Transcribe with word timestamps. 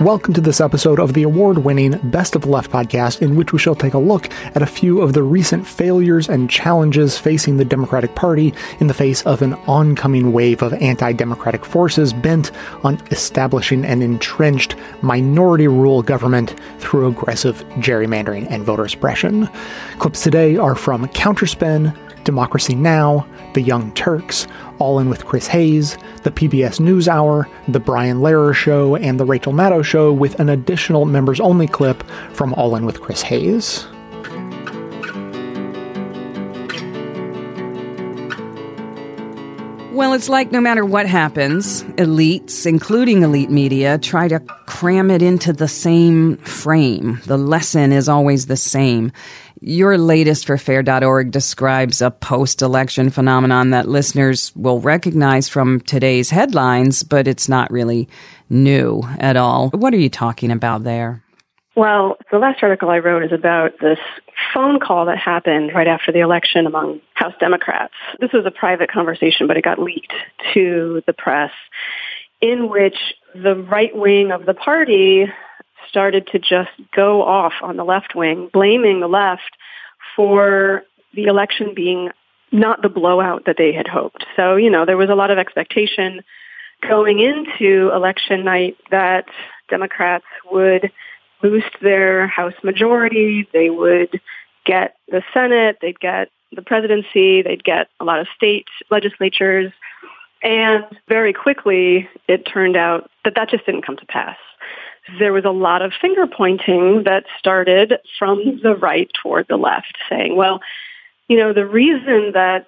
Welcome 0.00 0.34
to 0.34 0.42
this 0.42 0.60
episode 0.60 1.00
of 1.00 1.14
the 1.14 1.22
award 1.22 1.56
winning 1.56 1.92
Best 2.10 2.36
of 2.36 2.44
Left 2.44 2.70
podcast, 2.70 3.22
in 3.22 3.34
which 3.34 3.54
we 3.54 3.58
shall 3.58 3.74
take 3.74 3.94
a 3.94 3.98
look 3.98 4.30
at 4.54 4.60
a 4.60 4.66
few 4.66 5.00
of 5.00 5.14
the 5.14 5.22
recent 5.22 5.66
failures 5.66 6.28
and 6.28 6.50
challenges 6.50 7.16
facing 7.16 7.56
the 7.56 7.64
Democratic 7.64 8.14
Party 8.14 8.52
in 8.78 8.88
the 8.88 8.94
face 8.94 9.22
of 9.22 9.40
an 9.40 9.54
oncoming 9.66 10.34
wave 10.34 10.60
of 10.60 10.74
anti 10.74 11.12
democratic 11.12 11.64
forces 11.64 12.12
bent 12.12 12.52
on 12.84 13.00
establishing 13.10 13.86
an 13.86 14.02
entrenched 14.02 14.76
minority 15.00 15.66
rule 15.66 16.02
government 16.02 16.60
through 16.78 17.08
aggressive 17.08 17.64
gerrymandering 17.76 18.46
and 18.50 18.64
voter 18.64 18.88
suppression. 18.88 19.48
Clips 19.98 20.22
today 20.22 20.58
are 20.58 20.74
from 20.74 21.06
Counterspin, 21.08 21.96
Democracy 22.22 22.74
Now!, 22.74 23.26
The 23.56 23.62
Young 23.62 23.90
Turks, 23.92 24.46
All 24.78 24.98
In 24.98 25.08
with 25.08 25.24
Chris 25.24 25.46
Hayes, 25.46 25.96
the 26.24 26.30
PBS 26.30 26.78
NewsHour, 26.78 27.48
The 27.68 27.80
Brian 27.80 28.18
Lehrer 28.18 28.54
Show, 28.54 28.96
and 28.96 29.18
The 29.18 29.24
Rachel 29.24 29.54
Maddow 29.54 29.82
Show, 29.82 30.12
with 30.12 30.38
an 30.38 30.50
additional 30.50 31.06
members 31.06 31.40
only 31.40 31.66
clip 31.66 32.04
from 32.34 32.52
All 32.52 32.76
In 32.76 32.84
with 32.84 33.00
Chris 33.00 33.22
Hayes. 33.22 33.86
Well, 39.96 40.12
it's 40.12 40.28
like 40.28 40.52
no 40.52 40.60
matter 40.60 40.84
what 40.84 41.06
happens, 41.06 41.82
elites, 41.94 42.66
including 42.66 43.22
elite 43.22 43.48
media, 43.48 43.96
try 43.96 44.28
to 44.28 44.40
cram 44.66 45.10
it 45.10 45.22
into 45.22 45.54
the 45.54 45.68
same 45.68 46.36
frame. 46.36 47.22
The 47.24 47.38
lesson 47.38 47.92
is 47.92 48.06
always 48.06 48.44
the 48.44 48.58
same. 48.58 49.10
Your 49.60 49.96
latest 49.96 50.46
for 50.46 50.58
fair.org 50.58 51.30
describes 51.30 52.02
a 52.02 52.10
post 52.10 52.60
election 52.60 53.10
phenomenon 53.10 53.70
that 53.70 53.88
listeners 53.88 54.54
will 54.54 54.80
recognize 54.80 55.48
from 55.48 55.80
today's 55.80 56.28
headlines, 56.28 57.02
but 57.02 57.26
it's 57.26 57.48
not 57.48 57.70
really 57.70 58.08
new 58.50 59.02
at 59.18 59.36
all. 59.36 59.70
What 59.70 59.94
are 59.94 59.98
you 59.98 60.10
talking 60.10 60.50
about 60.50 60.84
there? 60.84 61.22
Well, 61.74 62.16
the 62.30 62.38
last 62.38 62.62
article 62.62 62.88
I 62.90 62.98
wrote 62.98 63.22
is 63.22 63.32
about 63.32 63.72
this 63.80 63.98
phone 64.54 64.80
call 64.80 65.06
that 65.06 65.18
happened 65.18 65.72
right 65.74 65.86
after 65.86 66.12
the 66.12 66.20
election 66.20 66.66
among 66.66 67.00
House 67.14 67.34
Democrats. 67.38 67.94
This 68.18 68.32
was 68.32 68.46
a 68.46 68.50
private 68.50 68.90
conversation, 68.90 69.46
but 69.46 69.56
it 69.56 69.64
got 69.64 69.78
leaked 69.78 70.14
to 70.54 71.02
the 71.06 71.12
press 71.12 71.52
in 72.40 72.68
which 72.70 72.96
the 73.34 73.56
right 73.56 73.94
wing 73.94 74.30
of 74.32 74.46
the 74.46 74.54
party 74.54 75.26
started 75.96 76.26
to 76.26 76.38
just 76.38 76.68
go 76.94 77.22
off 77.22 77.54
on 77.62 77.78
the 77.78 77.84
left 77.84 78.14
wing, 78.14 78.50
blaming 78.52 79.00
the 79.00 79.06
left 79.06 79.56
for 80.14 80.82
the 81.14 81.24
election 81.24 81.72
being 81.74 82.10
not 82.52 82.82
the 82.82 82.90
blowout 82.90 83.46
that 83.46 83.56
they 83.56 83.72
had 83.72 83.88
hoped. 83.88 84.26
So, 84.36 84.56
you 84.56 84.68
know, 84.68 84.84
there 84.84 84.98
was 84.98 85.08
a 85.08 85.14
lot 85.14 85.30
of 85.30 85.38
expectation 85.38 86.20
going 86.86 87.18
into 87.20 87.90
election 87.94 88.44
night 88.44 88.76
that 88.90 89.24
Democrats 89.70 90.26
would 90.52 90.92
boost 91.40 91.74
their 91.80 92.26
House 92.26 92.54
majority, 92.62 93.48
they 93.54 93.70
would 93.70 94.20
get 94.66 94.96
the 95.08 95.22
Senate, 95.32 95.78
they'd 95.80 95.98
get 95.98 96.28
the 96.52 96.60
presidency, 96.60 97.40
they'd 97.40 97.64
get 97.64 97.88
a 98.00 98.04
lot 98.04 98.20
of 98.20 98.26
state 98.36 98.66
legislatures. 98.90 99.72
And 100.42 100.84
very 101.08 101.32
quickly, 101.32 102.06
it 102.28 102.42
turned 102.42 102.76
out 102.76 103.10
that 103.24 103.34
that 103.36 103.48
just 103.48 103.64
didn't 103.64 103.86
come 103.86 103.96
to 103.96 104.06
pass 104.06 104.36
there 105.18 105.32
was 105.32 105.44
a 105.44 105.50
lot 105.50 105.82
of 105.82 105.92
finger 106.00 106.26
pointing 106.26 107.04
that 107.04 107.24
started 107.38 107.94
from 108.18 108.60
the 108.62 108.74
right 108.74 109.10
toward 109.22 109.46
the 109.48 109.56
left, 109.56 109.96
saying, 110.08 110.36
well, 110.36 110.60
you 111.28 111.36
know, 111.36 111.52
the 111.52 111.66
reason 111.66 112.32
that 112.34 112.66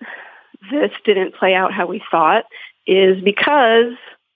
this 0.71 0.91
didn't 1.05 1.35
play 1.35 1.55
out 1.55 1.73
how 1.73 1.87
we 1.87 2.03
thought 2.11 2.45
is 2.87 3.23
because 3.23 3.93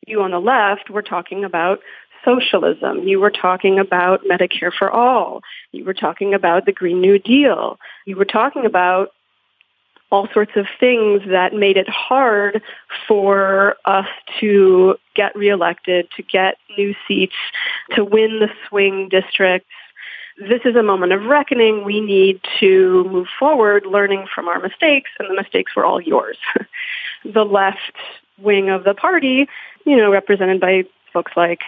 you 0.06 0.22
on 0.22 0.30
the 0.30 0.40
left 0.40 0.90
were 0.90 1.02
talking 1.02 1.44
about 1.44 1.80
socialism. 2.24 3.06
You 3.06 3.20
were 3.20 3.30
talking 3.30 3.78
about 3.78 4.24
Medicare 4.24 4.72
for 4.76 4.90
all. 4.90 5.40
You 5.72 5.84
were 5.84 5.94
talking 5.94 6.34
about 6.34 6.66
the 6.66 6.72
Green 6.72 7.00
New 7.00 7.18
Deal. 7.18 7.78
You 8.06 8.16
were 8.16 8.24
talking 8.24 8.64
about 8.64 9.10
all 10.12 10.28
sorts 10.32 10.52
of 10.56 10.66
things 10.78 11.22
that 11.26 11.54
made 11.54 11.78
it 11.78 11.88
hard 11.88 12.62
for 13.08 13.76
us 13.86 14.06
to 14.38 14.94
get 15.16 15.34
reelected, 15.34 16.06
to 16.14 16.22
get 16.22 16.58
new 16.76 16.94
seats, 17.08 17.34
to 17.92 18.04
win 18.04 18.38
the 18.38 18.50
swing 18.68 19.08
districts. 19.08 19.70
This 20.38 20.60
is 20.66 20.76
a 20.76 20.82
moment 20.82 21.14
of 21.14 21.24
reckoning. 21.24 21.84
We 21.84 22.00
need 22.00 22.42
to 22.60 23.04
move 23.04 23.26
forward, 23.38 23.86
learning 23.86 24.26
from 24.32 24.48
our 24.48 24.60
mistakes, 24.60 25.10
and 25.18 25.30
the 25.30 25.34
mistakes 25.34 25.74
were 25.74 25.84
all 25.84 26.00
yours. 26.00 26.36
the 27.24 27.44
left 27.44 27.96
wing 28.38 28.68
of 28.68 28.84
the 28.84 28.94
party, 28.94 29.48
you 29.86 29.96
know, 29.96 30.12
represented 30.12 30.60
by 30.60 30.84
folks 31.12 31.32
like 31.36 31.60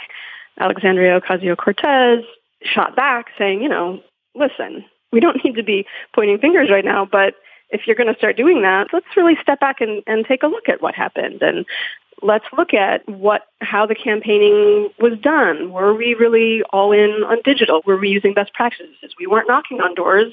Alexandria 0.60 1.18
Ocasio-Cortez, 1.18 2.24
shot 2.62 2.94
back 2.94 3.26
saying, 3.38 3.62
you 3.62 3.68
know, 3.70 4.00
listen, 4.34 4.84
we 5.12 5.20
don't 5.20 5.42
need 5.44 5.54
to 5.54 5.62
be 5.62 5.86
pointing 6.14 6.38
fingers 6.38 6.68
right 6.70 6.84
now, 6.84 7.06
but 7.10 7.34
if 7.74 7.86
you're 7.86 7.96
going 7.96 8.12
to 8.12 8.18
start 8.18 8.36
doing 8.36 8.62
that, 8.62 8.86
let's 8.92 9.16
really 9.16 9.36
step 9.42 9.60
back 9.60 9.80
and, 9.80 10.02
and 10.06 10.24
take 10.24 10.42
a 10.42 10.46
look 10.46 10.68
at 10.68 10.80
what 10.80 10.94
happened 10.94 11.42
and 11.42 11.66
let's 12.22 12.44
look 12.56 12.72
at 12.72 13.06
what 13.08 13.42
how 13.60 13.84
the 13.84 13.96
campaigning 13.96 14.90
was 15.00 15.18
done. 15.20 15.72
Were 15.72 15.92
we 15.92 16.14
really 16.14 16.62
all 16.72 16.92
in 16.92 17.24
on 17.24 17.38
digital? 17.44 17.82
Were 17.84 17.98
we 17.98 18.08
using 18.08 18.32
best 18.32 18.54
practices? 18.54 19.14
We 19.18 19.26
weren't 19.26 19.48
knocking 19.48 19.80
on 19.80 19.94
doors, 19.94 20.32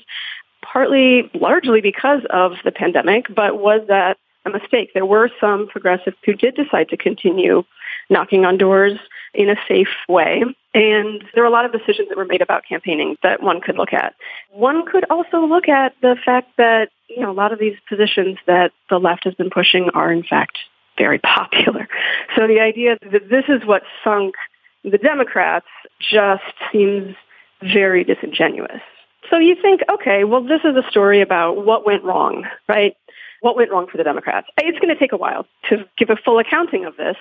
partly 0.62 1.30
largely 1.34 1.81
because 1.81 2.22
of 2.30 2.53
the 2.63 2.72
pandemic, 2.72 3.25
but 3.34 3.59
was 3.59 3.81
that 3.88 4.18
a 4.46 4.50
mistake? 4.51 4.91
There 4.94 5.06
were 5.06 5.30
some 5.40 5.68
progressives 5.68 6.18
who 6.24 6.34
did 6.34 6.56
decide 6.56 6.90
to 6.90 6.97
continue 6.97 7.63
knocking 8.09 8.46
on 8.46 8.57
doors 8.57 9.00
in 9.34 9.50
a 9.50 9.56
safe 9.68 9.88
way. 10.07 10.44
And 10.74 11.24
there 11.34 11.44
are 11.44 11.47
a 11.47 11.51
lot 11.51 11.66
of 11.66 11.72
decisions 11.72 12.09
that 12.09 12.18
were 12.18 12.25
made 12.25 12.41
about 12.41 12.63
campaigning 12.68 13.18
that 13.24 13.41
one 13.44 13.62
could 13.62 13.78
look 13.78 13.94
at. 13.94 14.16
One 14.51 14.85
could 14.85 15.06
also 15.09 15.46
look 15.46 15.68
at 15.68 15.94
the 16.01 16.16
fact 16.24 16.51
that, 16.57 16.90
you 17.16 17.22
know, 17.22 17.31
a 17.31 17.33
lot 17.33 17.53
of 17.53 17.59
these 17.59 17.75
positions 17.88 18.38
that 18.47 18.72
the 18.89 18.97
left 18.97 19.23
has 19.25 19.33
been 19.33 19.49
pushing 19.49 19.89
are 19.94 20.11
in 20.11 20.23
fact 20.23 20.57
very 20.97 21.19
popular. 21.35 21.88
So 22.35 22.47
the 22.47 22.59
idea 22.59 22.97
that 23.01 23.29
this 23.29 23.45
is 23.47 23.66
what 23.66 23.83
sunk 24.03 24.35
the 24.83 24.97
Democrats 24.97 25.67
just 26.00 26.44
seems 26.71 27.16
very 27.61 28.03
disingenuous. 28.03 28.81
So 29.29 29.38
you 29.38 29.55
think, 29.61 29.81
okay, 29.89 30.23
well, 30.23 30.44
this 30.44 30.61
is 30.63 30.75
a 30.75 30.89
story 30.89 31.21
about 31.21 31.63
what 31.66 31.85
went 31.85 32.03
wrong, 32.03 32.45
right? 32.67 32.95
What 33.41 33.55
went 33.55 33.71
wrong 33.71 33.88
for 33.89 33.97
the 33.97 34.03
Democrats? 34.03 34.47
It's 34.57 34.79
going 34.79 34.94
to 34.94 35.00
take 35.00 35.13
a 35.13 35.17
while 35.17 35.45
to 35.69 35.85
give 35.97 36.09
a 36.09 36.16
full 36.16 36.39
accounting 36.39 36.85
of 36.85 36.97
this, 36.97 37.17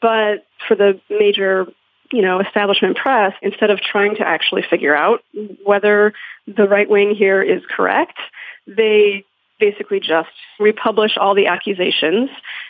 but 0.00 0.46
for 0.66 0.74
the 0.76 1.00
major 1.10 1.66
you 2.12 2.22
know, 2.22 2.40
establishment 2.40 2.96
press, 2.96 3.32
instead 3.42 3.70
of 3.70 3.80
trying 3.80 4.14
to 4.16 4.26
actually 4.26 4.62
figure 4.68 4.94
out 4.94 5.22
whether 5.64 6.12
the 6.46 6.68
right 6.68 6.88
wing 6.88 7.14
here 7.14 7.42
is 7.42 7.62
correct, 7.68 8.18
they 8.66 9.24
basically 9.60 10.00
just 10.00 10.28
republish 10.58 11.16
all 11.16 11.34
the 11.34 11.46
accusations. 11.46 12.28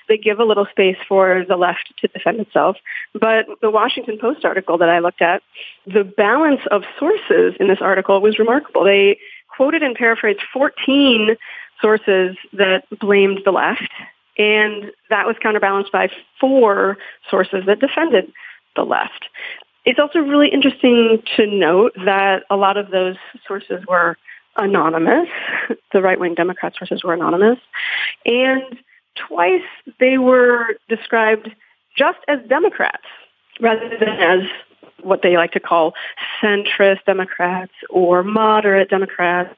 They 0.09 0.19
give 0.19 0.39
a 0.39 0.45
little 0.45 0.67
space 0.71 0.97
for 1.09 1.45
the 1.49 1.57
left 1.57 1.93
to 2.01 2.09
defend 2.09 2.41
itself. 2.41 2.77
But 3.13 3.47
the 3.63 3.71
Washington 3.71 4.19
Post 4.21 4.45
article 4.45 4.79
that 4.79 4.89
I 4.89 4.99
looked 4.99 5.23
at, 5.23 5.43
the 5.87 6.05
balance 6.05 6.61
of 6.71 6.83
sources 6.99 7.55
in 7.59 7.69
this 7.69 7.79
article 7.81 8.21
was 8.21 8.39
remarkable. 8.39 8.85
They 8.85 9.19
quoted 9.57 9.83
and 9.83 9.97
paraphrased 9.97 10.41
14 10.53 11.37
sources 11.81 12.37
that 12.53 12.85
blamed 13.01 13.41
the 13.45 13.51
left, 13.51 13.91
and 14.39 14.91
that 15.11 15.27
was 15.27 15.37
counterbalanced 15.43 15.93
by 15.93 16.09
four 16.41 16.97
sources 17.31 17.65
that 17.67 17.81
defended 17.81 18.33
the 18.77 18.83
left. 18.83 19.27
It's 19.85 19.99
also 19.99 20.19
really 20.19 20.49
interesting 20.49 21.23
to 21.37 21.47
note 21.47 21.93
that 22.05 22.45
a 22.51 22.57
lot 22.57 22.77
of 22.77 22.91
those 22.91 23.17
sources 23.47 23.85
were 23.87 24.17
anonymous. 24.57 25.29
The 25.93 26.03
right-wing 26.03 26.35
Democrat 26.35 26.75
sources 26.77 27.05
were 27.05 27.15
anonymous. 27.15 27.61
And 28.27 28.79
twice 29.15 29.63
they 30.01 30.19
were 30.19 30.75
described 30.89 31.49
just 31.97 32.19
as 32.27 32.41
Democrats 32.49 33.05
rather 33.61 33.89
than 33.89 34.09
as 34.09 34.41
what 35.05 35.23
they 35.23 35.37
like 35.37 35.53
to 35.53 35.61
call 35.61 35.95
centrist 36.43 37.05
Democrats 37.07 37.73
or 37.91 38.25
moderate 38.25 38.91
Democrats. 38.91 39.55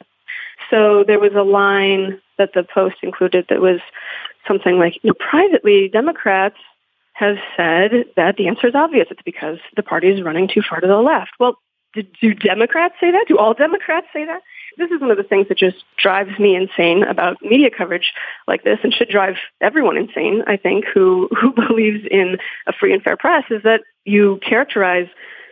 So 0.71 1.05
there 1.07 1.19
was 1.19 1.33
a 1.35 1.43
line 1.43 2.21
that 2.39 2.53
the 2.53 2.63
Post 2.65 2.97
included 3.03 3.47
that 3.49 3.61
was 3.61 3.81
something 4.47 4.79
like, 4.79 4.97
you 5.03 5.09
know, 5.09 5.15
privately, 5.15 5.89
Democrats 5.89 6.57
have 7.15 7.37
said 7.57 8.05
that 8.17 8.37
the 8.37 8.47
answer 8.47 8.67
is 8.67 8.75
obvious. 8.75 9.09
It's 9.11 9.23
because 9.23 9.59
the 9.75 9.83
party 9.83 10.09
is 10.09 10.23
running 10.23 10.49
too 10.49 10.63
far 10.69 10.81
to 10.81 10.87
the 10.87 10.99
left. 10.99 11.31
Well, 11.41 11.59
do 11.95 12.35
Democrats 12.35 12.95
say 13.01 13.11
that? 13.11 13.25
Do 13.27 13.39
all 13.39 13.55
Democrats 13.55 14.09
say 14.13 14.27
that? 14.27 14.43
This 14.79 14.91
is 14.91 15.01
one 15.01 15.11
of 15.11 15.17
the 15.17 15.23
things 15.23 15.49
that 15.49 15.59
just 15.59 15.77
drives 15.97 16.39
me 16.39 16.55
insane 16.55 17.03
about 17.03 17.39
media 17.43 17.71
coverage 17.77 18.13
like 18.47 18.63
this 18.63 18.79
and 18.83 18.93
should 18.93 19.09
drive 19.09 19.37
everyone 19.61 19.97
insane, 19.97 20.43
I 20.47 20.57
think, 20.57 20.85
who, 20.93 21.29
who 21.39 21.53
believes 21.69 22.07
in 22.11 22.37
a 22.67 22.73
free 22.73 22.93
and 22.93 23.03
fair 23.03 23.17
press 23.17 23.45
is 23.51 23.63
that 23.63 23.81
you 24.05 24.39
characterize 24.47 25.09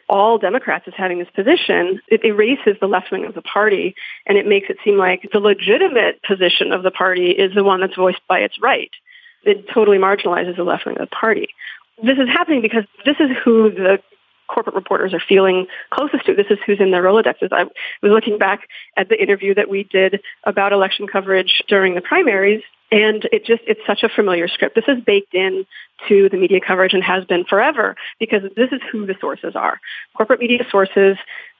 all 0.08 0.36
Democrats 0.36 0.84
as 0.86 0.92
having 0.94 1.18
this 1.18 1.30
position, 1.34 1.98
it 2.08 2.22
erases 2.24 2.76
the 2.78 2.86
left 2.86 3.10
wing 3.10 3.24
of 3.24 3.34
the 3.34 3.40
party 3.40 3.94
and 4.26 4.36
it 4.36 4.46
makes 4.46 4.68
it 4.68 4.76
seem 4.84 4.98
like 4.98 5.26
the 5.32 5.40
legitimate 5.40 6.22
position 6.22 6.72
of 6.72 6.82
the 6.82 6.90
party 6.90 7.30
is 7.30 7.54
the 7.54 7.64
one 7.64 7.80
that's 7.80 7.96
voiced 7.96 8.20
by 8.28 8.40
its 8.40 8.60
right 8.60 8.90
it 9.44 9.68
totally 9.72 9.98
marginalizes 9.98 10.56
the 10.56 10.64
left 10.64 10.86
wing 10.86 10.98
of 10.98 11.08
the 11.08 11.14
party. 11.14 11.48
This 12.02 12.18
is 12.18 12.28
happening 12.28 12.60
because 12.60 12.84
this 13.04 13.16
is 13.20 13.30
who 13.44 13.70
the 13.70 13.98
corporate 14.48 14.74
reporters 14.74 15.14
are 15.14 15.22
feeling 15.26 15.66
closest 15.90 16.26
to. 16.26 16.34
This 16.34 16.46
is 16.50 16.58
who's 16.66 16.80
in 16.80 16.90
their 16.90 17.02
Rolodexes. 17.02 17.52
I 17.52 17.64
was 17.64 17.72
looking 18.12 18.38
back 18.38 18.68
at 18.96 19.08
the 19.08 19.20
interview 19.20 19.54
that 19.54 19.68
we 19.68 19.84
did 19.84 20.20
about 20.44 20.72
election 20.72 21.06
coverage 21.06 21.62
during 21.68 21.94
the 21.94 22.00
primaries, 22.00 22.62
and 22.90 23.26
it 23.32 23.44
just 23.44 23.62
it's 23.66 23.80
such 23.86 24.02
a 24.02 24.08
familiar 24.08 24.48
script. 24.48 24.74
This 24.74 24.84
is 24.88 25.02
baked 25.04 25.34
in 25.34 25.66
to 26.08 26.28
the 26.28 26.36
media 26.36 26.60
coverage 26.64 26.92
and 26.92 27.02
has 27.02 27.24
been 27.24 27.44
forever 27.44 27.96
because 28.20 28.42
this 28.56 28.70
is 28.72 28.80
who 28.90 29.06
the 29.06 29.14
sources 29.20 29.54
are. 29.54 29.80
Corporate 30.16 30.40
media 30.40 30.64
sources 30.70 31.16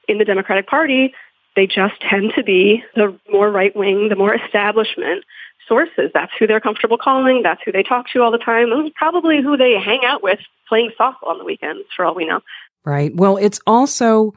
in 0.07 0.17
the 0.17 0.25
Democratic 0.25 0.67
Party, 0.67 1.13
they 1.55 1.67
just 1.67 1.99
tend 2.01 2.33
to 2.35 2.43
be 2.43 2.83
the 2.95 3.17
more 3.31 3.49
right 3.49 3.75
wing, 3.75 4.09
the 4.09 4.15
more 4.15 4.35
establishment 4.35 5.23
sources. 5.67 6.11
That's 6.13 6.31
who 6.37 6.47
they're 6.47 6.59
comfortable 6.59 6.97
calling. 6.97 7.41
That's 7.43 7.61
who 7.65 7.71
they 7.71 7.83
talk 7.83 8.07
to 8.13 8.21
all 8.21 8.31
the 8.31 8.37
time. 8.37 8.71
And 8.71 8.93
probably 8.93 9.41
who 9.41 9.57
they 9.57 9.79
hang 9.79 10.01
out 10.05 10.21
with 10.21 10.39
playing 10.67 10.91
softball 10.99 11.29
on 11.29 11.37
the 11.37 11.45
weekends, 11.45 11.83
for 11.95 12.05
all 12.05 12.15
we 12.15 12.25
know. 12.25 12.41
Right. 12.85 13.15
Well, 13.15 13.37
it's 13.37 13.59
also 13.65 14.33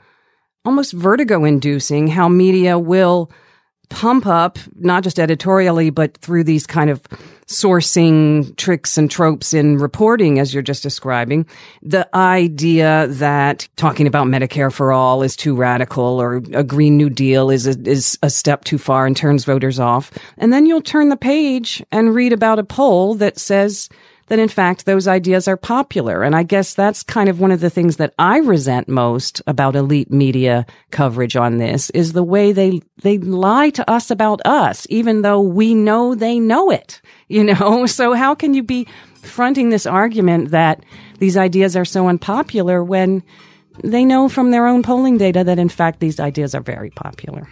almost 0.64 0.92
vertigo 0.92 1.44
inducing 1.44 2.08
how 2.08 2.28
media 2.28 2.78
will 2.78 3.30
pump 3.90 4.26
up, 4.26 4.58
not 4.76 5.02
just 5.02 5.18
editorially, 5.18 5.90
but 5.90 6.16
through 6.18 6.44
these 6.44 6.66
kind 6.66 6.90
of 6.90 7.02
sourcing 7.46 8.54
tricks 8.56 8.98
and 8.98 9.10
tropes 9.10 9.54
in 9.54 9.78
reporting, 9.78 10.38
as 10.38 10.52
you're 10.52 10.62
just 10.62 10.82
describing, 10.82 11.46
the 11.82 12.06
idea 12.14 13.06
that 13.08 13.66
talking 13.76 14.06
about 14.06 14.26
Medicare 14.26 14.72
for 14.72 14.92
all 14.92 15.22
is 15.22 15.34
too 15.34 15.56
radical 15.56 16.20
or 16.20 16.36
a 16.52 16.62
Green 16.62 16.98
New 16.98 17.08
Deal 17.08 17.50
is 17.50 17.66
a, 17.66 17.80
is 17.88 18.18
a 18.22 18.28
step 18.28 18.64
too 18.64 18.76
far 18.76 19.06
and 19.06 19.16
turns 19.16 19.46
voters 19.46 19.80
off. 19.80 20.10
And 20.36 20.52
then 20.52 20.66
you'll 20.66 20.82
turn 20.82 21.08
the 21.08 21.16
page 21.16 21.82
and 21.90 22.14
read 22.14 22.34
about 22.34 22.58
a 22.58 22.64
poll 22.64 23.14
that 23.14 23.38
says 23.38 23.88
that 24.28 24.38
in 24.38 24.48
fact 24.48 24.84
those 24.84 25.08
ideas 25.08 25.48
are 25.48 25.56
popular. 25.56 26.22
And 26.22 26.34
I 26.34 26.42
guess 26.42 26.74
that's 26.74 27.02
kind 27.02 27.28
of 27.28 27.40
one 27.40 27.50
of 27.50 27.60
the 27.60 27.70
things 27.70 27.96
that 27.96 28.14
I 28.18 28.38
resent 28.38 28.88
most 28.88 29.42
about 29.46 29.76
elite 29.76 30.10
media 30.10 30.66
coverage 30.90 31.36
on 31.36 31.58
this 31.58 31.90
is 31.90 32.12
the 32.12 32.22
way 32.22 32.52
they, 32.52 32.80
they 33.02 33.18
lie 33.18 33.70
to 33.70 33.90
us 33.90 34.10
about 34.10 34.40
us, 34.44 34.86
even 34.90 35.22
though 35.22 35.40
we 35.40 35.74
know 35.74 36.14
they 36.14 36.38
know 36.38 36.70
it, 36.70 37.00
you 37.28 37.44
know? 37.44 37.86
So 37.86 38.14
how 38.14 38.34
can 38.34 38.54
you 38.54 38.62
be 38.62 38.86
fronting 39.22 39.70
this 39.70 39.86
argument 39.86 40.50
that 40.50 40.84
these 41.18 41.36
ideas 41.36 41.76
are 41.76 41.84
so 41.84 42.08
unpopular 42.08 42.82
when 42.84 43.22
they 43.82 44.04
know 44.04 44.28
from 44.28 44.50
their 44.50 44.66
own 44.66 44.82
polling 44.82 45.18
data 45.18 45.44
that 45.44 45.58
in 45.58 45.68
fact 45.68 46.00
these 46.00 46.20
ideas 46.20 46.54
are 46.54 46.60
very 46.60 46.90
popular? 46.90 47.48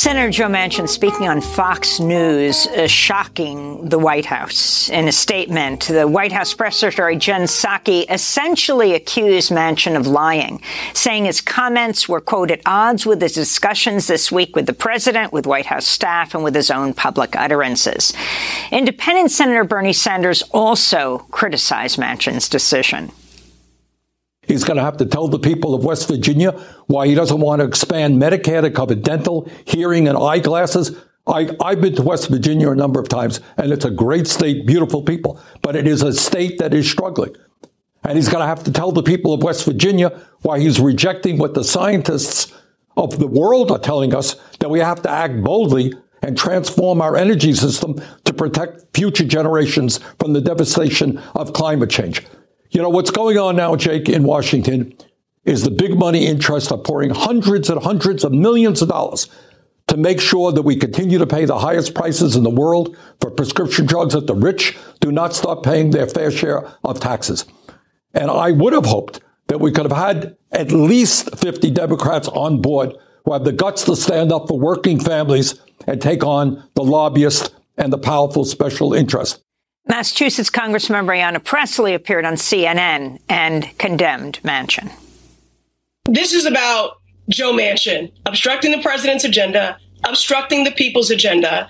Senator 0.00 0.30
Joe 0.30 0.48
Manchin 0.48 0.88
speaking 0.88 1.28
on 1.28 1.42
Fox 1.42 2.00
News, 2.00 2.66
uh, 2.68 2.86
shocking 2.86 3.86
the 3.86 3.98
White 3.98 4.24
House. 4.24 4.88
In 4.88 5.06
a 5.08 5.12
statement, 5.12 5.88
the 5.88 6.08
White 6.08 6.32
House 6.32 6.54
press 6.54 6.78
secretary 6.78 7.16
Jen 7.16 7.42
Psaki 7.42 8.10
essentially 8.10 8.94
accused 8.94 9.50
Manchin 9.50 9.98
of 9.98 10.06
lying, 10.06 10.62
saying 10.94 11.26
his 11.26 11.42
comments 11.42 12.08
were, 12.08 12.22
quote, 12.22 12.50
at 12.50 12.62
odds 12.64 13.04
with 13.04 13.20
his 13.20 13.34
discussions 13.34 14.06
this 14.06 14.32
week 14.32 14.56
with 14.56 14.64
the 14.64 14.72
president, 14.72 15.34
with 15.34 15.46
White 15.46 15.66
House 15.66 15.86
staff, 15.86 16.34
and 16.34 16.42
with 16.42 16.54
his 16.54 16.70
own 16.70 16.94
public 16.94 17.36
utterances. 17.36 18.14
Independent 18.72 19.30
Senator 19.30 19.64
Bernie 19.64 19.92
Sanders 19.92 20.42
also 20.52 21.26
criticized 21.30 21.98
Manchin's 21.98 22.48
decision. 22.48 23.12
He's 24.50 24.64
going 24.64 24.78
to 24.78 24.82
have 24.82 24.96
to 24.96 25.06
tell 25.06 25.28
the 25.28 25.38
people 25.38 25.74
of 25.76 25.84
West 25.84 26.08
Virginia 26.08 26.50
why 26.88 27.06
he 27.06 27.14
doesn't 27.14 27.40
want 27.40 27.60
to 27.60 27.66
expand 27.66 28.20
Medicare 28.20 28.62
to 28.62 28.70
cover 28.70 28.96
dental, 28.96 29.48
hearing, 29.64 30.08
and 30.08 30.18
eyeglasses. 30.18 30.96
I, 31.24 31.50
I've 31.60 31.80
been 31.80 31.94
to 31.94 32.02
West 32.02 32.28
Virginia 32.28 32.68
a 32.70 32.74
number 32.74 32.98
of 32.98 33.08
times, 33.08 33.40
and 33.56 33.70
it's 33.70 33.84
a 33.84 33.90
great 33.92 34.26
state, 34.26 34.66
beautiful 34.66 35.02
people, 35.02 35.40
but 35.62 35.76
it 35.76 35.86
is 35.86 36.02
a 36.02 36.12
state 36.12 36.58
that 36.58 36.74
is 36.74 36.90
struggling. 36.90 37.36
And 38.02 38.16
he's 38.16 38.28
going 38.28 38.40
to 38.40 38.46
have 38.48 38.64
to 38.64 38.72
tell 38.72 38.90
the 38.90 39.04
people 39.04 39.32
of 39.32 39.44
West 39.44 39.64
Virginia 39.64 40.20
why 40.42 40.58
he's 40.58 40.80
rejecting 40.80 41.38
what 41.38 41.54
the 41.54 41.62
scientists 41.62 42.52
of 42.96 43.20
the 43.20 43.28
world 43.28 43.70
are 43.70 43.78
telling 43.78 44.16
us 44.16 44.34
that 44.58 44.68
we 44.68 44.80
have 44.80 45.00
to 45.02 45.10
act 45.10 45.44
boldly 45.44 45.94
and 46.22 46.36
transform 46.36 47.00
our 47.00 47.16
energy 47.16 47.52
system 47.52 48.02
to 48.24 48.32
protect 48.32 48.96
future 48.96 49.24
generations 49.24 50.00
from 50.18 50.32
the 50.32 50.40
devastation 50.40 51.18
of 51.36 51.52
climate 51.52 51.88
change. 51.90 52.26
You 52.70 52.80
know, 52.80 52.88
what's 52.88 53.10
going 53.10 53.36
on 53.36 53.56
now, 53.56 53.74
Jake, 53.74 54.08
in 54.08 54.22
Washington 54.22 54.94
is 55.44 55.64
the 55.64 55.72
big 55.72 55.98
money 55.98 56.26
interests 56.26 56.70
are 56.70 56.78
pouring 56.78 57.10
hundreds 57.10 57.68
and 57.68 57.82
hundreds 57.82 58.22
of 58.22 58.30
millions 58.30 58.80
of 58.80 58.88
dollars 58.88 59.28
to 59.88 59.96
make 59.96 60.20
sure 60.20 60.52
that 60.52 60.62
we 60.62 60.76
continue 60.76 61.18
to 61.18 61.26
pay 61.26 61.44
the 61.46 61.58
highest 61.58 61.94
prices 61.94 62.36
in 62.36 62.44
the 62.44 62.50
world 62.50 62.96
for 63.20 63.28
prescription 63.32 63.86
drugs 63.86 64.14
that 64.14 64.28
the 64.28 64.36
rich 64.36 64.78
do 65.00 65.10
not 65.10 65.34
stop 65.34 65.64
paying 65.64 65.90
their 65.90 66.06
fair 66.06 66.30
share 66.30 66.64
of 66.84 67.00
taxes. 67.00 67.44
And 68.14 68.30
I 68.30 68.52
would 68.52 68.72
have 68.72 68.86
hoped 68.86 69.20
that 69.48 69.58
we 69.58 69.72
could 69.72 69.90
have 69.90 69.98
had 69.98 70.36
at 70.52 70.70
least 70.70 71.36
50 71.36 71.72
Democrats 71.72 72.28
on 72.28 72.62
board 72.62 72.96
who 73.24 73.32
have 73.32 73.42
the 73.42 73.50
guts 73.50 73.82
to 73.86 73.96
stand 73.96 74.30
up 74.30 74.46
for 74.46 74.60
working 74.60 75.00
families 75.00 75.60
and 75.88 76.00
take 76.00 76.22
on 76.24 76.62
the 76.74 76.84
lobbyists 76.84 77.50
and 77.76 77.92
the 77.92 77.98
powerful 77.98 78.44
special 78.44 78.94
interests. 78.94 79.42
Massachusetts 79.86 80.50
Congressmember 80.50 81.16
Ayanna 81.16 81.42
Pressley 81.42 81.94
appeared 81.94 82.24
on 82.24 82.34
CNN 82.34 83.18
and 83.28 83.76
condemned 83.78 84.38
Manchin. 84.42 84.90
This 86.04 86.32
is 86.32 86.46
about 86.46 87.00
Joe 87.28 87.52
Manchin 87.52 88.12
obstructing 88.26 88.72
the 88.72 88.82
president's 88.82 89.24
agenda, 89.24 89.78
obstructing 90.04 90.64
the 90.64 90.70
people's 90.70 91.10
agenda, 91.10 91.68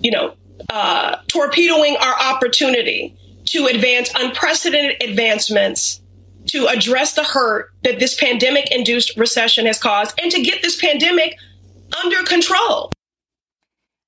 you 0.00 0.10
know, 0.10 0.34
uh, 0.70 1.16
torpedoing 1.28 1.96
our 1.96 2.14
opportunity 2.18 3.16
to 3.46 3.66
advance 3.66 4.10
unprecedented 4.14 5.02
advancements 5.02 6.00
to 6.46 6.66
address 6.66 7.14
the 7.14 7.24
hurt 7.24 7.70
that 7.82 7.98
this 7.98 8.14
pandemic 8.14 8.70
induced 8.70 9.16
recession 9.16 9.66
has 9.66 9.78
caused 9.78 10.18
and 10.20 10.30
to 10.30 10.42
get 10.42 10.62
this 10.62 10.80
pandemic 10.80 11.36
under 12.04 12.22
control. 12.22 12.90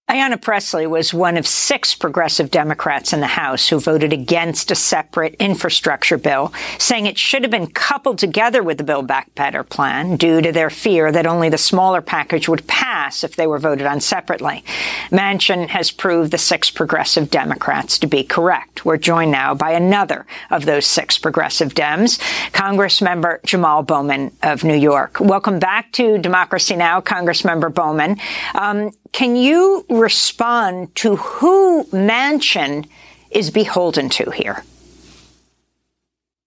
Ayanna 0.08 0.40
Pressley 0.40 0.86
was 0.86 1.12
one 1.12 1.36
of 1.36 1.46
six 1.46 1.94
progressive 1.94 2.50
Democrats 2.50 3.12
in 3.12 3.20
the 3.20 3.26
House 3.26 3.68
who 3.68 3.78
voted 3.78 4.10
against 4.10 4.70
a 4.70 4.74
separate 4.74 5.34
infrastructure 5.34 6.16
bill, 6.16 6.50
saying 6.78 7.04
it 7.04 7.18
should 7.18 7.42
have 7.42 7.50
been 7.50 7.66
coupled 7.66 8.18
together 8.18 8.62
with 8.62 8.78
the 8.78 8.84
Build 8.84 9.06
Back 9.06 9.34
Better 9.34 9.62
plan 9.62 10.16
due 10.16 10.40
to 10.40 10.50
their 10.50 10.70
fear 10.70 11.12
that 11.12 11.26
only 11.26 11.50
the 11.50 11.58
smaller 11.58 12.00
package 12.00 12.48
would 12.48 12.66
pass 12.66 13.22
if 13.22 13.36
they 13.36 13.46
were 13.46 13.58
voted 13.58 13.86
on 13.86 14.00
separately. 14.00 14.64
Manchin 15.10 15.68
has 15.68 15.90
proved 15.90 16.30
the 16.30 16.38
six 16.38 16.70
progressive 16.70 17.30
Democrats 17.30 17.98
to 17.98 18.06
be 18.06 18.24
correct. 18.24 18.86
We're 18.86 18.96
joined 18.96 19.32
now 19.32 19.54
by 19.54 19.72
another 19.72 20.24
of 20.50 20.64
those 20.64 20.86
six 20.86 21.18
progressive 21.18 21.74
Dems, 21.74 22.18
Congressmember 22.52 23.42
Jamaal 23.42 23.86
Bowman 23.86 24.32
of 24.42 24.64
New 24.64 24.74
York. 24.74 25.20
Welcome 25.20 25.58
back 25.58 25.92
to 25.92 26.16
Democracy 26.16 26.76
Now!, 26.76 27.02
Congressmember 27.02 27.74
Bowman. 27.74 28.16
Um, 28.54 28.92
can 29.12 29.36
you 29.36 29.84
respond 29.88 30.94
to 30.96 31.16
who 31.16 31.84
Manchin 31.84 32.88
is 33.30 33.50
beholden 33.50 34.08
to 34.10 34.30
here? 34.30 34.62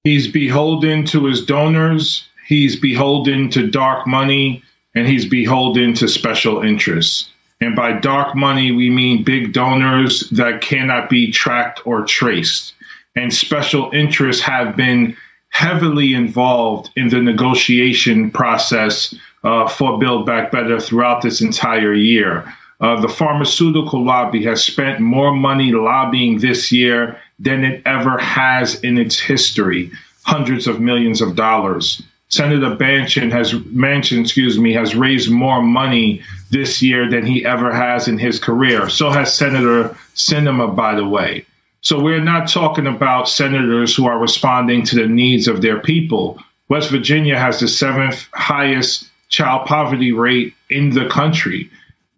He's 0.04 0.28
beholden 0.28 1.06
to 1.08 1.26
his 1.26 1.46
donors, 1.46 2.28
he's 2.48 2.80
beholden 2.80 3.50
to 3.52 3.70
dark 3.70 4.08
money, 4.08 4.64
and 4.96 5.08
he's 5.08 5.26
beholden 5.26 5.94
to 5.96 6.08
special 6.08 6.62
interests. 6.62 7.30
And 7.62 7.76
by 7.76 7.94
dark 7.94 8.36
money, 8.36 8.72
we 8.72 8.90
mean 8.90 9.24
big 9.24 9.54
donors 9.54 10.28
that 10.32 10.62
cannot 10.62 11.10
be 11.10 11.32
tracked 11.32 11.86
or 11.86 12.04
traced. 12.04 12.74
And 13.16 13.32
special 13.32 13.92
interests 13.92 14.42
have 14.42 14.76
been 14.76 15.16
heavily 15.50 16.14
involved 16.14 16.90
in 16.96 17.10
the 17.10 17.22
negotiation 17.22 18.32
process 18.32 19.14
uh, 19.44 19.68
for 19.68 20.00
Build 20.00 20.26
Back 20.26 20.52
Better 20.52 20.80
throughout 20.80 21.22
this 21.22 21.42
entire 21.42 21.94
year. 21.94 22.52
Uh, 22.80 23.00
the 23.00 23.10
pharmaceutical 23.10 24.04
lobby 24.04 24.44
has 24.44 24.64
spent 24.64 25.00
more 25.00 25.36
money 25.36 25.72
lobbying 25.72 26.40
this 26.40 26.72
year 26.72 27.20
than 27.40 27.64
it 27.64 27.82
ever 27.86 28.18
has 28.18 28.80
in 28.82 28.98
its 28.98 29.20
history, 29.20 29.92
hundreds 30.24 30.68
of 30.68 30.80
millions 30.80 31.22
of 31.22 31.36
dollars. 31.36 32.02
Senator 32.30 32.76
Manchin 32.78 33.30
has 33.32 33.54
Manchin, 33.54 34.22
excuse 34.22 34.58
me, 34.58 34.74
has 34.74 34.96
raised 34.96 35.30
more 35.30 35.62
money 35.62 36.22
this 36.50 36.82
year 36.82 37.10
than 37.10 37.26
he 37.26 37.46
ever 37.46 37.74
has 37.74 38.08
in 38.08 38.18
his 38.18 38.40
career. 38.40 38.90
So 38.90 39.10
has 39.10 39.36
Senator 39.36 39.96
Sinema, 40.16 40.74
by 40.74 40.96
the 40.96 41.06
way. 41.06 41.46
So 41.82 42.00
we're 42.00 42.24
not 42.24 42.48
talking 42.48 42.88
about 42.88 43.28
senators 43.28 43.96
who 43.96 44.08
are 44.08 44.18
responding 44.18 44.86
to 44.86 44.96
the 44.96 45.08
needs 45.08 45.48
of 45.48 45.62
their 45.62 45.80
people. 45.80 46.40
West 46.70 46.90
Virginia 46.90 47.38
has 47.38 47.60
the 47.60 47.68
seventh 47.68 48.28
highest 48.34 49.11
child 49.32 49.66
poverty 49.66 50.12
rate 50.12 50.54
in 50.70 50.92
the 50.92 51.08
country. 51.10 51.70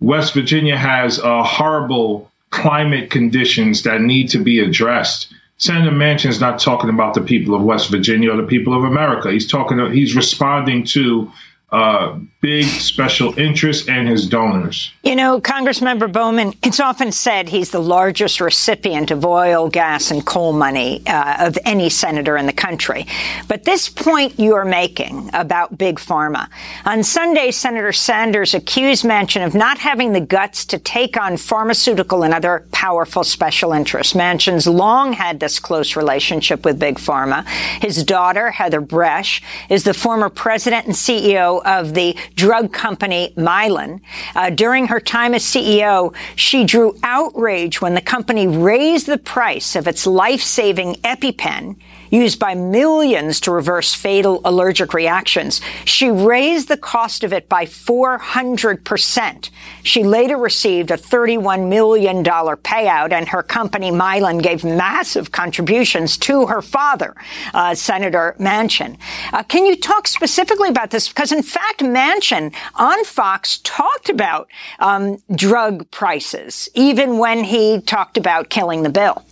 West 0.02 0.34
Virginia 0.34 0.78
has 0.78 1.20
uh, 1.20 1.44
horrible 1.44 2.30
climate 2.50 3.10
conditions 3.10 3.84
that 3.84 4.02
need 4.02 4.30
to 4.30 4.38
be 4.38 4.60
addressed. 4.60 5.34
Senator 5.58 5.96
Manchin 5.96 6.30
is 6.30 6.42
not 6.42 6.60
talking 6.60 6.90
about 6.90 7.14
the 7.14 7.22
people 7.22 7.56
of 7.56 7.64
West 7.64 7.90
Virginia 7.90 8.32
or 8.32 8.38
the 8.38 8.48
people 8.48 8.76
of 8.76 8.84
America. 8.84 9.32
He's 9.32 9.48
talking. 9.48 9.80
He's 9.92 10.16
responding 10.16 10.84
to 10.88 11.32
uh, 11.74 12.20
big 12.40 12.66
special 12.66 13.38
interests 13.40 13.90
and 13.90 14.08
his 14.08 14.28
donors. 14.28 14.92
You 15.02 15.16
know, 15.16 15.42
Congressmember 15.42 16.12
Bowman, 16.12 16.54
it's 16.62 16.80
often 16.80 17.12
said 17.12 17.50
he's 17.50 17.72
the 17.72 17.82
largest 17.82 18.40
recipient 18.40 19.10
of 19.10 19.26
oil, 19.26 19.70
gas, 19.70 20.12
and 20.12 20.24
coal 20.24 20.54
money 20.54 21.02
uh, 21.08 21.48
of 21.48 21.58
any 21.66 21.90
senator 21.90 22.38
in 22.38 22.46
the 22.46 22.54
country. 22.54 23.08
But 23.48 23.64
this 23.64 23.90
point 23.90 24.38
you 24.38 24.54
are 24.54 24.66
making 24.66 25.32
about 25.34 25.76
Big 25.78 25.98
Pharma. 25.98 26.48
On 26.86 27.02
Sunday, 27.02 27.50
Senator 27.50 27.92
Sanders 27.92 28.54
accused 28.54 29.04
Manchin 29.04 29.44
of 29.44 29.56
not 29.56 29.80
having 29.80 30.14
the 30.14 30.22
guts 30.22 30.66
to 30.66 30.78
take 30.78 31.20
on 31.20 31.38
pharmaceutical 31.38 32.24
and 32.24 32.36
other 32.36 32.68
powerful 32.72 33.24
special 33.24 33.74
interests. 33.74 34.14
Manchin's 34.14 34.68
long 34.68 35.14
had 35.14 35.40
this 35.40 35.60
close 35.60 35.96
relationship 35.96 36.66
with 36.66 36.78
Big 36.78 36.98
Pharma. 36.98 37.48
His 37.82 38.04
daughter, 38.04 38.52
Heather 38.52 38.82
Bresch, 38.82 39.42
is 39.70 39.86
the 39.86 39.94
former 39.96 40.30
president 40.30 40.86
and 40.86 40.94
CEO 40.94 41.63
of 41.66 41.94
the 41.94 42.16
drug 42.36 42.72
company 42.74 43.34
Mylan. 43.38 44.02
Uh, 44.36 44.50
during 44.50 44.88
her 44.88 45.00
time 45.00 45.34
as 45.34 45.44
CEO, 45.44 46.16
she 46.36 46.64
drew 46.64 46.96
outrage 47.04 47.82
when 47.82 47.96
the 47.96 48.02
company 48.02 48.48
raised 48.48 49.08
the 49.08 49.18
price 49.18 49.76
of 49.76 49.88
its 49.88 50.06
life-saving 50.06 50.96
EpiPen 50.96 51.76
used 52.14 52.38
by 52.38 52.54
millions 52.54 53.40
to 53.42 53.52
reverse 53.52 53.96
fatal 53.96 54.40
allergic 54.46 54.94
reactions. 54.94 55.62
She 55.84 56.12
raised 56.12 56.68
the 56.68 56.78
cost 56.78 57.24
of 57.24 57.34
it 57.34 57.50
by 57.50 57.66
400%. 57.66 59.50
She 59.82 60.04
later 60.04 60.38
received 60.38 60.92
a 60.92 60.98
$31 60.98 61.68
million 61.68 62.24
payout, 62.24 63.12
and 63.12 63.28
her 63.30 63.42
company, 63.42 63.90
Mylan, 63.90 64.44
gave 64.44 64.64
massive 64.64 65.32
contributions 65.32 66.16
to 66.18 66.46
her 66.46 66.62
father, 66.62 67.16
uh, 67.56 67.74
Senator 67.74 68.36
Manchin. 68.40 68.98
Uh, 69.32 69.42
can 69.44 69.66
you 69.66 69.76
talk 69.76 70.08
specifically 70.08 70.70
about 70.70 70.92
this? 70.92 71.08
Because, 71.08 71.32
in 71.32 71.42
fact, 71.42 71.82
Manchin 71.82 72.54
on 72.76 73.04
Fox 73.06 73.58
talked 73.64 74.10
about 74.10 74.48
um, 74.80 75.18
drug 75.34 75.90
prices, 75.90 76.70
even 76.76 77.18
when 77.18 77.44
he 77.44 77.82
talked 77.82 78.18
about 78.18 78.50
killing 78.50 78.84
the 78.84 78.90
bill. 78.90 79.26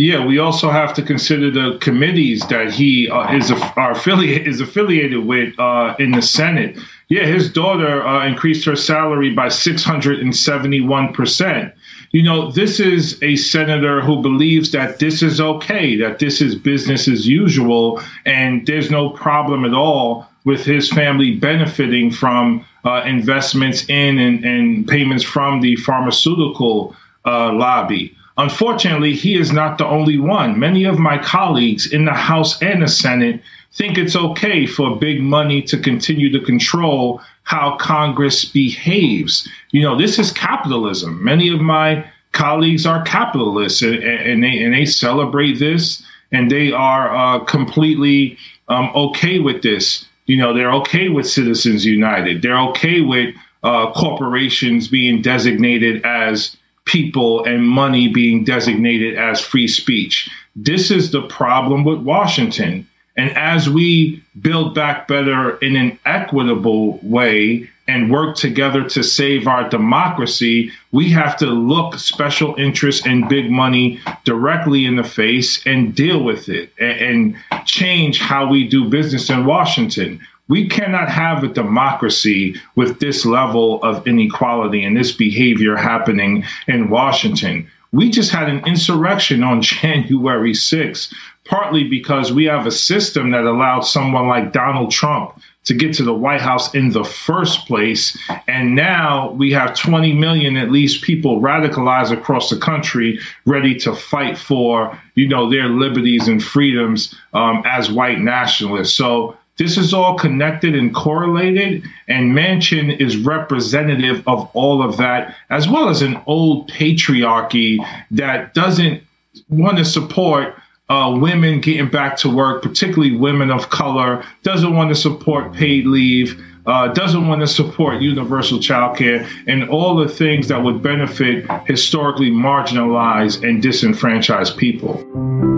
Yeah, 0.00 0.24
we 0.24 0.38
also 0.38 0.70
have 0.70 0.94
to 0.94 1.02
consider 1.02 1.50
the 1.50 1.76
committees 1.82 2.40
that 2.48 2.72
he 2.72 3.10
uh, 3.10 3.36
is 3.36 3.50
are 3.50 3.90
affiliate 3.90 4.46
is 4.46 4.58
affiliated 4.58 5.26
with 5.26 5.52
uh, 5.60 5.94
in 5.98 6.12
the 6.12 6.22
Senate. 6.22 6.78
Yeah, 7.08 7.26
his 7.26 7.52
daughter 7.52 8.06
uh, 8.06 8.26
increased 8.26 8.64
her 8.64 8.76
salary 8.76 9.34
by 9.34 9.50
six 9.50 9.84
hundred 9.84 10.20
and 10.20 10.34
seventy 10.34 10.80
one 10.80 11.12
percent. 11.12 11.74
You 12.12 12.22
know, 12.22 12.50
this 12.50 12.80
is 12.80 13.22
a 13.22 13.36
senator 13.36 14.00
who 14.00 14.22
believes 14.22 14.72
that 14.72 15.00
this 15.00 15.22
is 15.22 15.38
okay, 15.38 15.96
that 15.96 16.18
this 16.18 16.40
is 16.40 16.54
business 16.54 17.06
as 17.06 17.28
usual, 17.28 18.02
and 18.24 18.66
there's 18.66 18.90
no 18.90 19.10
problem 19.10 19.66
at 19.66 19.74
all 19.74 20.26
with 20.46 20.64
his 20.64 20.88
family 20.88 21.32
benefiting 21.32 22.10
from 22.10 22.64
uh, 22.86 23.02
investments 23.04 23.84
in 23.90 24.18
and, 24.18 24.46
and, 24.46 24.88
payments 24.88 25.24
from 25.24 25.60
the 25.60 25.76
pharmaceutical 25.76 26.96
uh, 27.26 27.52
lobby. 27.52 28.16
Unfortunately, 28.36 29.14
he 29.14 29.34
is 29.38 29.52
not 29.52 29.78
the 29.78 29.86
only 29.86 30.18
one. 30.18 30.58
Many 30.58 30.84
of 30.84 30.98
my 30.98 31.18
colleagues 31.18 31.92
in 31.92 32.04
the 32.04 32.14
House 32.14 32.60
and 32.62 32.82
the 32.82 32.88
Senate 32.88 33.42
think 33.72 33.98
it's 33.98 34.16
okay 34.16 34.66
for 34.66 34.96
big 34.96 35.20
money 35.22 35.62
to 35.62 35.78
continue 35.78 36.30
to 36.32 36.44
control 36.44 37.20
how 37.42 37.76
Congress 37.76 38.44
behaves. 38.44 39.48
You 39.72 39.82
know, 39.82 39.98
this 39.98 40.18
is 40.18 40.32
capitalism. 40.32 41.22
Many 41.22 41.48
of 41.52 41.60
my 41.60 42.04
colleagues 42.32 42.86
are 42.86 43.02
capitalists 43.02 43.82
and, 43.82 43.96
and 44.02 44.42
they, 44.42 44.62
and 44.62 44.74
they 44.74 44.84
celebrate 44.84 45.58
this 45.58 46.02
and 46.32 46.50
they 46.50 46.72
are 46.72 47.14
uh, 47.14 47.40
completely 47.40 48.38
um, 48.68 48.90
okay 48.94 49.38
with 49.38 49.62
this. 49.62 50.06
You 50.26 50.36
know, 50.36 50.54
they're 50.54 50.72
okay 50.74 51.08
with 51.08 51.28
Citizens 51.28 51.84
United. 51.84 52.42
They're 52.42 52.60
okay 52.70 53.00
with 53.00 53.34
uh, 53.62 53.92
corporations 53.92 54.88
being 54.88 55.22
designated 55.22 56.04
as 56.04 56.56
people 56.90 57.44
and 57.44 57.68
money 57.68 58.08
being 58.08 58.42
designated 58.42 59.16
as 59.16 59.40
free 59.40 59.68
speech. 59.68 60.28
This 60.56 60.90
is 60.90 61.12
the 61.12 61.22
problem 61.22 61.84
with 61.84 62.00
Washington. 62.00 62.84
And 63.16 63.30
as 63.36 63.70
we 63.70 64.24
build 64.40 64.74
back 64.74 65.06
better 65.06 65.56
in 65.58 65.76
an 65.76 65.98
equitable 66.04 66.98
way 67.02 67.70
and 67.86 68.10
work 68.10 68.36
together 68.36 68.88
to 68.88 69.04
save 69.04 69.46
our 69.46 69.68
democracy, 69.68 70.72
we 70.90 71.10
have 71.10 71.36
to 71.36 71.46
look 71.46 71.94
special 71.94 72.56
interests 72.56 73.06
and 73.06 73.28
big 73.28 73.50
money 73.50 74.00
directly 74.24 74.84
in 74.84 74.96
the 74.96 75.04
face 75.04 75.64
and 75.66 75.94
deal 75.94 76.24
with 76.24 76.48
it 76.48 76.72
and, 76.80 77.36
change 77.66 78.18
how 78.18 78.48
we 78.48 78.66
do 78.66 78.88
business 78.88 79.28
in 79.28 79.44
Washington. 79.44 80.18
We 80.50 80.66
cannot 80.66 81.08
have 81.08 81.44
a 81.44 81.48
democracy 81.48 82.56
with 82.74 82.98
this 82.98 83.24
level 83.24 83.80
of 83.84 84.04
inequality 84.04 84.82
and 84.82 84.96
this 84.96 85.12
behavior 85.12 85.76
happening 85.76 86.44
in 86.66 86.90
Washington. 86.90 87.70
We 87.92 88.10
just 88.10 88.32
had 88.32 88.48
an 88.48 88.66
insurrection 88.66 89.44
on 89.44 89.62
January 89.62 90.52
6th, 90.52 91.14
partly 91.44 91.84
because 91.84 92.32
we 92.32 92.46
have 92.46 92.66
a 92.66 92.72
system 92.72 93.30
that 93.30 93.44
allowed 93.44 93.82
someone 93.82 94.26
like 94.26 94.52
Donald 94.52 94.90
Trump 94.90 95.40
to 95.66 95.74
get 95.74 95.94
to 95.94 96.02
the 96.02 96.14
White 96.14 96.40
House 96.40 96.74
in 96.74 96.90
the 96.90 97.04
first 97.04 97.68
place. 97.68 98.18
And 98.48 98.74
now 98.74 99.30
we 99.30 99.52
have 99.52 99.76
20 99.76 100.14
million 100.14 100.56
at 100.56 100.72
least 100.72 101.04
people 101.04 101.40
radicalized 101.40 102.10
across 102.10 102.50
the 102.50 102.56
country 102.56 103.20
ready 103.46 103.76
to 103.76 103.94
fight 103.94 104.36
for, 104.36 104.98
you 105.14 105.28
know, 105.28 105.48
their 105.48 105.68
liberties 105.68 106.26
and 106.26 106.42
freedoms 106.42 107.14
um, 107.34 107.62
as 107.66 107.88
white 107.92 108.18
nationalists. 108.18 108.96
So 108.96 109.36
this 109.60 109.76
is 109.76 109.92
all 109.92 110.16
connected 110.16 110.74
and 110.74 110.94
correlated, 110.94 111.84
and 112.08 112.32
Manchin 112.32 112.98
is 112.98 113.18
representative 113.18 114.26
of 114.26 114.50
all 114.54 114.82
of 114.82 114.96
that, 114.96 115.36
as 115.50 115.68
well 115.68 115.90
as 115.90 116.00
an 116.00 116.18
old 116.26 116.70
patriarchy 116.70 117.76
that 118.10 118.54
doesn't 118.54 119.02
want 119.50 119.76
to 119.76 119.84
support 119.84 120.54
uh, 120.88 121.14
women 121.14 121.60
getting 121.60 121.90
back 121.90 122.16
to 122.16 122.34
work, 122.34 122.62
particularly 122.62 123.14
women 123.14 123.50
of 123.50 123.68
color, 123.68 124.24
doesn't 124.44 124.74
want 124.74 124.88
to 124.88 124.94
support 124.94 125.52
paid 125.52 125.84
leave. 125.86 126.42
Uh, 126.66 126.88
doesn't 126.88 127.26
want 127.26 127.40
to 127.40 127.46
support 127.46 128.02
universal 128.02 128.60
child 128.60 128.96
care 128.96 129.26
and 129.46 129.68
all 129.70 129.96
the 129.96 130.08
things 130.08 130.46
that 130.48 130.62
would 130.62 130.82
benefit 130.82 131.46
historically 131.66 132.30
marginalized 132.30 133.42
and 133.42 133.62
disenfranchised 133.62 134.56
people. 134.58 135.49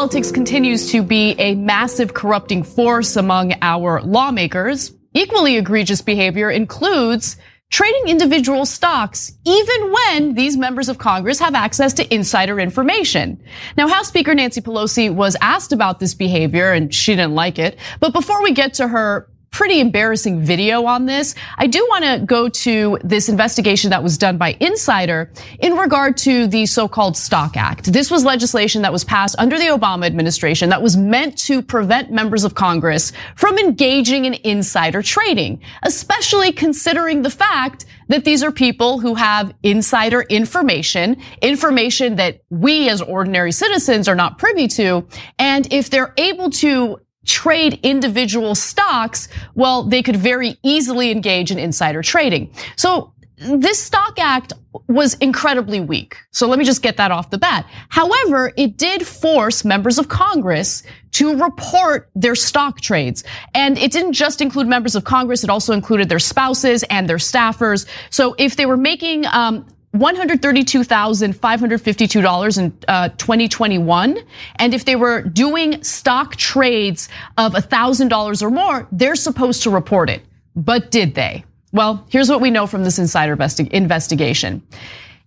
Politics 0.00 0.32
continues 0.32 0.90
to 0.90 1.02
be 1.02 1.32
a 1.32 1.54
massive 1.56 2.14
corrupting 2.14 2.62
force 2.62 3.16
among 3.16 3.52
our 3.60 4.00
lawmakers. 4.00 4.94
Equally 5.12 5.58
egregious 5.58 6.00
behavior 6.00 6.50
includes 6.50 7.36
trading 7.68 8.04
individual 8.06 8.64
stocks, 8.64 9.30
even 9.44 9.92
when 9.92 10.32
these 10.32 10.56
members 10.56 10.88
of 10.88 10.96
Congress 10.96 11.38
have 11.38 11.54
access 11.54 11.92
to 11.92 12.14
insider 12.14 12.58
information. 12.58 13.38
Now, 13.76 13.88
House 13.88 14.08
Speaker 14.08 14.34
Nancy 14.34 14.62
Pelosi 14.62 15.14
was 15.14 15.36
asked 15.42 15.70
about 15.70 16.00
this 16.00 16.14
behavior 16.14 16.72
and 16.72 16.94
she 16.94 17.12
didn't 17.12 17.34
like 17.34 17.58
it. 17.58 17.78
But 18.00 18.14
before 18.14 18.42
we 18.42 18.52
get 18.52 18.72
to 18.74 18.88
her 18.88 19.28
pretty 19.50 19.80
embarrassing 19.80 20.40
video 20.40 20.84
on 20.86 21.06
this. 21.06 21.34
I 21.58 21.66
do 21.66 21.84
want 21.90 22.04
to 22.04 22.24
go 22.24 22.48
to 22.48 22.98
this 23.02 23.28
investigation 23.28 23.90
that 23.90 24.02
was 24.02 24.16
done 24.16 24.38
by 24.38 24.56
Insider 24.60 25.32
in 25.58 25.76
regard 25.76 26.16
to 26.18 26.46
the 26.46 26.66
so-called 26.66 27.16
Stock 27.16 27.56
Act. 27.56 27.92
This 27.92 28.10
was 28.10 28.24
legislation 28.24 28.82
that 28.82 28.92
was 28.92 29.04
passed 29.04 29.36
under 29.38 29.58
the 29.58 29.66
Obama 29.66 30.06
administration 30.06 30.68
that 30.70 30.82
was 30.82 30.96
meant 30.96 31.36
to 31.38 31.62
prevent 31.62 32.10
members 32.10 32.44
of 32.44 32.54
Congress 32.54 33.12
from 33.36 33.58
engaging 33.58 34.24
in 34.24 34.34
insider 34.44 35.02
trading, 35.02 35.60
especially 35.82 36.52
considering 36.52 37.22
the 37.22 37.30
fact 37.30 37.86
that 38.08 38.24
these 38.24 38.42
are 38.42 38.50
people 38.50 38.98
who 38.98 39.14
have 39.14 39.54
insider 39.62 40.22
information, 40.22 41.16
information 41.42 42.16
that 42.16 42.40
we 42.50 42.88
as 42.88 43.00
ordinary 43.02 43.52
citizens 43.52 44.08
are 44.08 44.14
not 44.14 44.38
privy 44.38 44.66
to. 44.66 45.06
And 45.38 45.72
if 45.72 45.90
they're 45.90 46.14
able 46.16 46.50
to 46.50 47.00
trade 47.30 47.78
individual 47.82 48.54
stocks, 48.54 49.28
well, 49.54 49.84
they 49.84 50.02
could 50.02 50.16
very 50.16 50.58
easily 50.62 51.10
engage 51.10 51.50
in 51.50 51.58
insider 51.58 52.02
trading. 52.02 52.50
So 52.76 53.12
this 53.36 53.78
stock 53.78 54.18
act 54.18 54.52
was 54.88 55.14
incredibly 55.14 55.80
weak. 55.80 56.16
So 56.30 56.46
let 56.46 56.58
me 56.58 56.64
just 56.64 56.82
get 56.82 56.96
that 56.98 57.10
off 57.10 57.30
the 57.30 57.38
bat. 57.38 57.66
However, 57.88 58.52
it 58.56 58.76
did 58.76 59.06
force 59.06 59.64
members 59.64 59.98
of 59.98 60.08
Congress 60.08 60.82
to 61.12 61.42
report 61.42 62.10
their 62.14 62.34
stock 62.34 62.80
trades. 62.80 63.24
And 63.54 63.78
it 63.78 63.92
didn't 63.92 64.12
just 64.12 64.40
include 64.40 64.66
members 64.66 64.94
of 64.94 65.04
Congress, 65.04 65.42
it 65.42 65.50
also 65.50 65.72
included 65.72 66.08
their 66.08 66.18
spouses 66.18 66.82
and 66.84 67.08
their 67.08 67.16
staffers. 67.16 67.86
So 68.10 68.34
if 68.38 68.56
they 68.56 68.66
were 68.66 68.76
making 68.76 69.26
um, 69.26 69.66
$132,552 69.94 72.58
in 72.58 72.78
uh, 72.86 73.08
2021. 73.10 74.18
And 74.56 74.74
if 74.74 74.84
they 74.84 74.96
were 74.96 75.22
doing 75.22 75.82
stock 75.82 76.36
trades 76.36 77.08
of 77.38 77.54
$1,000 77.54 78.42
or 78.42 78.50
more, 78.50 78.86
they're 78.92 79.16
supposed 79.16 79.62
to 79.64 79.70
report 79.70 80.08
it. 80.08 80.22
But 80.54 80.90
did 80.90 81.14
they? 81.14 81.44
Well, 81.72 82.04
here's 82.08 82.28
what 82.28 82.40
we 82.40 82.50
know 82.50 82.66
from 82.66 82.84
this 82.84 82.98
insider 82.98 83.32
investigation. 83.32 84.62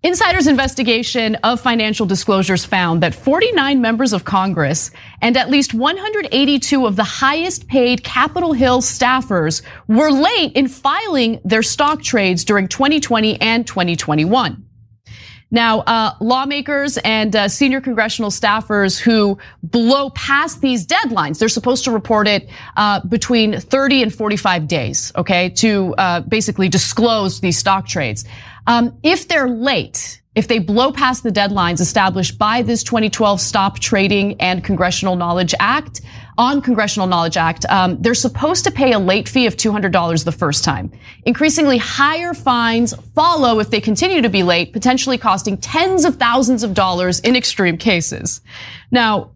Insider's 0.06 0.48
investigation 0.48 1.36
of 1.44 1.62
financial 1.62 2.06
disclosures 2.06 2.66
found 2.66 3.02
that 3.02 3.16
49 3.16 3.80
members 3.80 4.12
of 4.12 4.26
Congress 4.26 4.92
and 5.22 5.38
at 5.38 5.50
least 5.50 5.74
182 5.74 6.86
of 6.86 6.98
the 6.98 7.06
highest 7.06 7.70
paid 7.70 8.04
Capitol 8.04 8.52
Hill 8.52 8.82
staffers 8.82 9.62
were 9.88 10.12
late 10.12 10.52
in 10.58 10.68
filing 10.68 11.40
their 11.46 11.64
stock 11.64 12.04
trades 12.04 12.44
during 12.44 12.68
2020 12.68 13.40
and 13.40 13.66
2021. 13.66 14.66
Now, 15.54 15.82
uh, 15.82 16.16
lawmakers 16.20 16.98
and 16.98 17.34
uh, 17.36 17.48
senior 17.48 17.80
congressional 17.80 18.32
staffers 18.32 19.00
who 19.00 19.38
blow 19.62 20.10
past 20.10 20.62
these 20.62 20.86
deadlines, 20.86 21.38
they're 21.38 21.48
supposed 21.48 21.84
to 21.84 21.92
report 21.92 22.28
it 22.28 22.50
uh, 22.76 23.02
between 23.06 23.60
30 23.60 24.02
and 24.02 24.14
45 24.14 24.68
days, 24.68 25.12
okay, 25.16 25.50
to 25.50 25.94
uh, 26.00 26.22
basically 26.22 26.70
disclose 26.70 27.40
these 27.40 27.60
stock 27.60 27.88
trades. 27.88 28.26
Um, 28.68 28.98
if 29.04 29.28
they're 29.28 29.50
late, 29.50 30.22
if 30.36 30.48
they 30.48 30.60
blow 30.60 30.92
past 30.92 31.24
the 31.24 31.30
deadlines 31.30 31.80
established 31.80 32.40
by 32.40 32.62
this 32.62 32.84
2012 32.84 33.40
Stop 33.40 33.80
Trading 33.80 34.40
and 34.42 34.64
Congressional 34.64 35.16
Knowledge 35.16 35.54
Act, 35.60 36.02
on 36.38 36.62
Congressional 36.62 37.08
Knowledge 37.08 37.38
Act, 37.38 37.66
um, 37.70 38.02
they're 38.02 38.16
supposed 38.16 38.64
to 38.64 38.72
pay 38.72 38.94
a 38.94 39.00
late 39.00 39.30
fee 39.30 39.46
of 39.46 39.56
$200 39.56 40.26
the 40.26 40.32
first 40.32 40.64
time. 40.64 40.92
Increasingly 41.26 41.78
higher 41.78 42.34
fines 42.34 42.94
follow 43.14 43.60
if 43.60 43.70
they 43.70 43.80
continue 43.80 44.22
to 44.22 44.30
be 44.30 44.44
late, 44.44 44.74
potentially 44.74 45.18
costing 45.18 45.58
tens 45.58 46.06
of 46.06 46.16
thousands 46.16 46.64
of 46.64 46.74
dollars 46.74 47.20
in 47.20 47.36
extreme 47.36 47.78
cases. 47.78 48.42
Now, 48.92 49.32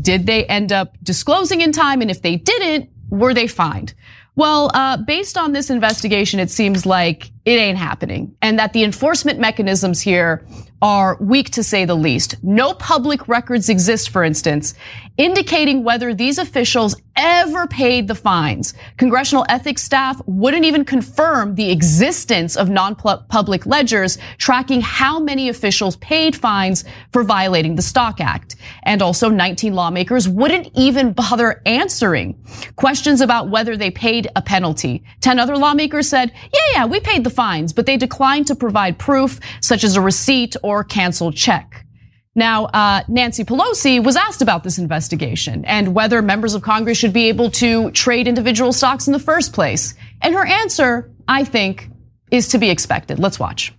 did 0.00 0.26
they 0.26 0.44
end 0.46 0.72
up 0.72 0.96
disclosing 1.02 1.60
in 1.60 1.72
time? 1.72 2.00
And 2.00 2.10
if 2.10 2.22
they 2.22 2.36
didn't, 2.36 2.90
were 3.10 3.34
they 3.34 3.46
fined? 3.46 3.94
Well, 4.34 4.70
uh, 4.74 4.98
based 4.98 5.38
on 5.38 5.52
this 5.52 5.70
investigation, 5.70 6.40
it 6.40 6.50
seems 6.50 6.84
like 6.84 7.30
it 7.46 7.52
ain't 7.52 7.78
happening 7.78 8.36
and 8.42 8.58
that 8.58 8.72
the 8.72 8.82
enforcement 8.82 9.38
mechanisms 9.38 10.00
here 10.00 10.44
are 10.82 11.16
weak 11.20 11.50
to 11.50 11.62
say 11.62 11.84
the 11.84 11.94
least. 11.94 12.34
No 12.42 12.74
public 12.74 13.28
records 13.28 13.68
exist, 13.68 14.10
for 14.10 14.22
instance, 14.22 14.74
indicating 15.16 15.84
whether 15.84 16.12
these 16.12 16.38
officials 16.38 16.94
ever 17.16 17.66
paid 17.66 18.08
the 18.08 18.14
fines. 18.14 18.74
Congressional 18.98 19.46
ethics 19.48 19.82
staff 19.82 20.20
wouldn't 20.26 20.66
even 20.66 20.84
confirm 20.84 21.54
the 21.54 21.70
existence 21.70 22.56
of 22.56 22.68
non-public 22.68 23.64
ledgers 23.64 24.18
tracking 24.36 24.82
how 24.82 25.18
many 25.18 25.48
officials 25.48 25.96
paid 25.96 26.36
fines 26.36 26.84
for 27.10 27.22
violating 27.22 27.76
the 27.76 27.82
Stock 27.82 28.20
Act. 28.20 28.56
And 28.82 29.00
also 29.00 29.30
19 29.30 29.72
lawmakers 29.74 30.28
wouldn't 30.28 30.68
even 30.74 31.12
bother 31.14 31.62
answering 31.64 32.38
questions 32.76 33.22
about 33.22 33.48
whether 33.48 33.78
they 33.78 33.90
paid 33.90 34.28
a 34.36 34.42
penalty. 34.42 35.02
10 35.22 35.38
other 35.38 35.56
lawmakers 35.56 36.06
said, 36.06 36.32
yeah, 36.52 36.60
yeah, 36.74 36.86
we 36.86 37.00
paid 37.00 37.24
the 37.24 37.30
fines, 37.36 37.72
but 37.72 37.86
they 37.86 37.96
declined 37.96 38.48
to 38.48 38.56
provide 38.56 38.98
proof 38.98 39.38
such 39.60 39.84
as 39.84 39.96
a 39.96 40.00
receipt 40.00 40.56
or 40.62 40.82
canceled 40.82 41.36
check. 41.36 41.86
Now, 42.34 42.66
uh, 42.66 43.02
Nancy 43.08 43.44
Pelosi 43.44 44.02
was 44.02 44.14
asked 44.14 44.42
about 44.42 44.62
this 44.62 44.76
investigation 44.76 45.64
and 45.64 45.94
whether 45.94 46.20
members 46.20 46.54
of 46.54 46.62
Congress 46.62 46.98
should 46.98 47.14
be 47.14 47.28
able 47.28 47.50
to 47.52 47.90
trade 47.92 48.28
individual 48.28 48.72
stocks 48.72 49.06
in 49.06 49.14
the 49.14 49.18
first 49.18 49.54
place. 49.54 49.94
And 50.20 50.34
her 50.34 50.44
answer, 50.44 51.10
I 51.28 51.44
think, 51.44 51.88
is 52.30 52.48
to 52.48 52.58
be 52.58 52.68
expected. 52.68 53.18
Let's 53.18 53.38
watch. 53.38 53.72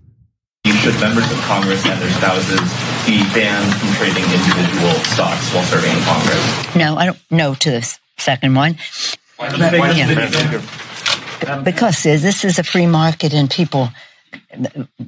Should 0.66 1.00
members 1.00 1.32
of 1.32 1.38
Congress 1.42 1.86
and 1.86 2.02
their 2.02 2.10
spouses 2.12 2.60
be 3.06 3.20
banned 3.34 3.74
from 3.76 3.94
trading 3.94 4.24
individual 4.24 4.94
stocks 5.06 5.54
while 5.54 5.64
serving 5.66 5.92
in 5.92 6.04
Congress? 6.04 6.76
No, 6.76 6.98
I 6.98 7.06
don't 7.06 7.32
know 7.32 7.54
to 7.54 7.72
the 7.72 7.98
second 8.18 8.56
one. 8.56 8.78
Why 9.38 9.50
but, 9.52 9.96
yeah. 9.96 10.62
Because 11.64 12.04
this 12.04 12.44
is 12.44 12.60
a 12.60 12.64
free 12.64 12.88
market 12.88 13.34
and 13.34 13.50
people 13.50 13.90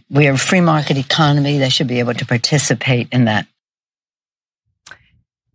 we 0.10 0.28
are 0.28 0.34
a 0.34 0.38
free 0.38 0.62
market 0.62 0.98
economy. 0.98 1.58
They 1.58 1.70
should 1.70 1.88
be 1.88 2.00
able 2.00 2.14
to 2.14 2.26
participate 2.26 3.10
in 3.12 3.26
that. 3.26 3.48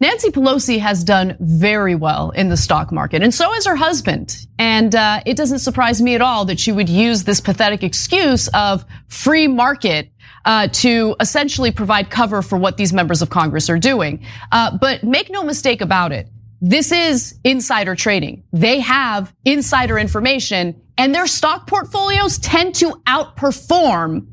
Nancy 0.01 0.31
Pelosi 0.31 0.79
has 0.81 1.05
done 1.05 1.37
very 1.41 1.95
well 1.95 2.31
in 2.31 2.49
the 2.49 2.57
stock 2.57 2.93
market, 2.93 3.23
and 3.23 3.33
so 3.33 3.51
has 3.53 3.65
her 3.65 3.77
husband. 3.77 4.37
And 4.59 4.95
uh, 4.95 5.23
it 5.25 5.37
doesn't 5.37 5.61
surprise 5.61 6.03
me 6.03 6.15
at 6.15 6.21
all 6.21 6.45
that 6.47 6.59
she 6.59 6.73
would 6.73 6.89
use 6.89 7.25
this 7.25 7.41
pathetic 7.41 7.83
excuse 7.83 8.49
of 8.49 8.85
free 9.09 9.47
market 9.47 10.11
uh, 10.45 10.69
to 10.73 11.17
essentially 11.21 11.71
provide 11.71 12.11
cover 12.11 12.43
for 12.43 12.59
what 12.59 12.77
these 12.77 12.93
members 12.93 13.23
of 13.23 13.31
Congress 13.31 13.71
are 13.71 13.79
doing. 13.79 14.27
Uh, 14.53 14.77
but 14.77 15.05
make 15.05 15.31
no 15.31 15.43
mistake 15.43 15.81
about 15.81 16.13
it. 16.13 16.29
This 16.67 16.93
is 16.93 17.39
insider 17.45 17.95
trading. 17.95 18.43
They 18.55 18.81
have 18.81 19.35
insider 19.45 19.99
information 19.99 20.81
and 20.97 21.15
their 21.15 21.27
stock 21.27 21.67
portfolios 21.67 22.39
tend 22.39 22.75
to 22.77 22.93
outperform 23.07 24.27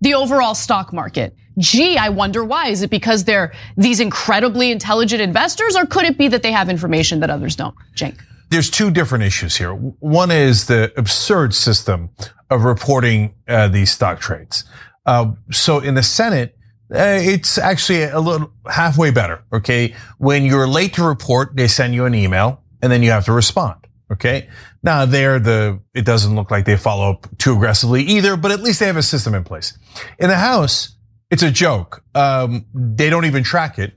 the 0.00 0.14
overall 0.14 0.56
stock 0.56 0.92
market. 0.92 1.36
Gee, 1.58 1.96
I 1.96 2.08
wonder 2.08 2.44
why. 2.44 2.70
Is 2.70 2.82
it 2.82 2.90
because 2.90 3.22
they're 3.22 3.52
these 3.76 4.00
incredibly 4.00 4.72
intelligent 4.72 5.22
investors 5.22 5.76
or 5.76 5.86
could 5.86 6.02
it 6.02 6.18
be 6.18 6.26
that 6.26 6.42
they 6.42 6.50
have 6.50 6.68
information 6.68 7.20
that 7.20 7.30
others 7.30 7.54
don't? 7.54 7.76
Cenk. 7.94 8.18
There's 8.50 8.68
two 8.68 8.90
different 8.90 9.22
issues 9.22 9.54
here. 9.54 9.70
One 9.70 10.32
is 10.32 10.66
the 10.66 10.92
absurd 10.96 11.54
system 11.54 12.10
of 12.50 12.64
reporting 12.64 13.32
uh, 13.46 13.68
these 13.68 13.92
stock 13.92 14.18
trades. 14.18 14.64
Uh, 15.06 15.34
so 15.52 15.78
in 15.78 15.94
the 15.94 16.02
Senate, 16.02 16.55
it's 16.90 17.58
actually 17.58 18.04
a 18.04 18.20
little 18.20 18.52
halfway 18.68 19.10
better. 19.10 19.42
Okay. 19.52 19.94
When 20.18 20.44
you're 20.44 20.68
late 20.68 20.94
to 20.94 21.04
report, 21.04 21.56
they 21.56 21.68
send 21.68 21.94
you 21.94 22.04
an 22.04 22.14
email 22.14 22.62
and 22.82 22.92
then 22.92 23.02
you 23.02 23.10
have 23.10 23.24
to 23.26 23.32
respond. 23.32 23.86
Okay. 24.12 24.48
Now 24.82 25.04
there, 25.04 25.38
the, 25.38 25.80
it 25.94 26.04
doesn't 26.04 26.34
look 26.36 26.50
like 26.50 26.64
they 26.64 26.76
follow 26.76 27.10
up 27.10 27.26
too 27.38 27.54
aggressively 27.54 28.02
either, 28.02 28.36
but 28.36 28.52
at 28.52 28.60
least 28.60 28.80
they 28.80 28.86
have 28.86 28.96
a 28.96 29.02
system 29.02 29.34
in 29.34 29.42
place. 29.42 29.76
In 30.18 30.28
the 30.28 30.36
House, 30.36 30.96
it's 31.30 31.42
a 31.42 31.50
joke. 31.50 32.04
Um, 32.14 32.66
they 32.72 33.10
don't 33.10 33.24
even 33.24 33.42
track 33.42 33.78
it. 33.78 33.94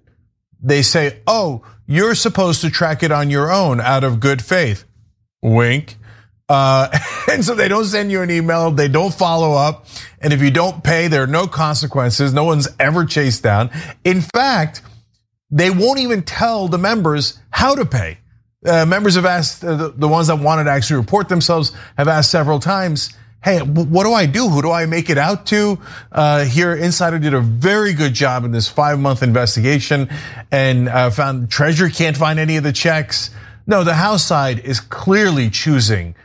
They 0.61 0.81
say, 0.81 1.21
oh, 1.27 1.63
you're 1.85 2.15
supposed 2.15 2.61
to 2.61 2.69
track 2.69 3.03
it 3.03 3.11
on 3.11 3.29
your 3.29 3.51
own 3.51 3.79
out 3.79 4.03
of 4.03 4.19
good 4.19 4.43
faith. 4.43 4.85
Wink. 5.41 5.97
Uh, 6.49 6.89
and 7.31 7.45
so 7.45 7.53
they 7.55 7.67
don't 7.67 7.85
send 7.85 8.11
you 8.11 8.21
an 8.21 8.31
email. 8.31 8.71
They 8.71 8.87
don't 8.87 9.13
follow 9.13 9.53
up. 9.53 9.85
And 10.19 10.33
if 10.33 10.41
you 10.41 10.51
don't 10.51 10.83
pay, 10.83 11.07
there 11.07 11.23
are 11.23 11.27
no 11.27 11.47
consequences. 11.47 12.33
No 12.33 12.43
one's 12.43 12.67
ever 12.79 13.05
chased 13.05 13.43
down. 13.43 13.69
In 14.03 14.21
fact, 14.21 14.81
they 15.51 15.69
won't 15.69 15.99
even 15.99 16.23
tell 16.23 16.67
the 16.67 16.77
members 16.77 17.39
how 17.51 17.75
to 17.75 17.85
pay. 17.85 18.17
Uh, 18.65 18.85
members 18.85 19.15
have 19.15 19.25
asked, 19.25 19.63
uh, 19.63 19.75
the, 19.75 19.89
the, 19.89 20.07
ones 20.07 20.27
that 20.27 20.35
wanted 20.37 20.65
to 20.65 20.69
actually 20.69 20.97
report 20.97 21.29
themselves 21.29 21.71
have 21.97 22.09
asked 22.09 22.29
several 22.29 22.59
times, 22.59 23.13
hey, 23.41 23.59
what 23.59 24.03
do 24.03 24.11
I 24.11 24.25
do? 24.25 24.49
Who 24.49 24.61
do 24.61 24.69
I 24.69 24.85
make 24.85 25.09
it 25.09 25.17
out 25.17 25.45
to? 25.47 25.79
Uh, 26.11 26.43
here, 26.43 26.75
Insider 26.75 27.19
did 27.19 27.33
a 27.33 27.39
very 27.39 27.93
good 27.93 28.13
job 28.13 28.43
in 28.43 28.51
this 28.51 28.67
five 28.67 28.99
month 28.99 29.23
investigation 29.23 30.09
and 30.51 30.89
uh, 30.89 31.09
found 31.09 31.49
Treasury 31.49 31.89
can't 31.89 32.17
find 32.17 32.37
any 32.37 32.57
of 32.57 32.63
the 32.63 32.73
checks. 32.73 33.29
No, 33.65 33.85
the 33.85 33.93
House 33.93 34.25
side 34.25 34.59
is 34.59 34.81
clearly 34.81 35.49
choosing 35.49 36.15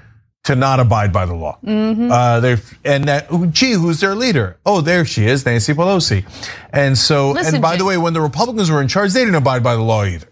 to 0.44 0.54
not 0.54 0.78
abide 0.78 1.12
by 1.12 1.26
the 1.26 1.34
law. 1.34 1.58
Mm-hmm. 1.64 2.10
Uh, 2.10 2.56
and 2.84 3.04
that, 3.08 3.28
gee, 3.50 3.72
who's 3.72 4.00
their 4.00 4.14
leader? 4.14 4.58
Oh, 4.64 4.80
there 4.80 5.04
she 5.04 5.26
is, 5.26 5.44
Nancy 5.44 5.72
Pelosi. 5.72 6.24
And 6.72 6.96
so, 6.96 7.30
Listen, 7.32 7.56
and 7.56 7.62
by 7.62 7.72
Jim, 7.72 7.78
the 7.78 7.84
way, 7.86 7.98
when 7.98 8.12
the 8.12 8.20
Republicans 8.20 8.70
were 8.70 8.80
in 8.80 8.88
charge, 8.88 9.12
they 9.12 9.20
didn't 9.20 9.34
abide 9.34 9.62
by 9.62 9.74
the 9.74 9.82
law 9.82 10.04
either. 10.04 10.28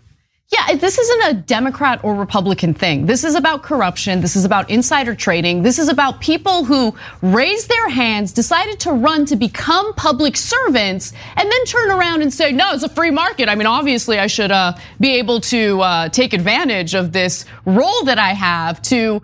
Yeah, 0.53 0.75
this 0.75 0.99
isn't 0.99 1.31
a 1.31 1.33
Democrat 1.33 2.05
or 2.05 2.15
Republican 2.15 2.75
thing. 2.75 3.07
This 3.07 3.25
is 3.25 3.37
about 3.37 3.63
corruption. 3.63 4.21
This 4.21 4.37
is 4.37 4.45
about 4.45 4.69
insider 4.69 5.15
trading. 5.15 5.63
This 5.63 5.79
is 5.79 5.89
about 5.89 6.21
people 6.21 6.65
who 6.65 6.95
raised 7.23 7.71
their 7.71 7.89
hands, 7.89 8.33
decided 8.33 8.79
to 8.81 8.93
run 8.93 9.25
to 9.27 9.37
become 9.37 9.95
public 9.95 10.37
servants, 10.37 11.15
and 11.37 11.51
then 11.51 11.65
turn 11.65 11.91
around 11.91 12.21
and 12.21 12.31
say, 12.31 12.53
no, 12.53 12.75
it's 12.75 12.83
a 12.83 12.91
free 12.91 13.11
market. 13.11 13.49
I 13.49 13.55
mean, 13.55 13.67
obviously, 13.67 14.19
I 14.19 14.27
should 14.27 14.51
uh, 14.51 14.75
be 15.01 15.17
able 15.17 15.41
to 15.41 15.81
uh, 15.81 16.09
take 16.11 16.35
advantage 16.35 16.95
of 16.95 17.13
this 17.13 17.47
role 17.65 18.05
that 18.05 18.19
I 18.19 18.35
have 18.35 18.83
to 18.83 19.23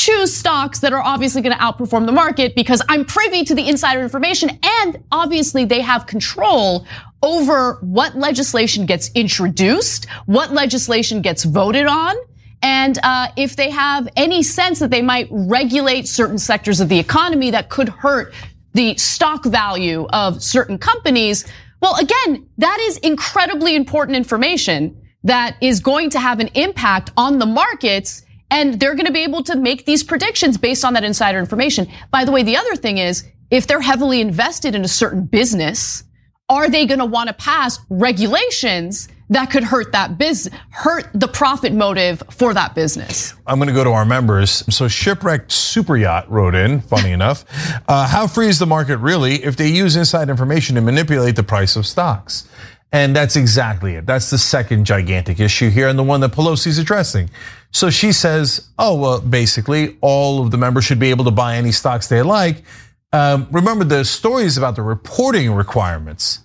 choose 0.00 0.34
stocks 0.34 0.78
that 0.78 0.94
are 0.94 1.02
obviously 1.02 1.42
going 1.42 1.54
to 1.54 1.62
outperform 1.62 2.06
the 2.06 2.12
market 2.12 2.54
because 2.54 2.80
I'm 2.88 3.04
privy 3.04 3.44
to 3.44 3.54
the 3.54 3.68
insider 3.68 4.00
information 4.00 4.58
and 4.80 5.04
obviously 5.12 5.66
they 5.66 5.82
have 5.82 6.06
control 6.06 6.86
over 7.22 7.74
what 7.82 8.16
legislation 8.16 8.86
gets 8.86 9.10
introduced, 9.14 10.06
what 10.24 10.52
legislation 10.52 11.20
gets 11.20 11.44
voted 11.44 11.84
on, 11.84 12.16
and 12.62 12.98
uh, 13.02 13.28
if 13.36 13.56
they 13.56 13.68
have 13.68 14.08
any 14.16 14.42
sense 14.42 14.78
that 14.78 14.90
they 14.90 15.02
might 15.02 15.28
regulate 15.30 16.08
certain 16.08 16.38
sectors 16.38 16.80
of 16.80 16.88
the 16.88 16.98
economy 16.98 17.50
that 17.50 17.68
could 17.68 17.90
hurt 17.90 18.32
the 18.72 18.96
stock 18.96 19.44
value 19.44 20.06
of 20.14 20.42
certain 20.42 20.78
companies. 20.78 21.44
Well, 21.82 21.96
again, 21.96 22.46
that 22.56 22.78
is 22.88 22.96
incredibly 22.98 23.76
important 23.76 24.16
information 24.16 24.96
that 25.24 25.58
is 25.60 25.80
going 25.80 26.08
to 26.10 26.20
have 26.20 26.40
an 26.40 26.48
impact 26.54 27.10
on 27.18 27.38
the 27.38 27.44
markets 27.44 28.22
and 28.50 28.78
they're 28.80 28.94
going 28.94 29.06
to 29.06 29.12
be 29.12 29.22
able 29.22 29.42
to 29.44 29.56
make 29.56 29.86
these 29.86 30.02
predictions 30.02 30.58
based 30.58 30.84
on 30.84 30.94
that 30.94 31.04
insider 31.04 31.38
information. 31.38 31.88
By 32.10 32.24
the 32.24 32.32
way, 32.32 32.42
the 32.42 32.56
other 32.56 32.76
thing 32.76 32.98
is 32.98 33.26
if 33.50 33.66
they're 33.66 33.80
heavily 33.80 34.20
invested 34.20 34.74
in 34.74 34.84
a 34.84 34.88
certain 34.88 35.24
business, 35.24 36.04
are 36.48 36.68
they 36.68 36.86
going 36.86 36.98
to 36.98 37.04
want 37.04 37.28
to 37.28 37.34
pass 37.34 37.78
regulations 37.88 39.08
that 39.30 39.46
could 39.50 39.62
hurt 39.62 39.92
that 39.92 40.18
business, 40.18 40.52
hurt 40.70 41.08
the 41.14 41.28
profit 41.28 41.72
motive 41.72 42.22
for 42.30 42.52
that 42.52 42.74
business. 42.74 43.34
I'm 43.46 43.58
going 43.58 43.68
to 43.68 43.74
go 43.74 43.84
to 43.84 43.90
our 43.90 44.04
members. 44.04 44.64
So 44.74 44.88
Shipwrecked 44.88 45.52
Super 45.52 45.96
Yacht 45.96 46.28
wrote 46.30 46.54
in, 46.54 46.80
funny 46.80 47.12
enough, 47.20 47.44
uh, 47.88 48.08
how 48.08 48.26
free 48.26 48.48
is 48.48 48.58
the 48.58 48.66
market 48.66 48.98
really 48.98 49.44
if 49.44 49.56
they 49.56 49.68
use 49.68 49.96
inside 49.96 50.28
information 50.28 50.74
to 50.74 50.80
manipulate 50.80 51.36
the 51.36 51.44
price 51.44 51.76
of 51.76 51.86
stocks? 51.86 52.48
And 52.92 53.14
that's 53.14 53.36
exactly 53.36 53.94
it. 53.94 54.06
That's 54.06 54.30
the 54.30 54.38
second 54.38 54.84
gigantic 54.84 55.38
issue 55.38 55.70
here 55.70 55.88
and 55.88 55.98
the 55.98 56.02
one 56.02 56.20
that 56.20 56.32
Pelosi's 56.32 56.78
addressing. 56.78 57.30
So 57.70 57.88
she 57.88 58.10
says, 58.10 58.68
oh, 58.78 58.96
well, 58.96 59.20
basically 59.20 59.96
all 60.00 60.42
of 60.42 60.50
the 60.50 60.58
members 60.58 60.84
should 60.84 60.98
be 60.98 61.10
able 61.10 61.24
to 61.26 61.30
buy 61.30 61.56
any 61.56 61.70
stocks 61.70 62.08
they 62.08 62.22
like. 62.22 62.64
Um, 63.12 63.46
remember 63.52 63.84
the 63.84 64.04
stories 64.04 64.56
about 64.56 64.74
the 64.74 64.82
reporting 64.82 65.52
requirements. 65.52 66.40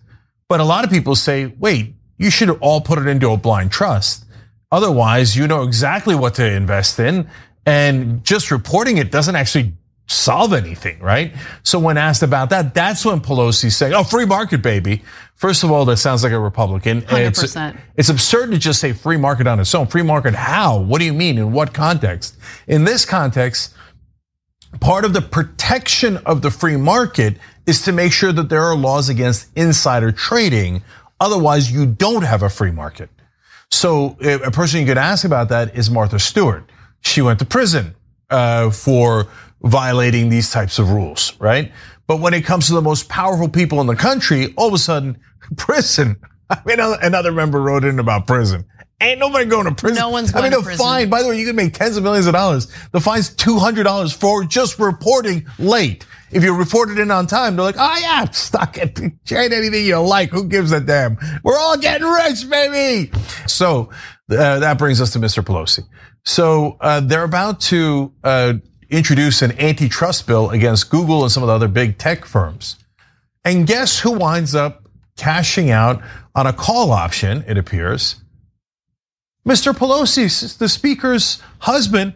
But 0.47 0.60
a 0.60 0.63
lot 0.63 0.84
of 0.84 0.91
people 0.91 1.15
say, 1.15 1.47
wait, 1.47 1.95
you 2.17 2.29
should 2.29 2.49
all 2.62 2.81
put 2.81 2.99
it 2.99 3.08
into 3.08 3.31
a 3.31 3.38
blind 3.38 3.71
trust. 3.71 4.25
Otherwise, 4.71 5.36
you 5.36 5.47
know 5.47 5.63
exactly 5.63 6.13
what 6.13 6.36
to 6.36 6.45
invest 6.45 6.99
in. 6.99 7.27
And 7.65 8.23
just 8.23 8.51
reporting 8.51 8.97
it 8.97 9.12
doesn't 9.12 9.36
actually 9.36 9.73
solve 10.08 10.54
anything, 10.54 11.00
right? 11.00 11.34
So 11.63 11.80
when 11.80 11.98
asked 11.98 12.22
about 12.22 12.50
that, 12.52 12.74
that's 12.74 13.06
when 13.06 13.22
Pelosi 13.22 13.72
saying, 13.72 13.94
"Oh, 13.94 14.04
free 14.04 14.26
market, 14.26 14.62
baby." 14.62 15.04
First 15.36 15.63
of 15.63 15.72
all, 15.72 15.84
that 15.86 15.98
sounds 15.98 16.24
like 16.24 16.32
a 16.32 16.39
Republican. 16.39 17.02
100%. 17.02 17.74
It's, 17.76 17.82
it's 17.98 18.10
absurd 18.10 18.52
to 18.52 18.58
just 18.58 18.80
say 18.80 18.94
free 18.94 19.18
market 19.18 19.48
on 19.48 19.60
its 19.60 19.76
own. 19.76 19.88
Free 19.88 20.02
market 20.02 20.34
how? 20.34 20.80
What 20.80 21.00
do 21.00 21.06
you 21.06 21.13
mean? 21.13 21.38
In 21.38 21.52
what 21.52 21.74
context? 21.74 22.38
In 22.68 22.86
this 22.86 23.04
context, 23.04 23.74
part 24.80 25.04
of 25.04 25.13
the 25.13 25.22
protection 25.22 26.18
of 26.26 26.41
the 26.41 26.52
free 26.52 26.78
market 26.78 27.38
is 27.65 27.82
to 27.84 27.91
make 27.91 28.13
sure 28.13 28.32
that 28.32 28.48
there 28.48 28.63
are 28.63 28.76
laws 28.76 29.10
against 29.10 29.50
insider 29.58 30.12
trading. 30.12 30.84
Otherwise, 31.20 31.72
you 31.72 31.86
don't 31.86 32.24
have 32.24 32.44
a 32.44 32.50
free 32.50 32.72
market. 32.72 33.10
So 33.72 34.18
eh, 34.22 34.39
a 34.44 34.52
person 34.52 34.80
you 34.80 34.86
could 34.86 34.98
ask 34.98 35.26
about 35.26 35.50
that 35.50 35.76
is 35.76 35.89
Martha 35.89 36.20
Stewart. 36.20 36.70
She 37.02 37.22
went 37.22 37.39
to 37.39 37.46
prison 37.46 37.96
for 38.30 39.28
violating 39.62 40.30
these 40.30 40.52
types 40.52 40.80
of 40.80 40.92
rules, 40.92 41.34
right? 41.40 41.72
But 42.08 42.20
when 42.20 42.34
it 42.34 42.42
comes 42.46 42.68
to 42.68 42.74
the 42.74 42.82
most 42.82 43.10
powerful 43.10 43.50
people 43.50 43.82
in 43.82 43.88
the 43.88 43.96
country, 43.96 44.54
all 44.58 44.68
of 44.68 44.74
a 44.74 44.78
sudden, 44.78 45.18
prison. 45.58 46.18
I 46.50 46.60
mean, 46.66 46.78
another 46.80 47.32
member 47.32 47.60
wrote 47.60 47.84
in 47.84 47.98
about 47.98 48.28
prison. 48.28 48.66
Ain't 49.02 49.20
nobody 49.20 49.46
going 49.46 49.66
to 49.66 49.76
prison. 49.76 50.00
No 50.00 50.10
one's 50.10 50.32
going 50.32 50.46
I 50.46 50.50
mean, 50.50 50.52
to 50.54 50.58
the 50.60 50.64
prison. 50.64 50.86
fine, 50.86 51.10
by 51.10 51.22
the 51.22 51.30
way, 51.30 51.38
you 51.40 51.46
can 51.46 51.56
make 51.56 51.74
tens 51.74 51.98
of 51.98 52.04
millions 52.04 52.28
of 52.28 52.34
dollars. 52.34 52.72
The 52.92 53.02
fine's 53.02 53.36
$200 53.36 54.16
for 54.16 54.46
just 54.46 54.80
reporting 54.80 55.46
late. 55.60 56.06
If 56.32 56.44
you 56.44 56.56
report 56.56 56.90
it 56.92 57.00
in 57.00 57.12
on 57.12 57.28
time, 57.28 57.56
they're 57.56 57.66
like, 57.66 57.76
oh 57.78 57.98
yeah, 58.00 58.30
stuck 58.30 58.78
it. 58.78 58.98
Trade 59.26 59.52
anything 59.52 59.86
you 59.86 59.98
like. 60.00 60.30
Who 60.30 60.48
gives 60.48 60.72
a 60.72 60.80
damn? 60.80 61.18
We're 61.44 61.58
all 61.58 61.78
getting 61.78 62.08
rich, 62.08 62.50
baby. 62.50 63.12
So 63.48 63.90
uh, 64.32 64.60
that 64.60 64.78
brings 64.78 65.02
us 65.02 65.12
to 65.14 65.20
Mr. 65.20 65.44
Pelosi. 65.44 65.84
So 66.26 66.78
uh, 66.82 67.02
they're 67.02 67.24
about 67.24 67.62
to 67.62 68.12
uh, 68.24 68.54
introduce 68.90 69.42
an 69.42 69.60
antitrust 69.60 70.28
bill 70.28 70.50
against 70.50 70.90
Google 70.90 71.24
and 71.24 71.32
some 71.32 71.44
of 71.44 71.48
the 71.48 71.54
other 71.54 71.68
big 71.68 71.98
tech 71.98 72.26
firms. 72.26 72.78
And 73.44 73.68
guess 73.68 74.00
who 74.00 74.12
winds 74.12 74.56
up 74.56 74.88
cashing 75.18 75.70
out 75.70 76.02
on 76.34 76.48
a 76.48 76.54
call 76.54 76.92
option, 76.92 77.44
it 77.48 77.58
appears? 77.58 78.16
Mr. 79.48 79.74
Pelosi, 79.74 80.58
the 80.58 80.68
speaker's 80.68 81.42
husband, 81.60 82.16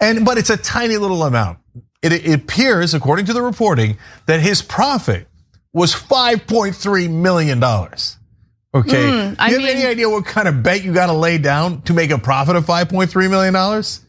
and 0.00 0.24
but 0.24 0.38
it's 0.38 0.50
a 0.50 0.56
tiny 0.56 0.96
little 0.96 1.22
amount. 1.22 1.58
It, 2.00 2.12
it 2.12 2.34
appears, 2.34 2.94
according 2.94 3.26
to 3.26 3.34
the 3.34 3.42
reporting, 3.42 3.98
that 4.26 4.40
his 4.40 4.62
profit 4.62 5.28
was 5.74 5.94
5.3 5.94 7.10
million 7.10 7.60
dollars. 7.60 8.16
Okay, 8.74 9.02
Mm, 9.02 9.36
I 9.38 9.48
you 9.50 9.54
have 9.58 9.62
mean- 9.66 9.76
any 9.76 9.86
idea 9.86 10.08
what 10.08 10.24
kind 10.24 10.48
of 10.48 10.62
bet 10.62 10.82
you 10.82 10.94
got 10.94 11.06
to 11.06 11.12
lay 11.12 11.36
down 11.38 11.82
to 11.82 11.92
make 11.92 12.10
a 12.10 12.16
profit 12.18 12.56
of 12.56 12.64
5.3 12.64 13.28
million 13.28 13.52
dollars? 13.52 14.00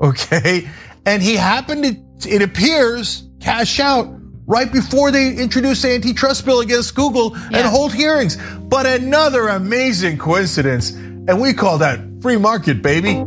Okay, 0.00 0.68
and 1.04 1.22
he 1.22 1.34
happened 1.36 1.84
to, 2.20 2.28
it 2.30 2.40
appears, 2.42 3.24
cash 3.40 3.80
out 3.80 4.08
right 4.46 4.72
before 4.72 5.10
they 5.10 5.34
introduced 5.36 5.82
the 5.82 5.90
antitrust 5.94 6.44
bill 6.44 6.60
against 6.60 6.94
Google 6.94 7.34
and 7.36 7.66
hold 7.66 7.92
hearings. 7.92 8.36
But 8.60 8.86
another 8.86 9.48
amazing 9.48 10.18
coincidence, 10.18 10.90
and 10.90 11.40
we 11.40 11.52
call 11.52 11.78
that 11.78 11.98
free 12.20 12.36
market, 12.36 12.80
baby. 12.82 13.24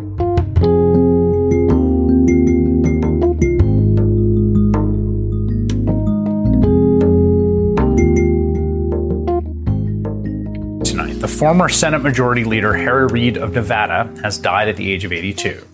Former 11.36 11.68
Senate 11.68 12.00
Majority 12.00 12.46
Leader 12.46 12.74
Harry 12.74 13.08
Reid 13.08 13.36
of 13.36 13.54
Nevada 13.54 14.10
has 14.22 14.38
died 14.38 14.70
at 14.70 14.78
the 14.78 14.90
age 14.90 15.04
of 15.04 15.12
82. 15.12 15.68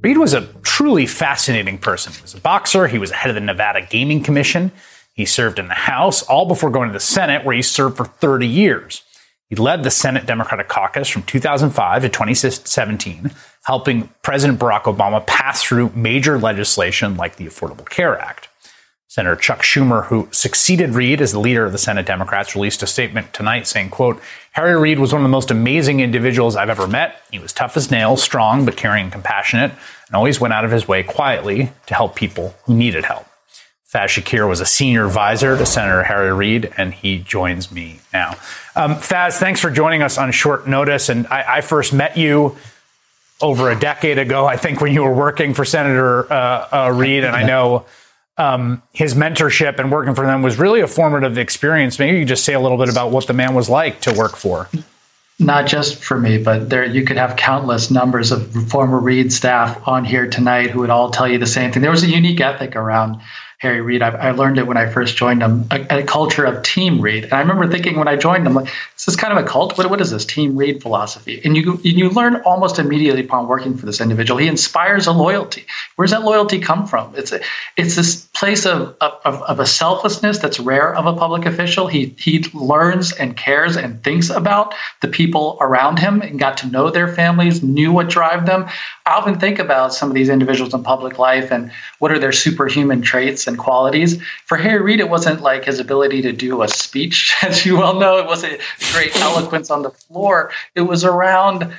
Reid 0.00 0.16
was 0.16 0.32
a 0.32 0.46
truly 0.62 1.06
fascinating 1.06 1.76
person. 1.76 2.12
He 2.12 2.22
was 2.22 2.34
a 2.34 2.40
boxer, 2.40 2.86
he 2.86 2.98
was 2.98 3.10
head 3.10 3.28
of 3.28 3.34
the 3.34 3.40
Nevada 3.40 3.84
Gaming 3.84 4.22
Commission, 4.22 4.70
he 5.12 5.24
served 5.24 5.58
in 5.58 5.66
the 5.66 5.74
House, 5.74 6.22
all 6.22 6.46
before 6.46 6.70
going 6.70 6.88
to 6.88 6.92
the 6.92 7.00
Senate, 7.00 7.44
where 7.44 7.56
he 7.56 7.62
served 7.62 7.96
for 7.96 8.04
30 8.04 8.46
years. 8.46 9.02
He 9.48 9.56
led 9.56 9.82
the 9.82 9.90
Senate 9.90 10.24
Democratic 10.24 10.68
Caucus 10.68 11.08
from 11.08 11.24
2005 11.24 12.02
to 12.02 12.08
2017, 12.08 13.32
helping 13.64 14.08
President 14.22 14.60
Barack 14.60 14.82
Obama 14.82 15.26
pass 15.26 15.64
through 15.64 15.90
major 15.96 16.38
legislation 16.38 17.16
like 17.16 17.36
the 17.36 17.46
Affordable 17.46 17.88
Care 17.88 18.16
Act. 18.20 18.48
Senator 19.12 19.36
Chuck 19.36 19.60
Schumer, 19.60 20.06
who 20.06 20.26
succeeded 20.30 20.94
Reid 20.94 21.20
as 21.20 21.32
the 21.32 21.38
leader 21.38 21.66
of 21.66 21.72
the 21.72 21.76
Senate 21.76 22.06
Democrats, 22.06 22.54
released 22.54 22.82
a 22.82 22.86
statement 22.86 23.34
tonight 23.34 23.66
saying, 23.66 23.90
quote, 23.90 24.18
Harry 24.52 24.74
Reid 24.74 24.98
was 24.98 25.12
one 25.12 25.20
of 25.20 25.24
the 25.24 25.28
most 25.28 25.50
amazing 25.50 26.00
individuals 26.00 26.56
I've 26.56 26.70
ever 26.70 26.88
met. 26.88 27.20
He 27.30 27.38
was 27.38 27.52
tough 27.52 27.76
as 27.76 27.90
nails, 27.90 28.22
strong 28.22 28.64
but 28.64 28.74
caring 28.74 29.02
and 29.02 29.12
compassionate, 29.12 29.70
and 30.06 30.16
always 30.16 30.40
went 30.40 30.54
out 30.54 30.64
of 30.64 30.70
his 30.70 30.88
way 30.88 31.02
quietly 31.02 31.72
to 31.88 31.94
help 31.94 32.16
people 32.16 32.54
who 32.64 32.72
needed 32.74 33.04
help. 33.04 33.26
Faiz 33.86 34.06
Shakir 34.06 34.48
was 34.48 34.62
a 34.62 34.64
senior 34.64 35.04
advisor 35.04 35.58
to 35.58 35.66
Senator 35.66 36.04
Harry 36.04 36.32
Reid, 36.32 36.72
and 36.78 36.94
he 36.94 37.18
joins 37.18 37.70
me 37.70 38.00
now. 38.14 38.30
Um, 38.74 38.94
Faiz, 38.94 39.36
thanks 39.36 39.60
for 39.60 39.70
joining 39.70 40.00
us 40.00 40.16
on 40.16 40.32
short 40.32 40.66
notice. 40.66 41.10
And 41.10 41.26
I, 41.26 41.56
I 41.56 41.60
first 41.60 41.92
met 41.92 42.16
you 42.16 42.56
over 43.42 43.70
a 43.70 43.78
decade 43.78 44.16
ago, 44.16 44.46
I 44.46 44.56
think, 44.56 44.80
when 44.80 44.94
you 44.94 45.02
were 45.02 45.12
working 45.12 45.52
for 45.52 45.66
Senator 45.66 46.32
uh, 46.32 46.68
uh, 46.86 46.92
Reid, 46.94 47.24
and 47.24 47.36
I 47.36 47.42
know 47.42 47.84
um, 48.38 48.82
his 48.92 49.14
mentorship 49.14 49.78
and 49.78 49.92
working 49.92 50.14
for 50.14 50.26
them 50.26 50.42
was 50.42 50.58
really 50.58 50.80
a 50.80 50.86
formative 50.86 51.38
experience. 51.38 51.98
Maybe 51.98 52.18
you 52.18 52.24
just 52.24 52.44
say 52.44 52.54
a 52.54 52.60
little 52.60 52.78
bit 52.78 52.88
about 52.88 53.10
what 53.10 53.26
the 53.26 53.32
man 53.32 53.54
was 53.54 53.68
like 53.68 54.00
to 54.02 54.14
work 54.14 54.36
for. 54.36 54.68
not 55.38 55.66
just 55.66 56.02
for 56.02 56.18
me, 56.18 56.38
but 56.38 56.70
there 56.70 56.84
you 56.84 57.04
could 57.04 57.16
have 57.16 57.36
countless 57.36 57.90
numbers 57.90 58.32
of 58.32 58.52
former 58.70 58.98
Reid 58.98 59.32
staff 59.32 59.86
on 59.86 60.04
here 60.04 60.28
tonight 60.28 60.70
who 60.70 60.80
would 60.80 60.90
all 60.90 61.10
tell 61.10 61.28
you 61.28 61.38
the 61.38 61.46
same 61.46 61.72
thing. 61.72 61.82
There 61.82 61.90
was 61.90 62.04
a 62.04 62.08
unique 62.08 62.40
ethic 62.40 62.76
around 62.76 63.20
Harry 63.62 63.80
Reid. 63.80 64.02
I, 64.02 64.08
I 64.08 64.30
learned 64.32 64.58
it 64.58 64.66
when 64.66 64.76
I 64.76 64.90
first 64.90 65.16
joined 65.16 65.40
him, 65.40 65.66
a, 65.70 66.00
a 66.00 66.02
culture 66.02 66.44
of 66.44 66.64
team 66.64 67.00
Reid. 67.00 67.22
And 67.22 67.32
I 67.32 67.38
remember 67.38 67.68
thinking 67.68 67.96
when 67.96 68.08
I 68.08 68.16
joined 68.16 68.44
him, 68.44 68.54
like, 68.54 68.64
this 68.94 69.06
is 69.06 69.14
kind 69.14 69.32
of 69.32 69.42
a 69.42 69.46
cult. 69.46 69.78
What, 69.78 69.88
what 69.88 70.00
is 70.00 70.10
this 70.10 70.24
team 70.24 70.56
Reid 70.56 70.82
philosophy? 70.82 71.40
And 71.44 71.56
you 71.56 71.78
you 71.84 72.10
learn 72.10 72.36
almost 72.44 72.80
immediately 72.80 73.24
upon 73.24 73.46
working 73.46 73.76
for 73.76 73.86
this 73.86 74.00
individual. 74.00 74.38
He 74.40 74.48
inspires 74.48 75.06
a 75.06 75.12
loyalty. 75.12 75.64
Where's 75.94 76.10
that 76.10 76.22
loyalty 76.22 76.58
come 76.58 76.88
from? 76.88 77.14
It's 77.14 77.30
a, 77.30 77.40
it's 77.76 77.94
this 77.94 78.26
place 78.34 78.66
of, 78.66 78.96
of, 79.00 79.42
of 79.42 79.60
a 79.60 79.66
selflessness 79.66 80.38
that's 80.38 80.58
rare 80.58 80.92
of 80.92 81.06
a 81.06 81.14
public 81.14 81.46
official. 81.46 81.86
He 81.86 82.16
he 82.18 82.44
learns 82.52 83.12
and 83.12 83.36
cares 83.36 83.76
and 83.76 84.02
thinks 84.02 84.28
about 84.28 84.74
the 85.02 85.08
people 85.08 85.56
around 85.60 86.00
him 86.00 86.20
and 86.20 86.36
got 86.36 86.56
to 86.58 86.66
know 86.66 86.90
their 86.90 87.06
families, 87.14 87.62
knew 87.62 87.92
what 87.92 88.08
drive 88.08 88.44
them. 88.44 88.68
I 89.06 89.12
often 89.12 89.38
think 89.38 89.60
about 89.60 89.94
some 89.94 90.08
of 90.08 90.14
these 90.14 90.28
individuals 90.28 90.74
in 90.74 90.82
public 90.82 91.20
life 91.20 91.52
and 91.52 91.70
what 92.00 92.10
are 92.10 92.18
their 92.18 92.32
superhuman 92.32 93.02
traits 93.02 93.46
and 93.52 93.58
qualities. 93.58 94.20
For 94.46 94.56
Harry 94.56 94.82
Reid, 94.82 95.00
it 95.00 95.08
wasn't 95.08 95.42
like 95.42 95.64
his 95.64 95.78
ability 95.78 96.22
to 96.22 96.32
do 96.32 96.62
a 96.62 96.68
speech, 96.68 97.34
as 97.42 97.64
you 97.64 97.76
well 97.76 97.98
know. 97.98 98.18
It 98.18 98.26
wasn't 98.26 98.60
great 98.92 99.14
eloquence 99.20 99.70
on 99.70 99.82
the 99.82 99.90
floor. 99.90 100.50
It 100.74 100.82
was 100.82 101.04
around 101.04 101.72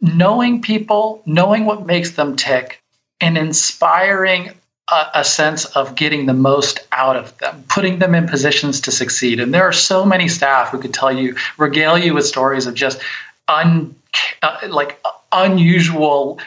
knowing 0.00 0.62
people, 0.62 1.22
knowing 1.26 1.64
what 1.64 1.86
makes 1.86 2.12
them 2.12 2.36
tick, 2.36 2.82
and 3.20 3.36
inspiring 3.36 4.52
a, 4.90 5.06
a 5.16 5.24
sense 5.24 5.64
of 5.66 5.94
getting 5.94 6.26
the 6.26 6.34
most 6.34 6.80
out 6.92 7.16
of 7.16 7.36
them, 7.38 7.64
putting 7.68 7.98
them 7.98 8.14
in 8.14 8.26
positions 8.26 8.80
to 8.82 8.92
succeed. 8.92 9.40
And 9.40 9.52
there 9.52 9.64
are 9.64 9.72
so 9.72 10.04
many 10.04 10.28
staff 10.28 10.70
who 10.70 10.78
could 10.78 10.94
tell 10.94 11.12
you, 11.12 11.36
regale 11.56 11.98
you 11.98 12.14
with 12.14 12.26
stories 12.26 12.66
of 12.66 12.74
just 12.74 13.00
un, 13.48 13.94
uh, 14.42 14.58
like 14.68 15.00
unusual 15.32 16.38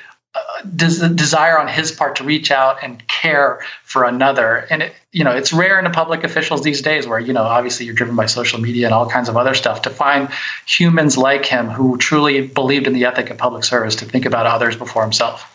des- 0.76 1.10
desire 1.10 1.58
on 1.60 1.68
his 1.68 1.92
part 1.92 2.16
to 2.18 2.24
reach 2.24 2.52
out 2.52 2.78
and 2.84 3.06
care 3.08 3.60
for 3.84 4.04
another. 4.04 4.68
And 4.70 4.84
it, 4.84 4.96
you 5.12 5.24
know, 5.24 5.32
it's 5.32 5.52
rare 5.52 5.78
in 5.78 5.84
the 5.84 5.90
public 5.90 6.24
officials 6.24 6.64
these 6.64 6.82
days 6.82 7.08
where, 7.08 7.20
you 7.20 7.34
know, 7.34 7.44
obviously 7.44 7.86
you're 7.86 7.96
driven 7.96 8.16
by 8.16 8.28
social 8.28 8.60
media 8.60 8.86
and 8.86 8.94
all 8.94 9.10
kinds 9.10 9.30
of 9.30 9.38
other 9.38 9.54
stuff 9.54 9.82
to 9.84 9.90
find 9.90 10.30
humans 10.66 11.18
like 11.18 11.46
him 11.46 11.68
who 11.68 11.98
truly 11.98 12.48
believed 12.48 12.88
in 12.88 12.94
the 12.94 13.06
ethic 13.06 13.30
of 13.30 13.38
public 13.38 13.64
service 13.64 13.96
to 13.98 14.06
think 14.06 14.26
about 14.26 14.46
others 14.46 14.76
before 14.76 15.04
himself. 15.04 15.51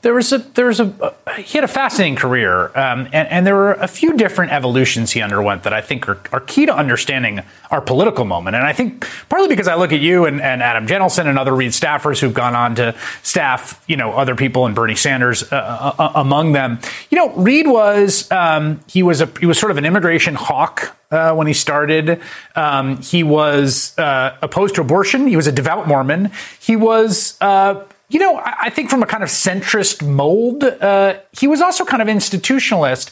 There 0.00 0.14
was 0.14 0.32
a 0.32 0.38
there 0.38 0.66
was 0.66 0.78
a 0.78 1.14
he 1.38 1.58
had 1.58 1.64
a 1.64 1.68
fascinating 1.68 2.14
career, 2.14 2.66
um, 2.78 3.08
and, 3.12 3.28
and, 3.28 3.46
there 3.46 3.56
were 3.56 3.72
a 3.72 3.88
few 3.88 4.16
different 4.16 4.52
evolutions 4.52 5.10
he 5.10 5.20
underwent 5.20 5.64
that 5.64 5.72
I 5.72 5.80
think 5.80 6.08
are, 6.08 6.20
are, 6.32 6.40
key 6.40 6.66
to 6.66 6.74
understanding 6.74 7.42
our 7.70 7.80
political 7.80 8.24
moment. 8.24 8.54
And 8.54 8.64
I 8.64 8.72
think 8.72 9.08
partly 9.28 9.48
because 9.48 9.66
I 9.66 9.74
look 9.74 9.92
at 9.92 10.00
you 10.00 10.24
and, 10.24 10.40
and 10.40 10.62
Adam 10.62 10.86
Jentleson 10.86 11.26
and 11.26 11.36
other 11.36 11.52
Reid 11.54 11.72
staffers 11.72 12.20
who've 12.20 12.32
gone 12.32 12.54
on 12.54 12.76
to 12.76 12.94
staff, 13.24 13.82
you 13.88 13.96
know, 13.96 14.12
other 14.12 14.36
people 14.36 14.66
and 14.66 14.74
Bernie 14.74 14.94
Sanders 14.94 15.42
uh, 15.52 15.56
uh, 15.56 16.02
uh 16.02 16.12
among 16.14 16.52
them. 16.52 16.78
You 17.10 17.18
know, 17.18 17.34
Reid 17.34 17.66
was 17.66 18.30
um, 18.30 18.80
he 18.86 19.02
was 19.02 19.20
a 19.20 19.26
he 19.40 19.46
was 19.46 19.58
sort 19.58 19.72
of 19.72 19.78
an 19.78 19.84
immigration 19.84 20.36
hawk 20.36 20.96
uh, 21.10 21.34
when 21.34 21.46
he 21.46 21.52
started. 21.52 22.20
Um, 22.54 23.02
he 23.02 23.22
was 23.22 23.98
uh, 23.98 24.36
opposed 24.42 24.76
to 24.76 24.80
abortion. 24.80 25.26
He 25.26 25.36
was 25.36 25.46
a 25.48 25.52
devout 25.52 25.88
Mormon. 25.88 26.30
He 26.60 26.76
was 26.76 27.36
uh, 27.40 27.84
you 28.08 28.18
know, 28.18 28.40
I 28.42 28.70
think 28.70 28.88
from 28.88 29.02
a 29.02 29.06
kind 29.06 29.22
of 29.22 29.28
centrist 29.28 30.06
mold, 30.06 30.64
uh, 30.64 31.18
he 31.38 31.46
was 31.46 31.60
also 31.60 31.84
kind 31.84 32.00
of 32.00 32.08
institutionalist. 32.08 33.10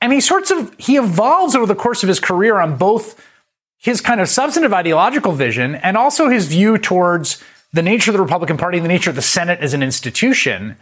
And 0.00 0.12
he 0.12 0.20
sorts 0.20 0.50
of 0.50 0.74
he 0.78 0.96
evolves 0.96 1.54
over 1.54 1.66
the 1.66 1.74
course 1.74 2.02
of 2.02 2.08
his 2.08 2.18
career 2.18 2.58
on 2.58 2.76
both 2.76 3.24
his 3.78 4.00
kind 4.00 4.20
of 4.20 4.28
substantive 4.28 4.72
ideological 4.72 5.32
vision 5.32 5.74
and 5.76 5.96
also 5.96 6.28
his 6.28 6.46
view 6.46 6.78
towards 6.78 7.42
the 7.72 7.82
nature 7.82 8.10
of 8.10 8.16
the 8.16 8.22
Republican 8.22 8.56
Party 8.56 8.78
and 8.78 8.84
the 8.84 8.88
nature 8.88 9.10
of 9.10 9.16
the 9.16 9.22
Senate 9.22 9.60
as 9.60 9.74
an 9.74 9.82
institution 9.82 10.76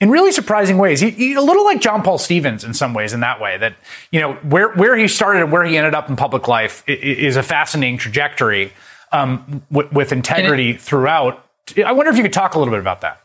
in 0.00 0.10
really 0.10 0.30
surprising 0.30 0.76
ways. 0.78 1.00
He, 1.00 1.10
he, 1.10 1.34
a 1.34 1.40
little 1.40 1.64
like 1.64 1.80
John 1.80 2.02
Paul 2.02 2.18
Stevens 2.18 2.64
in 2.64 2.74
some 2.74 2.92
ways, 2.92 3.12
in 3.12 3.20
that 3.20 3.40
way 3.40 3.56
that 3.56 3.76
you 4.10 4.20
know 4.20 4.34
where 4.34 4.70
where 4.74 4.96
he 4.96 5.08
started 5.08 5.42
and 5.42 5.52
where 5.52 5.64
he 5.64 5.78
ended 5.78 5.94
up 5.94 6.10
in 6.10 6.16
public 6.16 6.48
life 6.48 6.82
is 6.86 7.36
a 7.36 7.42
fascinating 7.42 7.98
trajectory 7.98 8.72
um, 9.12 9.62
with, 9.70 9.90
with 9.92 10.12
integrity 10.12 10.74
throughout 10.74 11.45
I 11.84 11.92
wonder 11.92 12.10
if 12.10 12.16
you 12.16 12.22
could 12.22 12.32
talk 12.32 12.54
a 12.54 12.58
little 12.58 12.72
bit 12.72 12.80
about 12.80 13.00
that. 13.00 13.20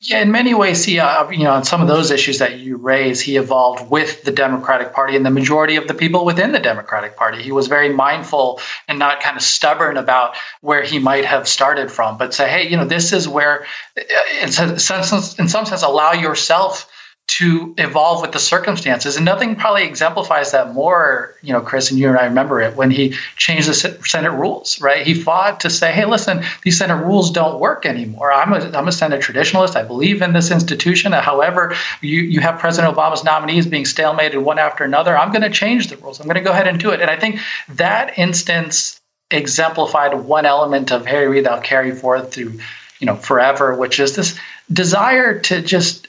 Yeah, 0.00 0.20
in 0.20 0.30
many 0.30 0.52
ways, 0.52 0.84
he, 0.84 1.00
uh, 1.00 1.28
you 1.30 1.44
know, 1.44 1.52
on 1.52 1.64
some 1.64 1.80
of 1.80 1.88
those 1.88 2.10
issues 2.10 2.38
that 2.38 2.58
you 2.58 2.76
raise, 2.76 3.18
he 3.18 3.36
evolved 3.36 3.90
with 3.90 4.24
the 4.24 4.30
Democratic 4.30 4.92
Party 4.92 5.16
and 5.16 5.24
the 5.24 5.30
majority 5.30 5.76
of 5.76 5.88
the 5.88 5.94
people 5.94 6.26
within 6.26 6.52
the 6.52 6.58
Democratic 6.58 7.16
Party. 7.16 7.42
He 7.42 7.50
was 7.50 7.66
very 7.66 7.88
mindful 7.88 8.60
and 8.88 8.98
not 8.98 9.20
kind 9.20 9.38
of 9.38 9.42
stubborn 9.42 9.96
about 9.96 10.36
where 10.60 10.82
he 10.82 10.98
might 10.98 11.24
have 11.24 11.48
started 11.48 11.90
from, 11.90 12.18
but 12.18 12.34
say, 12.34 12.46
hey, 12.46 12.68
you 12.68 12.76
know, 12.76 12.84
this 12.84 13.10
is 13.10 13.26
where, 13.26 13.64
uh, 13.96 14.02
in 14.42 14.52
some 14.52 14.78
sense, 14.78 15.38
in 15.38 15.48
some 15.48 15.64
sense 15.64 15.82
allow 15.82 16.12
yourself 16.12 16.92
to 17.28 17.74
evolve 17.76 18.22
with 18.22 18.30
the 18.30 18.38
circumstances. 18.38 19.16
And 19.16 19.24
nothing 19.24 19.56
probably 19.56 19.82
exemplifies 19.82 20.52
that 20.52 20.72
more, 20.74 21.34
you 21.42 21.52
know, 21.52 21.60
Chris, 21.60 21.90
and 21.90 21.98
you 21.98 22.08
and 22.08 22.16
I 22.16 22.24
remember 22.24 22.60
it 22.60 22.76
when 22.76 22.90
he 22.90 23.14
changed 23.36 23.68
the 23.68 23.74
Senate 23.74 24.30
rules, 24.30 24.80
right? 24.80 25.04
He 25.04 25.12
fought 25.12 25.58
to 25.60 25.70
say, 25.70 25.90
hey, 25.90 26.04
listen, 26.04 26.44
these 26.62 26.78
Senate 26.78 27.04
rules 27.04 27.32
don't 27.32 27.58
work 27.58 27.84
anymore. 27.84 28.32
I'm 28.32 28.52
a, 28.52 28.76
I'm 28.76 28.86
a 28.86 28.92
Senate 28.92 29.22
traditionalist. 29.22 29.74
I 29.74 29.82
believe 29.82 30.22
in 30.22 30.34
this 30.34 30.52
institution. 30.52 31.12
However, 31.12 31.74
you, 32.00 32.20
you 32.20 32.40
have 32.40 32.60
President 32.60 32.94
Obama's 32.94 33.24
nominees 33.24 33.66
being 33.66 33.84
stalemated 33.84 34.42
one 34.42 34.60
after 34.60 34.84
another. 34.84 35.18
I'm 35.18 35.32
going 35.32 35.42
to 35.42 35.50
change 35.50 35.88
the 35.88 35.96
rules. 35.96 36.20
I'm 36.20 36.26
going 36.26 36.36
to 36.36 36.42
go 36.42 36.52
ahead 36.52 36.68
and 36.68 36.78
do 36.78 36.90
it. 36.90 37.00
And 37.00 37.10
I 37.10 37.18
think 37.18 37.40
that 37.70 38.16
instance 38.18 39.00
exemplified 39.32 40.14
one 40.14 40.46
element 40.46 40.92
of 40.92 41.04
Harry 41.06 41.26
Reid 41.26 41.48
I'll 41.48 41.60
carry 41.60 41.90
forth 41.90 42.32
through, 42.32 42.60
you 43.00 43.06
know, 43.06 43.16
forever, 43.16 43.74
which 43.74 43.98
is 43.98 44.14
this 44.14 44.38
desire 44.72 45.40
to 45.40 45.60
just 45.60 46.06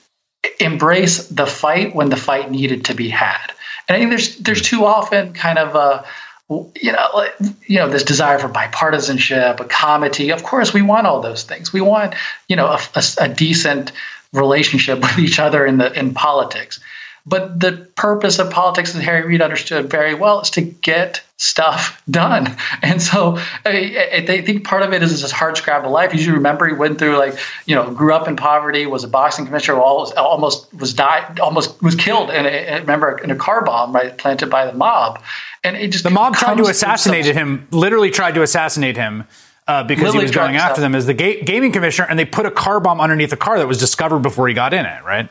embrace 0.60 1.28
the 1.28 1.46
fight 1.46 1.96
when 1.96 2.10
the 2.10 2.18
fight 2.18 2.52
needed 2.52 2.86
to 2.86 2.96
be 2.96 3.10
had. 3.10 3.52
And 3.88 3.96
I 3.96 4.00
think 4.00 4.12
there's 4.12 4.38
there's 4.38 4.62
too 4.62 4.86
often 4.86 5.34
kind 5.34 5.58
of 5.58 5.76
a 5.76 6.06
you 6.50 6.94
know, 6.94 7.28
you 7.66 7.78
know, 7.78 7.90
this 7.90 8.04
desire 8.04 8.40
for 8.40 8.48
bipartisanship, 8.48 9.60
a 9.60 9.66
comity. 9.66 10.32
Of 10.34 10.44
course, 10.44 10.74
we 10.74 10.82
want 10.82 11.06
all 11.06 11.20
those 11.20 11.44
things. 11.44 11.74
We 11.74 11.82
want, 11.82 12.16
you 12.48 12.56
know, 12.56 12.68
a, 12.68 12.80
a, 12.96 13.04
a 13.20 13.28
decent 13.28 13.92
relationship 14.32 15.02
with 15.02 15.20
each 15.20 15.40
other 15.40 15.66
in 15.66 15.78
the 15.78 15.92
in 15.98 16.14
politics. 16.14 16.80
But 17.28 17.60
the 17.60 17.90
purpose 17.96 18.40
of 18.40 18.52
politics, 18.52 18.96
as 18.96 19.04
Harry 19.04 19.28
Reid 19.28 19.42
understood 19.42 19.90
very 19.90 20.14
well, 20.14 20.40
is 20.40 20.50
to 20.52 20.62
get 20.62 21.22
stuff 21.36 22.02
done. 22.10 22.56
And 22.82 23.02
so 23.02 23.38
I, 23.66 24.24
I 24.30 24.42
think 24.44 24.64
part 24.64 24.84
of 24.84 24.94
it 24.94 25.04
is 25.04 25.22
this 25.22 25.32
hard 25.32 25.58
scrabble 25.58 25.92
life. 25.92 26.14
You 26.14 26.34
remember 26.34 26.68
he 26.68 26.74
went 26.74 27.00
through 27.00 27.18
like, 27.18 27.38
you 27.66 27.76
know, 27.76 27.92
grew 27.92 28.14
up 28.14 28.28
in 28.28 28.38
poverty, 28.38 28.86
was 28.86 29.04
a 29.04 29.08
boxing 29.08 29.46
commissioner, 29.46 29.80
almost, 29.80 30.16
almost 30.16 30.74
was 30.74 30.94
died, 30.94 31.40
almost 31.40 31.82
was 31.82 31.96
killed. 31.96 32.30
And 32.30 32.46
remember 32.82 33.18
in 33.18 33.32
a 33.32 33.36
car 33.36 33.66
bomb, 33.66 33.94
right, 33.94 34.18
planted 34.18 34.50
by 34.50 34.66
the 34.66 34.74
mob. 34.74 35.22
And 35.64 35.76
it 35.76 35.92
just 35.92 36.04
the 36.04 36.12
mob 36.12 36.36
tried 36.36 36.58
to 36.58 36.64
assassinate 36.64 37.26
him, 37.26 37.68
literally 37.72 38.12
tried 38.12 38.36
to 38.36 38.42
assassinate 38.42 38.96
him. 38.96 39.26
Uh, 39.68 39.84
because 39.84 40.04
Literally 40.04 40.20
he 40.20 40.28
was 40.28 40.36
going 40.36 40.56
after 40.56 40.80
them 40.80 40.96
as 40.96 41.08
the 41.08 41.14
ga- 41.14 41.42
gaming 41.42 41.74
commissioner, 41.74 42.08
and 42.10 42.18
they 42.18 42.24
put 42.24 42.46
a 42.46 42.52
car 42.52 42.80
bomb 42.80 43.02
underneath 43.02 43.34
a 43.34 43.38
car 43.38 43.58
that 43.60 43.68
was 43.68 43.78
discovered 43.78 44.20
before 44.20 44.48
he 44.48 44.54
got 44.54 44.74
in 44.74 44.86
it, 44.86 45.04
right? 45.04 45.30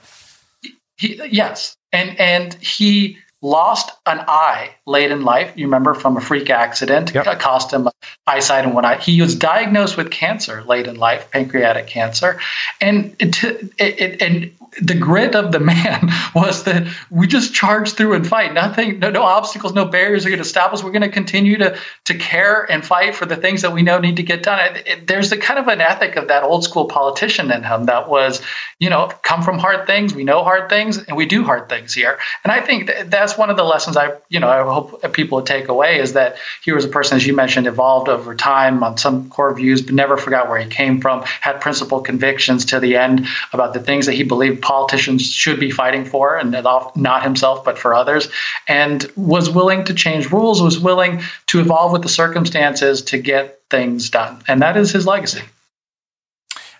He, 0.98 1.18
yes, 1.30 1.76
and 1.96 2.20
and 2.20 2.54
he 2.54 3.18
lost 3.42 3.90
an 4.06 4.24
eye 4.26 4.74
late 4.87 5.11
in 5.11 5.22
life. 5.22 5.52
You 5.56 5.66
remember 5.66 5.94
from 5.94 6.16
a 6.16 6.20
freak 6.20 6.50
accident, 6.50 7.12
yep. 7.14 7.26
it 7.26 7.38
cost 7.38 7.72
him 7.72 7.88
eyesight 8.26 8.64
in 8.64 8.72
one 8.72 8.85
eye. 8.85 8.98
He 8.98 9.20
was 9.20 9.35
diagnosed 9.35 9.96
with 9.96 10.11
cancer 10.11 10.62
late 10.64 10.87
in 10.87 10.96
life, 10.96 11.30
pancreatic 11.30 11.87
cancer, 11.87 12.40
and 12.80 13.14
it, 13.18 13.42
it, 13.44 13.70
it, 13.78 14.22
and 14.22 14.50
the 14.80 14.94
grit 14.94 15.34
of 15.34 15.52
the 15.52 15.60
man 15.66 16.10
was 16.34 16.64
that 16.64 16.86
we 17.10 17.26
just 17.26 17.54
charge 17.54 17.92
through 17.92 18.14
and 18.14 18.26
fight. 18.26 18.52
Nothing, 18.52 18.98
no, 18.98 19.10
no 19.10 19.22
obstacles, 19.22 19.72
no 19.72 19.84
barriers 19.84 20.26
are 20.26 20.30
going 20.30 20.42
to 20.42 20.48
stop 20.48 20.72
us. 20.72 20.82
We're 20.82 20.90
going 20.90 21.02
to 21.02 21.08
continue 21.08 21.58
to 21.58 21.78
to 22.04 22.14
care 22.14 22.70
and 22.70 22.84
fight 22.84 23.14
for 23.14 23.26
the 23.26 23.36
things 23.36 23.62
that 23.62 23.72
we 23.72 23.82
know 23.82 23.98
need 23.98 24.16
to 24.16 24.22
get 24.22 24.42
done. 24.42 24.76
It, 24.76 24.86
it, 24.86 25.06
there's 25.06 25.32
a 25.32 25.36
kind 25.36 25.58
of 25.58 25.68
an 25.68 25.80
ethic 25.80 26.16
of 26.16 26.28
that 26.28 26.42
old 26.42 26.64
school 26.64 26.86
politician 26.86 27.50
in 27.50 27.62
him 27.62 27.86
that 27.86 28.08
was, 28.08 28.42
you 28.78 28.90
know, 28.90 29.08
come 29.22 29.42
from 29.42 29.58
hard 29.58 29.86
things. 29.86 30.14
We 30.14 30.24
know 30.24 30.42
hard 30.44 30.68
things, 30.68 30.98
and 30.98 31.16
we 31.16 31.26
do 31.26 31.44
hard 31.44 31.68
things 31.68 31.94
here. 31.94 32.18
And 32.44 32.52
I 32.52 32.60
think 32.60 32.86
that 32.86 33.10
that's 33.10 33.38
one 33.38 33.50
of 33.50 33.56
the 33.56 33.64
lessons 33.64 33.96
I, 33.96 34.12
you 34.28 34.40
know, 34.40 34.48
I 34.48 34.62
hope 34.62 35.12
people 35.12 35.42
take 35.42 35.68
away 35.68 35.98
is 35.98 36.12
that 36.14 36.36
he 36.62 36.72
was 36.72 36.84
a 36.84 36.88
person, 36.88 37.16
as 37.16 37.26
you 37.26 37.34
mentioned, 37.34 37.66
evolved 37.66 38.08
over 38.08 38.34
time 38.34 38.82
on 38.82 38.98
some 38.98 39.30
core 39.30 39.54
views, 39.54 39.82
but 39.82 39.94
never 39.94 40.16
forgot 40.16 40.48
where 40.48 40.60
he 40.60 40.68
came 40.68 41.00
from. 41.00 41.22
Had 41.22 41.60
principled 41.60 42.04
convictions 42.04 42.66
to 42.66 42.80
the 42.80 42.96
end 42.96 43.26
about 43.52 43.72
the 43.72 43.80
things 43.80 44.06
that 44.06 44.12
he 44.12 44.22
believed 44.22 44.62
politicians 44.66 45.31
should 45.31 45.61
be 45.61 45.70
fighting 45.70 46.05
for, 46.05 46.37
and 46.37 46.50
not 46.50 47.22
himself, 47.22 47.64
but 47.64 47.79
for 47.79 47.94
others, 47.94 48.29
and 48.66 49.07
was 49.14 49.48
willing 49.48 49.85
to 49.85 49.94
change 49.94 50.33
rules, 50.33 50.61
was 50.61 50.81
willing 50.81 51.22
to 51.46 51.61
evolve 51.61 51.92
with 51.92 52.02
the 52.02 52.09
circumstances 52.09 53.02
to 53.02 53.18
get 53.18 53.61
things 53.70 54.11
done. 54.11 54.42
And 54.48 54.62
that 54.62 54.76
is 54.76 54.90
his 54.90 55.07
legacy. 55.07 55.42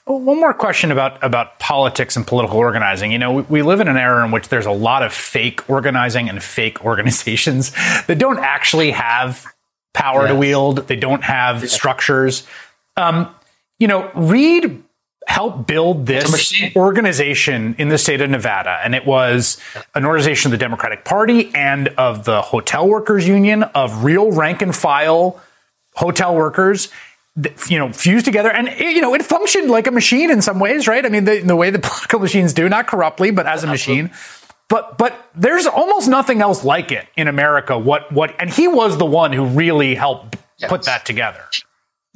One 0.05 0.41
more 0.41 0.53
question 0.53 0.91
about 0.91 1.23
about 1.23 1.61
politics 1.61 2.17
and 2.17 2.27
political 2.27 2.59
organizing. 2.59 3.13
You 3.13 3.19
know, 3.19 3.33
we, 3.33 3.43
we, 3.43 3.63
live 3.63 3.81
in 3.81 3.89
an 3.89 3.97
era 3.97 4.25
in 4.25 4.33
which 4.33 4.49
there's 4.49 4.67
a 4.67 4.73
lot 4.73 5.03
of 5.05 5.13
fake 5.13 5.69
organizing 5.71 6.29
and 6.29 6.43
fake 6.43 6.85
organizations 6.85 7.71
that 8.07 8.19
don't 8.19 8.39
actually 8.39 8.91
have 8.93 9.47
power 9.95 10.23
yeah. 10.23 10.33
to 10.33 10.35
wield. 10.35 10.89
They 10.89 10.97
don't 10.97 11.23
have 11.23 11.63
yeah. 11.63 11.69
structures. 11.69 12.47
Um, 12.97 13.33
you 13.79 13.89
know, 13.89 14.11
Reid 14.15 14.83
helped 15.27 15.67
build 15.67 16.07
this 16.07 16.55
organization 16.77 17.75
in 17.79 17.89
the 17.89 17.99
state 17.99 18.21
of 18.21 18.31
Nevada. 18.31 18.79
And 18.83 18.95
it 18.95 19.05
was 19.05 19.59
an 19.95 20.05
organization 20.05 20.49
of 20.49 20.59
the 20.59 20.65
Democratic 20.65 21.05
Party 21.05 21.53
and 21.55 21.89
of 21.89 22.25
the 22.25 22.41
Hotel 22.41 22.89
Workers 22.89 23.27
Union, 23.27 23.63
of 23.63 24.05
real 24.05 24.33
rank 24.33 24.63
and 24.63 24.75
file 24.75 25.41
hotel 25.95 26.35
workers 26.35 26.89
you 27.69 27.79
know, 27.79 27.93
fused 27.93 28.25
together, 28.25 28.51
and 28.51 28.69
you 28.81 29.03
know, 29.03 29.15
it 29.15 29.23
functioned 29.23 29.71
like 29.71 29.87
a 29.87 29.91
machine 29.91 30.31
in 30.31 30.41
some 30.41 30.59
ways, 30.59 30.89
right? 30.89 31.05
I 31.05 31.11
mean, 31.11 31.25
the, 31.25 31.41
the 31.41 31.57
way 31.57 31.69
the 31.69 31.79
political 31.83 32.19
machines 32.19 32.55
do, 32.55 32.69
not 32.69 32.87
corruptly, 32.87 33.31
but 33.31 33.47
as 33.47 33.63
a 33.63 33.67
machine. 33.67 34.11
But 34.69 34.99
but 34.99 35.29
there's 35.35 35.67
almost 35.67 36.09
nothing 36.09 36.41
else 36.41 36.65
like 36.65 36.91
it 36.91 37.07
in 37.15 37.29
America. 37.29 37.79
What 37.79 38.11
what? 38.11 38.35
And 38.39 38.51
he 38.51 38.67
was 38.67 38.97
the 38.97 39.05
one 39.05 39.33
who 39.33 39.45
really 39.45 39.95
helped 39.95 40.37
yes. 40.57 40.71
put 40.71 40.85
that 40.85 41.05
together 41.05 41.45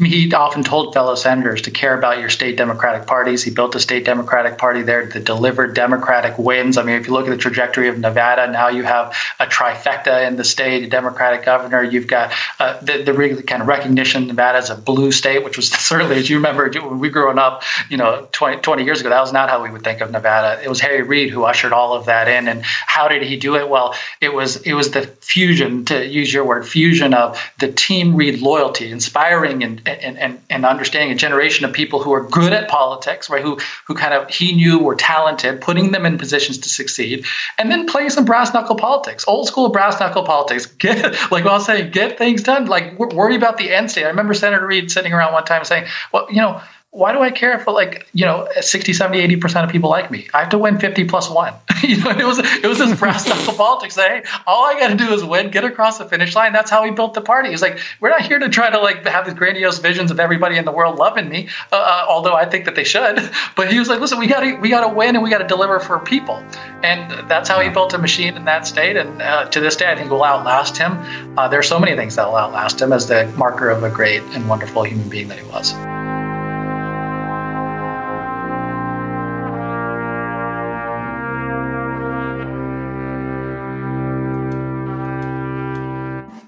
he 0.01 0.33
often 0.33 0.63
told 0.63 0.95
fellow 0.95 1.15
senators 1.15 1.63
to 1.63 1.71
care 1.71 1.97
about 1.97 2.19
your 2.19 2.31
state 2.31 2.57
Democratic 2.57 3.07
parties. 3.07 3.43
He 3.43 3.51
built 3.51 3.75
a 3.75 3.81
state 3.81 4.05
Democratic 4.05 4.57
Party 4.57 4.83
there 4.83 5.05
that 5.07 5.25
delivered 5.25 5.75
Democratic 5.75 6.39
wins. 6.39 6.79
I 6.79 6.83
mean, 6.83 6.97
if 6.97 7.07
you 7.07 7.13
look 7.13 7.27
at 7.27 7.31
the 7.31 7.37
trajectory 7.37 7.89
of 7.89 7.99
Nevada, 7.99 8.51
now 8.51 8.69
you 8.69 8.83
have 8.83 9.15
a 9.39 9.47
trifecta 9.47 10.27
in 10.27 10.37
the 10.37 10.45
state, 10.45 10.85
a 10.85 10.89
Democratic 10.89 11.45
governor. 11.45 11.83
You've 11.83 12.07
got 12.07 12.33
uh, 12.59 12.81
the, 12.81 13.03
the 13.03 13.43
kind 13.43 13.61
of 13.61 13.69
recognition 13.69 14.27
Nevada 14.27 14.59
as 14.59 14.71
a 14.71 14.75
blue 14.75 15.13
state, 15.13 15.45
which 15.45 15.57
was 15.57 15.69
certainly, 15.89 16.17
as 16.17 16.31
you 16.31 16.37
remember, 16.37 16.71
when 16.71 16.99
we 16.99 17.11
growing 17.11 17.39
up, 17.39 17.63
you 17.91 17.99
know, 17.99 18.27
20, 18.33 18.63
20 18.63 18.85
years 18.85 19.01
ago, 19.01 19.11
that 19.11 19.21
was 19.21 19.33
not 19.33 19.51
how 19.51 19.63
we 19.63 19.71
would 19.71 19.83
think 19.83 20.01
of 20.01 20.11
Nevada. 20.11 20.63
It 20.63 20.69
was 20.69 20.81
Harry 20.81 21.03
Reid 21.03 21.31
who 21.31 21.45
ushered 21.45 21.73
all 21.73 21.93
of 21.93 22.07
that 22.07 22.27
in. 22.27 22.49
And 22.49 22.63
how 22.65 23.09
did 23.09 23.23
he 23.23 23.37
do 23.37 23.57
it? 23.57 23.69
Well, 23.69 23.95
it 24.21 24.33
was 24.33 24.57
it 24.63 24.73
was 24.73 24.93
the 24.93 25.03
fusion, 25.03 25.85
to 25.87 26.07
use 26.07 26.33
your 26.33 26.45
word, 26.45 26.67
fusion 26.67 27.13
of 27.13 27.39
the 27.59 27.71
team 27.71 28.17
Reid 28.17 28.41
loyalty, 28.41 28.91
inspiring 28.91 29.63
and 29.63 29.90
and, 29.91 30.19
and, 30.19 30.41
and 30.49 30.65
understanding 30.65 31.11
a 31.11 31.15
generation 31.15 31.65
of 31.65 31.73
people 31.73 32.03
who 32.03 32.13
are 32.13 32.25
good 32.29 32.53
at 32.53 32.69
politics, 32.69 33.29
right? 33.29 33.43
Who 33.43 33.59
who 33.87 33.95
kind 33.95 34.15
of 34.15 34.29
he 34.29 34.53
knew 34.53 34.79
were 34.79 34.95
talented, 34.95 35.61
putting 35.61 35.93
them 35.93 36.07
in 36.07 36.19
positions 36.19 36.59
to 36.59 36.69
succeed, 36.69 37.27
and 37.59 37.71
then 37.71 37.87
playing 37.87 38.11
some 38.11 38.25
brass 38.25 38.55
knuckle 38.55 38.77
politics, 38.77 39.25
old 39.27 39.47
school 39.47 39.69
brass 39.69 40.01
knuckle 40.01 40.23
politics. 40.23 40.67
Get 40.81 41.31
like 41.31 41.45
I 41.45 41.53
was 41.53 41.67
saying, 41.67 41.91
get 41.91 42.17
things 42.17 42.43
done. 42.43 42.67
Like 42.67 42.99
worry 42.99 43.37
about 43.37 43.59
the 43.59 43.73
end 43.73 43.91
state. 43.91 44.05
I 44.05 44.09
remember 44.09 44.35
Senator 44.35 44.67
Reid 44.67 44.91
sitting 44.91 45.13
around 45.13 45.33
one 45.33 45.45
time 45.45 45.65
saying, 45.65 45.87
"Well, 46.13 46.27
you 46.31 46.41
know." 46.41 46.61
Why 46.93 47.13
do 47.13 47.21
I 47.21 47.31
care 47.31 47.57
if 47.57 47.69
like, 47.69 48.09
you 48.13 48.27
know, 48.27 48.49
60, 48.61 48.93
70, 48.93 49.37
80% 49.37 49.65
of 49.65 49.71
people 49.71 49.91
like 49.91 50.11
me? 50.11 50.27
I 50.35 50.41
have 50.41 50.49
to 50.49 50.59
win 50.59 50.81
50 50.81 51.05
plus 51.05 51.31
one. 51.31 51.55
you 51.83 52.03
know, 52.03 52.11
it 52.11 52.25
was 52.25 52.41
it 52.41 52.67
was 52.67 52.79
this 52.79 52.99
brass 52.99 53.29
knuckle 53.29 53.55
politics. 53.55 53.95
Hey, 53.95 54.25
all 54.45 54.65
I 54.65 54.75
got 54.75 54.89
to 54.89 54.97
do 54.97 55.13
is 55.13 55.23
win, 55.23 55.51
get 55.51 55.65
across 55.65 55.99
the 55.99 56.05
finish 56.05 56.35
line. 56.35 56.53
That's 56.53 56.71
how 56.71 56.83
he 56.83 56.91
built 56.91 57.15
the 57.15 57.21
party. 57.21 57.51
He's 57.51 57.63
like, 57.63 57.79
we're 58.01 58.11
not 58.11 58.23
here 58.23 58.41
to 58.41 58.49
try 58.49 58.71
to 58.71 58.79
like 58.81 59.07
have 59.07 59.25
these 59.25 59.35
grandiose 59.35 59.79
visions 59.79 60.11
of 60.11 60.19
everybody 60.19 60.57
in 60.57 60.65
the 60.65 60.73
world 60.73 60.99
loving 60.99 61.29
me, 61.29 61.49
uh, 61.71 61.77
uh, 61.77 62.07
although 62.09 62.35
I 62.35 62.45
think 62.45 62.65
that 62.65 62.75
they 62.75 62.85
should. 62.85 63.31
But 63.57 63.71
he 63.71 63.79
was 63.79 63.89
like, 63.89 64.01
listen, 64.01 64.19
we 64.19 64.27
got 64.27 64.41
to 64.41 64.55
we 64.57 64.69
got 64.69 64.89
to 64.89 64.95
win 64.95 65.15
and 65.15 65.23
we 65.23 65.31
got 65.31 65.39
to 65.39 65.47
deliver 65.47 65.81
for 65.81 65.99
people. 65.99 66.37
And 66.83 67.29
that's 67.29 67.49
how 67.49 67.61
he 67.61 67.69
built 67.69 67.93
a 67.95 67.99
machine 67.99 68.37
in 68.37 68.45
that 68.47 68.67
state. 68.67 68.97
And 68.97 69.21
uh, 69.21 69.47
to 69.47 69.61
this 69.61 69.77
day, 69.77 69.91
I 69.91 69.97
think 69.97 70.11
will 70.11 70.25
outlast 70.25 70.77
him. 70.77 70.93
Uh, 71.39 71.49
there 71.49 71.59
are 71.59 71.65
so 71.65 71.79
many 71.79 71.95
things 71.97 72.17
that 72.17 72.27
will 72.27 72.37
outlast 72.37 72.81
him 72.81 72.93
as 72.93 73.07
the 73.07 73.27
marker 73.37 73.69
of 73.69 73.83
a 73.83 73.91
great 73.91 74.23
and 74.35 74.49
wonderful 74.49 74.85
human 74.85 75.09
being 75.09 75.29
that 75.29 75.39
he 75.39 75.47
was. 75.47 75.75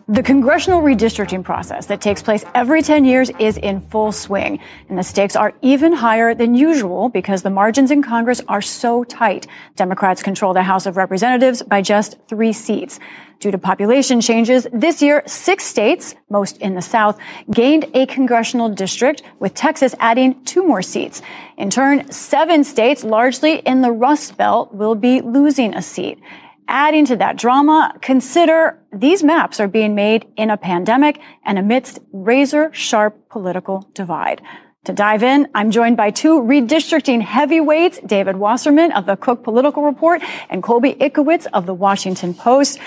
The 0.09 0.23
congressional 0.23 0.83
redistricting 0.83 1.45
process 1.45 1.87
that 1.87 2.01
takes 2.01 2.23
place 2.23 2.45
every 2.57 2.83
10 2.83 3.05
years 3.05 3.31
is 3.39 3.57
in 3.57 3.81
full 3.81 4.11
swing, 4.11 4.59
and 4.89 4.99
the 4.99 5.05
stakes 5.05 5.37
are 5.37 5.55
even 5.63 5.93
higher 5.93 6.35
than 6.35 6.57
usual 6.57 7.09
because 7.09 7.43
the 7.43 7.51
margins 7.51 7.93
in 7.93 8.03
Congress 8.03 8.41
are 8.49 8.61
so 8.61 9.05
tight. 9.05 9.47
Democrats 9.77 10.21
control 10.21 10.55
the 10.55 10.63
House 10.65 10.87
of 10.87 10.97
Representatives 10.97 11.63
by 11.63 11.83
just 11.83 12.19
three 12.29 12.53
seats. 12.53 12.99
Due 13.39 13.53
to 13.53 13.59
population 13.59 14.21
changes, 14.21 14.67
this 14.73 15.03
year, 15.03 15.23
six 15.27 15.65
states, 15.65 16.17
most 16.29 16.59
in 16.59 16.75
the 16.75 16.83
South, 16.83 17.17
gained 17.53 17.87
a 17.95 18.07
congressional 18.07 18.69
district, 18.69 19.23
with 19.39 19.55
Texas 19.55 19.95
adding 20.01 20.45
two 20.45 20.67
more 20.67 20.83
seats. 20.83 21.23
In 21.57 21.71
turn, 21.71 22.11
seven 22.11 22.65
states, 22.65 23.05
largely 23.05 23.59
in 23.61 23.83
the 23.83 23.93
Rust 23.93 24.37
Belt, 24.37 24.75
will 24.75 24.97
be 24.97 25.21
losing 25.21 25.75
a 25.75 25.83
seat. 25.83 26.19
Adding 26.69 27.05
to 27.07 27.17
that 27.17 27.37
drama, 27.37 27.97
consider 28.01 28.79
these 28.93 29.23
maps 29.23 29.61
are 29.61 29.69
being 29.69 29.95
made 29.95 30.27
in 30.37 30.51
a 30.51 30.57
pandemic 30.57 31.21
and 31.45 31.59
amidst 31.59 31.99
razor 32.13 32.71
sharp 32.73 33.29
political 33.29 33.91
divide. 33.95 34.43
To 34.85 34.93
dive 34.93 35.23
in, 35.23 35.49
I'm 35.55 35.71
joined 35.71 35.97
by 35.97 36.11
two 36.11 36.41
redistricting 36.41 37.23
heavyweights, 37.23 38.01
David 38.05 38.37
Wasserman 38.37 38.91
of 38.93 39.07
the 39.07 39.17
Cook 39.17 39.45
Political 39.45 39.85
Report 39.85 40.23
and 40.51 40.63
Colby 40.63 40.95
Itkowitz 40.95 41.47
of 41.53 41.67
the 41.67 41.75
Washington 41.75 42.35
Post. 42.35 42.79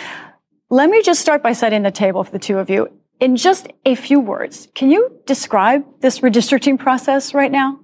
Let 0.69 0.89
me 0.89 1.01
just 1.01 1.21
start 1.21 1.41
by 1.41 1.53
setting 1.53 1.83
the 1.83 1.91
table 1.91 2.23
for 2.23 2.31
the 2.31 2.39
two 2.39 2.57
of 2.57 2.69
you. 2.69 2.89
In 3.21 3.37
just 3.37 3.67
a 3.85 3.95
few 3.95 4.19
words, 4.19 4.67
can 4.75 4.91
you 4.91 5.21
describe 5.25 5.85
this 6.01 6.19
redistricting 6.19 6.77
process 6.77 7.33
right 7.33 7.51
now? 7.51 7.79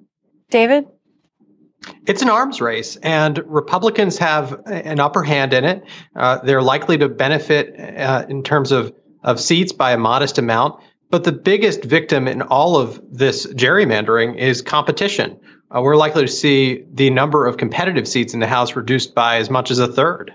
David? 0.50 0.88
It's 2.06 2.22
an 2.22 2.30
arms 2.30 2.62
race, 2.62 2.96
and 2.98 3.40
Republicans 3.46 4.18
have 4.18 4.60
an 4.66 5.00
upper 5.00 5.24
hand 5.24 5.54
in 5.54 5.66
it. 5.66 5.84
Uh, 6.16 6.40
they're 6.44 6.62
likely 6.62 6.98
to 6.98 7.10
benefit 7.10 7.76
uh, 7.98 8.26
in 8.30 8.44
terms 8.44 8.72
of, 8.72 8.94
of 9.24 9.40
seats 9.40 9.72
by 9.72 9.92
a 9.92 9.98
modest 9.98 10.38
amount. 10.38 10.80
But 11.10 11.24
the 11.26 11.32
biggest 11.32 11.84
victim 11.84 12.28
in 12.28 12.42
all 12.44 12.78
of 12.78 13.02
this 13.12 13.46
gerrymandering 13.54 14.38
is 14.38 14.62
competition. 14.62 15.40
Uh, 15.76 15.82
we're 15.82 15.98
likely 15.98 16.22
to 16.22 16.32
see 16.32 16.86
the 16.94 17.10
number 17.10 17.46
of 17.46 17.58
competitive 17.58 18.08
seats 18.08 18.34
in 18.34 18.40
the 18.40 18.48
House 18.48 18.76
reduced 18.76 19.16
by 19.16 19.38
as 19.38 19.50
much 19.50 19.72
as 19.72 19.80
a 19.80 19.88
third. 19.88 20.34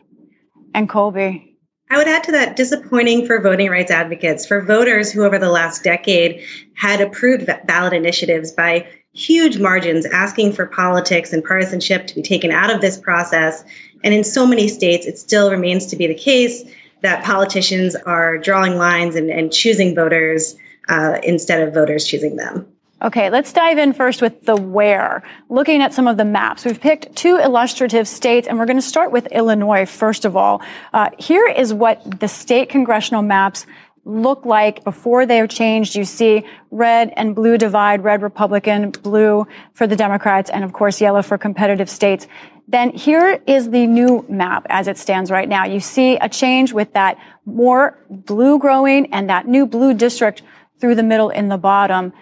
And 0.74 0.88
Colby. 0.88 1.56
I 1.88 1.96
would 1.96 2.08
add 2.08 2.24
to 2.24 2.32
that 2.32 2.56
disappointing 2.56 3.26
for 3.26 3.40
voting 3.40 3.70
rights 3.70 3.92
advocates, 3.92 4.44
for 4.44 4.60
voters 4.60 5.12
who 5.12 5.24
over 5.24 5.38
the 5.38 5.50
last 5.50 5.84
decade 5.84 6.42
had 6.74 7.00
approved 7.00 7.48
ballot 7.64 7.92
initiatives 7.92 8.50
by 8.50 8.88
huge 9.16 9.58
margins 9.58 10.06
asking 10.06 10.52
for 10.52 10.66
politics 10.66 11.32
and 11.32 11.42
partisanship 11.42 12.06
to 12.06 12.14
be 12.14 12.22
taken 12.22 12.50
out 12.50 12.70
of 12.70 12.80
this 12.80 12.98
process. 12.98 13.64
And 14.04 14.12
in 14.12 14.22
so 14.22 14.46
many 14.46 14.68
states, 14.68 15.06
it 15.06 15.18
still 15.18 15.50
remains 15.50 15.86
to 15.86 15.96
be 15.96 16.06
the 16.06 16.14
case 16.14 16.64
that 17.00 17.24
politicians 17.24 17.96
are 17.96 18.38
drawing 18.38 18.76
lines 18.76 19.16
and, 19.16 19.30
and 19.30 19.52
choosing 19.52 19.94
voters 19.94 20.56
uh, 20.88 21.18
instead 21.22 21.66
of 21.66 21.74
voters 21.74 22.06
choosing 22.06 22.36
them. 22.36 22.66
Okay, 23.02 23.28
let's 23.28 23.52
dive 23.52 23.76
in 23.76 23.92
first 23.92 24.22
with 24.22 24.44
the 24.44 24.56
where. 24.56 25.22
Looking 25.50 25.82
at 25.82 25.92
some 25.92 26.08
of 26.08 26.16
the 26.16 26.24
maps, 26.24 26.64
we've 26.64 26.80
picked 26.80 27.14
two 27.14 27.36
illustrative 27.36 28.08
states, 28.08 28.48
and 28.48 28.58
we're 28.58 28.64
going 28.64 28.78
to 28.78 28.82
start 28.82 29.12
with 29.12 29.26
Illinois 29.26 29.84
first 29.84 30.24
of 30.24 30.34
all. 30.34 30.62
Uh, 30.94 31.10
here 31.18 31.46
is 31.46 31.74
what 31.74 32.20
the 32.20 32.28
state 32.28 32.70
congressional 32.70 33.20
maps 33.20 33.66
look 34.06 34.46
like 34.46 34.84
before 34.84 35.26
they 35.26 35.44
changed. 35.48 35.96
You 35.96 36.04
see 36.04 36.44
red 36.70 37.12
and 37.16 37.34
blue 37.34 37.58
divide, 37.58 38.04
red 38.04 38.22
Republican, 38.22 38.90
blue 38.90 39.46
for 39.74 39.86
the 39.86 39.96
Democrats, 39.96 40.48
and 40.48 40.64
of 40.64 40.72
course 40.72 41.00
yellow 41.00 41.22
for 41.22 41.36
competitive 41.36 41.90
states. 41.90 42.26
Then 42.68 42.90
here 42.90 43.40
is 43.46 43.70
the 43.70 43.86
new 43.86 44.24
map 44.28 44.66
as 44.68 44.88
it 44.88 44.96
stands 44.96 45.30
right 45.30 45.48
now. 45.48 45.66
You 45.66 45.80
see 45.80 46.16
a 46.16 46.28
change 46.28 46.72
with 46.72 46.92
that 46.94 47.18
more 47.44 47.98
blue 48.08 48.58
growing 48.58 49.12
and 49.12 49.28
that 49.28 49.46
new 49.46 49.66
blue 49.66 49.92
district 49.92 50.42
through 50.80 50.94
the 50.94 51.02
middle 51.02 51.30
in 51.30 51.48
the 51.48 51.58
bottom. 51.58 52.12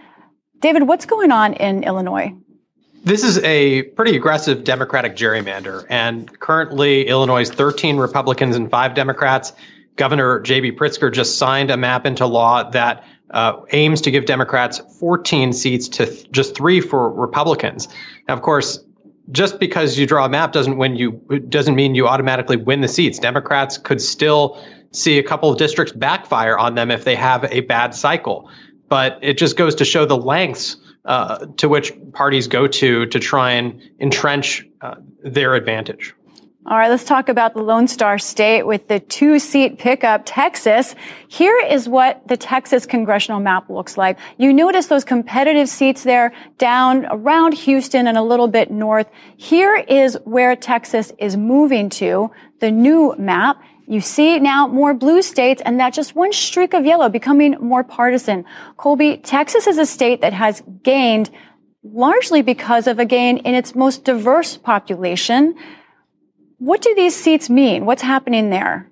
David, 0.61 0.89
what's 0.89 1.07
going 1.07 1.31
on 1.31 1.53
in 1.55 1.85
Illinois? 1.85 2.35
This 3.05 3.23
is 3.23 3.39
a 3.45 3.83
pretty 3.83 4.17
aggressive 4.17 4.65
Democratic 4.65 5.15
gerrymander, 5.15 5.85
and 5.91 6.41
currently 6.41 7.07
Illinois' 7.07 7.51
13 7.51 7.99
Republicans 7.99 8.57
and 8.57 8.71
five 8.71 8.95
Democrats. 8.95 9.53
Governor 9.97 10.41
J.B. 10.41 10.73
Pritzker 10.73 11.13
just 11.13 11.39
signed 11.39 11.71
a 11.71 11.77
map 11.77 12.07
into 12.07 12.27
law 12.27 12.69
that 12.71 13.05
uh, 13.31 13.61
aims 13.73 14.01
to 14.03 14.11
give 14.11 14.27
Democrats 14.27 14.81
14 15.01 15.53
seats 15.53 15.89
to 15.89 16.07
th- 16.07 16.31
just 16.31 16.57
three 16.57 16.81
for 16.81 17.11
Republicans. 17.11 17.89
Now, 18.29 18.35
of 18.35 18.43
course, 18.43 18.79
just 19.31 19.59
because 19.59 19.99
you 19.99 20.07
draw 20.07 20.25
a 20.25 20.29
map 20.29 20.53
doesn't 20.53 20.77
win 20.77 20.97
you 20.97 21.13
doesn't 21.49 21.75
mean 21.75 21.95
you 21.95 22.07
automatically 22.07 22.57
win 22.57 22.81
the 22.81 22.89
seats. 22.89 23.19
Democrats 23.19 23.79
could 23.79 24.01
still 24.01 24.63
see 24.93 25.19
a 25.19 25.23
couple 25.23 25.51
of 25.51 25.59
districts 25.59 25.93
backfire 25.93 26.59
on 26.59 26.75
them 26.75 26.91
if 26.91 27.05
they 27.05 27.15
have 27.15 27.45
a 27.51 27.61
bad 27.61 27.95
cycle. 27.95 28.49
But 28.89 29.19
it 29.23 29.39
just 29.39 29.57
goes 29.57 29.75
to 29.77 29.85
show 29.85 30.05
the 30.05 30.17
lengths 30.17 30.77
uh, 31.07 31.47
to 31.57 31.69
which 31.69 31.93
parties 32.13 32.49
go 32.49 32.67
to 32.67 33.07
to 33.07 33.19
try 33.19 33.53
and 33.53 33.81
entrench 33.99 34.67
uh, 34.83 34.97
their 35.23 35.55
advantage. 35.55 36.15
All 36.67 36.79
right, 36.79 36.89
let's 36.89 37.05
talk 37.05 37.29
about 37.29 37.53
the 37.53 37.63
Lone 37.63 37.87
Star 37.87 38.17
State 38.17 38.63
with 38.63 38.89
the 38.89 38.99
two 38.99 39.39
seat 39.39 39.79
pickup, 39.79 40.23
Texas. 40.25 40.95
Here 41.29 41.59
is 41.59 41.87
what 41.91 42.27
the 42.27 42.39
Texas 42.39 42.87
congressional 42.87 43.39
map 43.39 43.69
looks 43.69 43.99
like. 43.99 44.19
You 44.39 44.51
notice 44.51 44.87
those 44.87 45.05
competitive 45.05 45.69
seats 45.69 46.05
there 46.05 46.33
down 46.57 47.05
around 47.11 47.53
Houston 47.53 48.07
and 48.07 48.17
a 48.17 48.23
little 48.23 48.49
bit 48.49 48.71
north. 48.71 49.07
Here 49.37 49.77
is 49.77 50.17
where 50.25 50.57
Texas 50.57 51.13
is 51.19 51.37
moving 51.37 51.91
to, 51.91 52.31
the 52.61 52.71
new 52.71 53.15
map. 53.19 53.63
You 53.87 54.01
see 54.01 54.39
now 54.39 54.67
more 54.67 54.95
blue 54.95 55.21
states 55.21 55.61
and 55.67 55.79
that 55.81 55.93
just 55.93 56.17
one 56.17 56.33
streak 56.33 56.73
of 56.73 56.87
yellow 56.87 57.11
becoming 57.11 57.59
more 57.61 57.85
partisan. 57.85 58.47
Colby, 58.79 59.19
Texas 59.19 59.67
is 59.67 59.77
a 59.77 59.85
state 59.85 60.23
that 60.23 60.33
has 60.33 60.63
gained 60.83 61.29
largely 61.83 62.41
because 62.41 62.87
of 62.87 62.99
a 62.99 63.05
gain 63.05 63.37
in 63.37 63.55
its 63.55 63.75
most 63.75 64.05
diverse 64.05 64.57
population. 64.57 65.55
What 66.59 66.83
do 66.83 66.95
these 66.95 67.15
seats 67.15 67.51
mean? 67.51 67.85
What's 67.87 68.03
happening 68.03 68.51
there? 68.51 68.89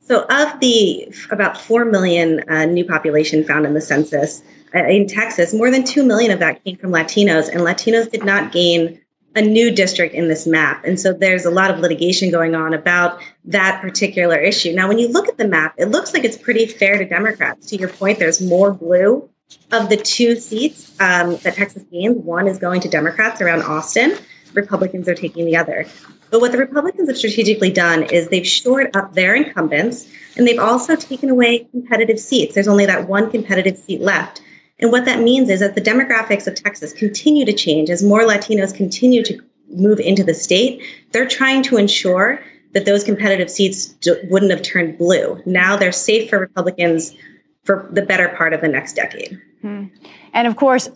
So, 0.00 0.24
of 0.30 0.60
the 0.60 1.12
about 1.30 1.60
4 1.60 1.84
million 1.84 2.48
uh, 2.48 2.66
new 2.66 2.84
population 2.84 3.44
found 3.44 3.66
in 3.66 3.74
the 3.74 3.80
census 3.80 4.42
uh, 4.74 4.84
in 4.84 5.08
Texas, 5.08 5.52
more 5.52 5.70
than 5.70 5.84
2 5.84 6.04
million 6.04 6.30
of 6.30 6.38
that 6.38 6.62
came 6.64 6.76
from 6.76 6.90
Latinos, 6.90 7.48
and 7.48 7.60
Latinos 7.62 8.10
did 8.10 8.24
not 8.24 8.52
gain 8.52 9.00
a 9.34 9.42
new 9.42 9.70
district 9.70 10.14
in 10.14 10.28
this 10.28 10.46
map. 10.46 10.82
And 10.84 10.98
so 10.98 11.12
there's 11.12 11.44
a 11.44 11.50
lot 11.50 11.70
of 11.70 11.78
litigation 11.78 12.30
going 12.30 12.54
on 12.54 12.72
about 12.72 13.20
that 13.44 13.82
particular 13.82 14.38
issue. 14.38 14.72
Now, 14.72 14.88
when 14.88 14.98
you 14.98 15.08
look 15.08 15.28
at 15.28 15.36
the 15.36 15.46
map, 15.46 15.74
it 15.76 15.86
looks 15.86 16.14
like 16.14 16.24
it's 16.24 16.38
pretty 16.38 16.66
fair 16.66 16.96
to 16.96 17.04
Democrats. 17.04 17.66
To 17.68 17.76
your 17.76 17.90
point, 17.90 18.18
there's 18.18 18.40
more 18.40 18.72
blue. 18.72 19.28
Of 19.70 19.90
the 19.90 19.96
two 19.96 20.34
seats 20.36 20.90
um, 20.98 21.36
that 21.44 21.54
Texas 21.54 21.84
gained, 21.92 22.24
one 22.24 22.48
is 22.48 22.58
going 22.58 22.80
to 22.80 22.88
Democrats 22.88 23.40
around 23.40 23.62
Austin. 23.62 24.16
Republicans 24.54 25.08
are 25.08 25.14
taking 25.14 25.44
the 25.44 25.56
other. 25.56 25.86
But 26.30 26.40
what 26.40 26.52
the 26.52 26.58
Republicans 26.58 27.08
have 27.08 27.16
strategically 27.16 27.70
done 27.70 28.04
is 28.04 28.28
they've 28.28 28.46
shored 28.46 28.94
up 28.96 29.14
their 29.14 29.34
incumbents 29.34 30.08
and 30.36 30.46
they've 30.46 30.58
also 30.58 30.96
taken 30.96 31.30
away 31.30 31.66
competitive 31.70 32.18
seats. 32.18 32.54
There's 32.54 32.68
only 32.68 32.86
that 32.86 33.08
one 33.08 33.30
competitive 33.30 33.76
seat 33.78 34.00
left. 34.00 34.42
And 34.78 34.92
what 34.92 35.04
that 35.06 35.20
means 35.20 35.48
is 35.48 35.60
that 35.60 35.74
the 35.74 35.80
demographics 35.80 36.46
of 36.46 36.54
Texas 36.54 36.92
continue 36.92 37.44
to 37.46 37.52
change 37.52 37.88
as 37.88 38.02
more 38.02 38.20
Latinos 38.22 38.74
continue 38.74 39.22
to 39.24 39.40
move 39.70 39.98
into 40.00 40.22
the 40.22 40.34
state. 40.34 40.82
They're 41.12 41.28
trying 41.28 41.62
to 41.64 41.76
ensure 41.76 42.42
that 42.72 42.84
those 42.84 43.04
competitive 43.04 43.50
seats 43.50 43.94
wouldn't 44.24 44.50
have 44.50 44.62
turned 44.62 44.98
blue. 44.98 45.40
Now 45.46 45.76
they're 45.76 45.92
safe 45.92 46.28
for 46.28 46.38
Republicans 46.38 47.16
for 47.64 47.88
the 47.90 48.02
better 48.02 48.28
part 48.30 48.52
of 48.52 48.60
the 48.60 48.68
next 48.68 48.94
decade. 48.94 49.40
Hmm. 49.62 49.86
And 50.34 50.46
of 50.46 50.56
course, 50.56 50.90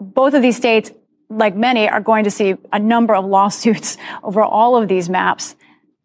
both 0.00 0.34
of 0.34 0.42
these 0.42 0.56
states 0.56 0.92
like 1.28 1.56
many, 1.56 1.88
are 1.88 2.00
going 2.00 2.24
to 2.24 2.30
see 2.30 2.54
a 2.72 2.78
number 2.78 3.14
of 3.14 3.24
lawsuits 3.24 3.96
over 4.22 4.42
all 4.42 4.76
of 4.76 4.88
these 4.88 5.08
maps. 5.08 5.56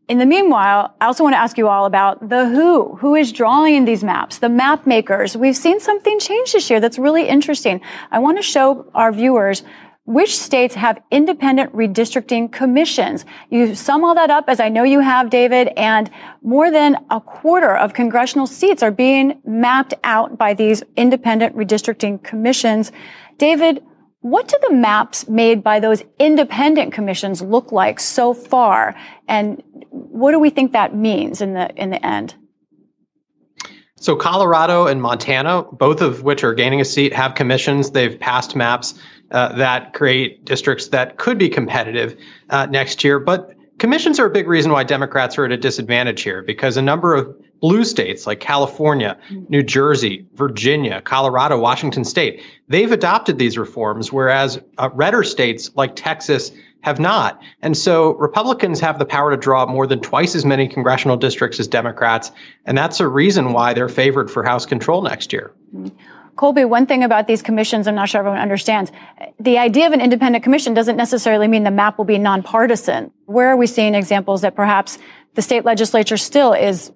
In 0.08 0.18
the 0.18 0.26
meanwhile, 0.26 0.94
I 1.00 1.06
also 1.06 1.24
want 1.24 1.36
to 1.36 1.40
ask 1.40 1.58
you 1.58 1.70
all 1.70 1.86
about 1.86 2.28
the 2.28 2.46
who. 2.50 2.96
Who 2.98 3.16
is 3.16 3.32
drawing 3.32 3.86
these 3.86 4.04
maps? 4.04 4.40
The 4.40 4.50
map 4.50 4.86
makers. 4.86 5.38
We've 5.38 5.56
seen 5.56 5.80
something 5.80 6.20
change 6.20 6.52
this 6.52 6.70
year 6.70 6.82
that's 6.82 7.00
really 7.00 7.28
interesting. 7.30 7.80
I 8.12 8.20
want 8.20 8.38
to 8.38 8.44
show 8.44 8.92
our 8.94 9.14
viewers 9.14 9.64
which 10.06 10.38
states 10.38 10.74
have 10.76 11.02
independent 11.12 11.74
redistricting 11.74 12.52
commissions? 12.52 13.24
You 13.50 13.76
sum 13.76 14.04
all 14.04 14.16
that 14.16 14.32
up, 14.32 14.46
as 14.48 14.60
I 14.60 14.68
know 14.68 14.84
you 14.84 15.00
have, 15.00 15.30
David, 15.30 15.70
and 15.78 16.10
more 16.42 16.72
than 16.72 16.98
a 17.10 17.22
quarter 17.22 17.76
of 17.76 17.94
congressional 17.94 18.48
seats 18.48 18.82
are 18.82 18.92
being 18.92 19.40
mapped 19.46 19.94
out 20.04 20.38
by 20.38 20.54
these 20.54 20.84
independent 20.98 21.56
redistricting 21.56 22.22
commissions. 22.24 22.92
David, 23.38 23.84
what 24.22 24.48
do 24.48 24.58
the 24.62 24.74
maps 24.74 25.28
made 25.28 25.64
by 25.64 25.80
those 25.80 26.04
independent 26.20 26.94
commissions 26.94 27.42
look 27.42 27.72
like 27.72 28.00
so 28.00 28.34
far? 28.34 28.96
And 29.28 29.62
what 29.90 30.32
do 30.32 30.40
we 30.40 30.52
think 30.52 30.72
that 30.72 30.96
means 30.96 31.42
in 31.42 31.54
the, 31.54 31.70
in 31.76 31.90
the 31.90 32.06
end? 32.06 32.36
So 33.96 34.16
Colorado 34.16 34.88
and 34.88 35.02
Montana, 35.02 35.64
both 35.64 36.02
of 36.02 36.24
which 36.24 36.44
are 36.44 36.54
gaining 36.54 36.82
a 36.82 36.86
seat, 36.86 37.14
have 37.14 37.36
commissions. 37.36 37.92
They've 37.92 38.20
passed 38.20 38.56
maps 38.56 38.96
uh, 39.32 39.56
that 39.58 39.94
create 39.94 40.44
districts 40.46 40.88
that 40.88 41.18
could 41.18 41.38
be 41.38 41.50
competitive 41.50 42.16
uh, 42.50 42.68
next 42.68 43.04
year. 43.04 43.20
But 43.20 43.56
commissions 43.80 44.20
are 44.20 44.26
a 44.26 44.32
big 44.32 44.48
reason 44.48 44.72
why 44.72 44.84
Democrats 44.84 45.38
are 45.38 45.46
at 45.46 45.52
a 45.52 45.58
disadvantage 45.58 46.22
here 46.22 46.44
because 46.44 46.78
a 46.78 46.82
number 46.82 47.16
of 47.16 47.36
blue 47.62 47.84
states 47.84 48.28
like 48.28 48.40
California, 48.40 49.18
New 49.30 49.64
Jersey, 49.64 50.26
Virginia, 50.34 51.00
Colorado, 51.02 51.60
Washington 51.60 52.04
state, 52.04 52.42
they've 52.68 52.92
adopted 52.92 53.38
these 53.38 53.58
reforms, 53.58 54.12
whereas 54.12 54.60
uh, 54.78 54.90
redder 54.94 55.24
states 55.24 55.72
like 55.76 55.96
Texas 55.96 56.52
have 56.82 57.00
not. 57.00 57.40
And 57.62 57.78
so 57.78 58.16
Republicans 58.16 58.80
have 58.80 58.98
the 58.98 59.06
power 59.06 59.30
to 59.30 59.38
draw 59.38 59.68
more 59.68 59.86
than 59.86 60.00
twice 60.00 60.34
as 60.36 60.44
many 60.44 60.68
congressional 60.68 61.16
districts 61.16 61.60
as 61.60 61.68
Democrats. 61.68 62.32
And 62.66 62.76
that's 62.76 63.00
a 63.00 63.08
reason 63.08 63.54
why 63.54 63.74
they're 63.74 63.88
favored 63.88 64.32
for 64.32 64.44
House 64.44 64.66
control 64.66 65.04
next 65.04 65.32
year. 65.32 65.54
Mm-hmm. 65.76 65.96
Colby, 66.38 66.66
one 66.66 66.88
thing 66.88 67.04
about 67.04 67.28
these 67.28 67.42
commissions, 67.44 67.88
I'm 67.88 67.94
not 67.94 68.10
sure 68.10 68.20
everyone 68.20 68.40
understands. 68.40 68.92
The 69.40 69.60
idea 69.60 69.86
of 69.86 69.94
an 69.94 70.02
independent 70.02 70.44
commission 70.44 70.74
doesn't 70.74 70.96
necessarily 70.96 71.48
mean 71.48 71.64
the 71.64 71.72
map 71.72 71.98
will 71.98 72.06
be 72.06 72.18
nonpartisan. 72.18 73.12
Where 73.26 73.50
are 73.50 73.58
we 73.58 73.68
seeing 73.68 73.94
examples 73.94 74.42
that 74.42 74.56
perhaps 74.56 74.98
the 75.36 75.42
state 75.42 75.66
legislature 75.66 76.18
still 76.18 76.54
is 76.54 76.92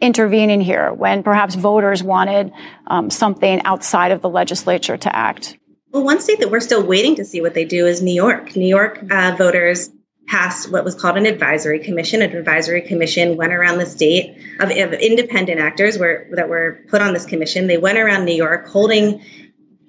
intervening 0.00 0.60
here 0.60 0.92
when 0.92 1.22
perhaps 1.22 1.54
voters 1.54 2.02
wanted 2.02 2.52
um, 2.86 3.10
something 3.10 3.60
outside 3.64 4.12
of 4.12 4.22
the 4.22 4.28
legislature 4.28 4.96
to 4.96 5.14
act? 5.14 5.58
Well, 5.92 6.04
one 6.04 6.20
state 6.20 6.40
that 6.40 6.50
we're 6.50 6.60
still 6.60 6.84
waiting 6.84 7.16
to 7.16 7.24
see 7.24 7.40
what 7.40 7.54
they 7.54 7.64
do 7.64 7.86
is 7.86 8.02
New 8.02 8.14
York. 8.14 8.54
New 8.54 8.68
York 8.68 9.02
uh, 9.10 9.34
voters 9.38 9.90
passed 10.26 10.70
what 10.70 10.84
was 10.84 10.94
called 10.94 11.16
an 11.16 11.26
advisory 11.26 11.78
commission. 11.78 12.20
An 12.20 12.36
advisory 12.36 12.82
commission 12.82 13.36
went 13.36 13.52
around 13.52 13.78
the 13.78 13.86
state 13.86 14.36
of, 14.60 14.70
of 14.70 14.92
independent 14.92 15.60
actors 15.60 15.98
were, 15.98 16.26
that 16.32 16.48
were 16.48 16.80
put 16.88 17.00
on 17.00 17.14
this 17.14 17.24
commission. 17.24 17.66
They 17.66 17.78
went 17.78 17.98
around 17.98 18.26
New 18.26 18.34
York 18.34 18.68
holding 18.68 19.22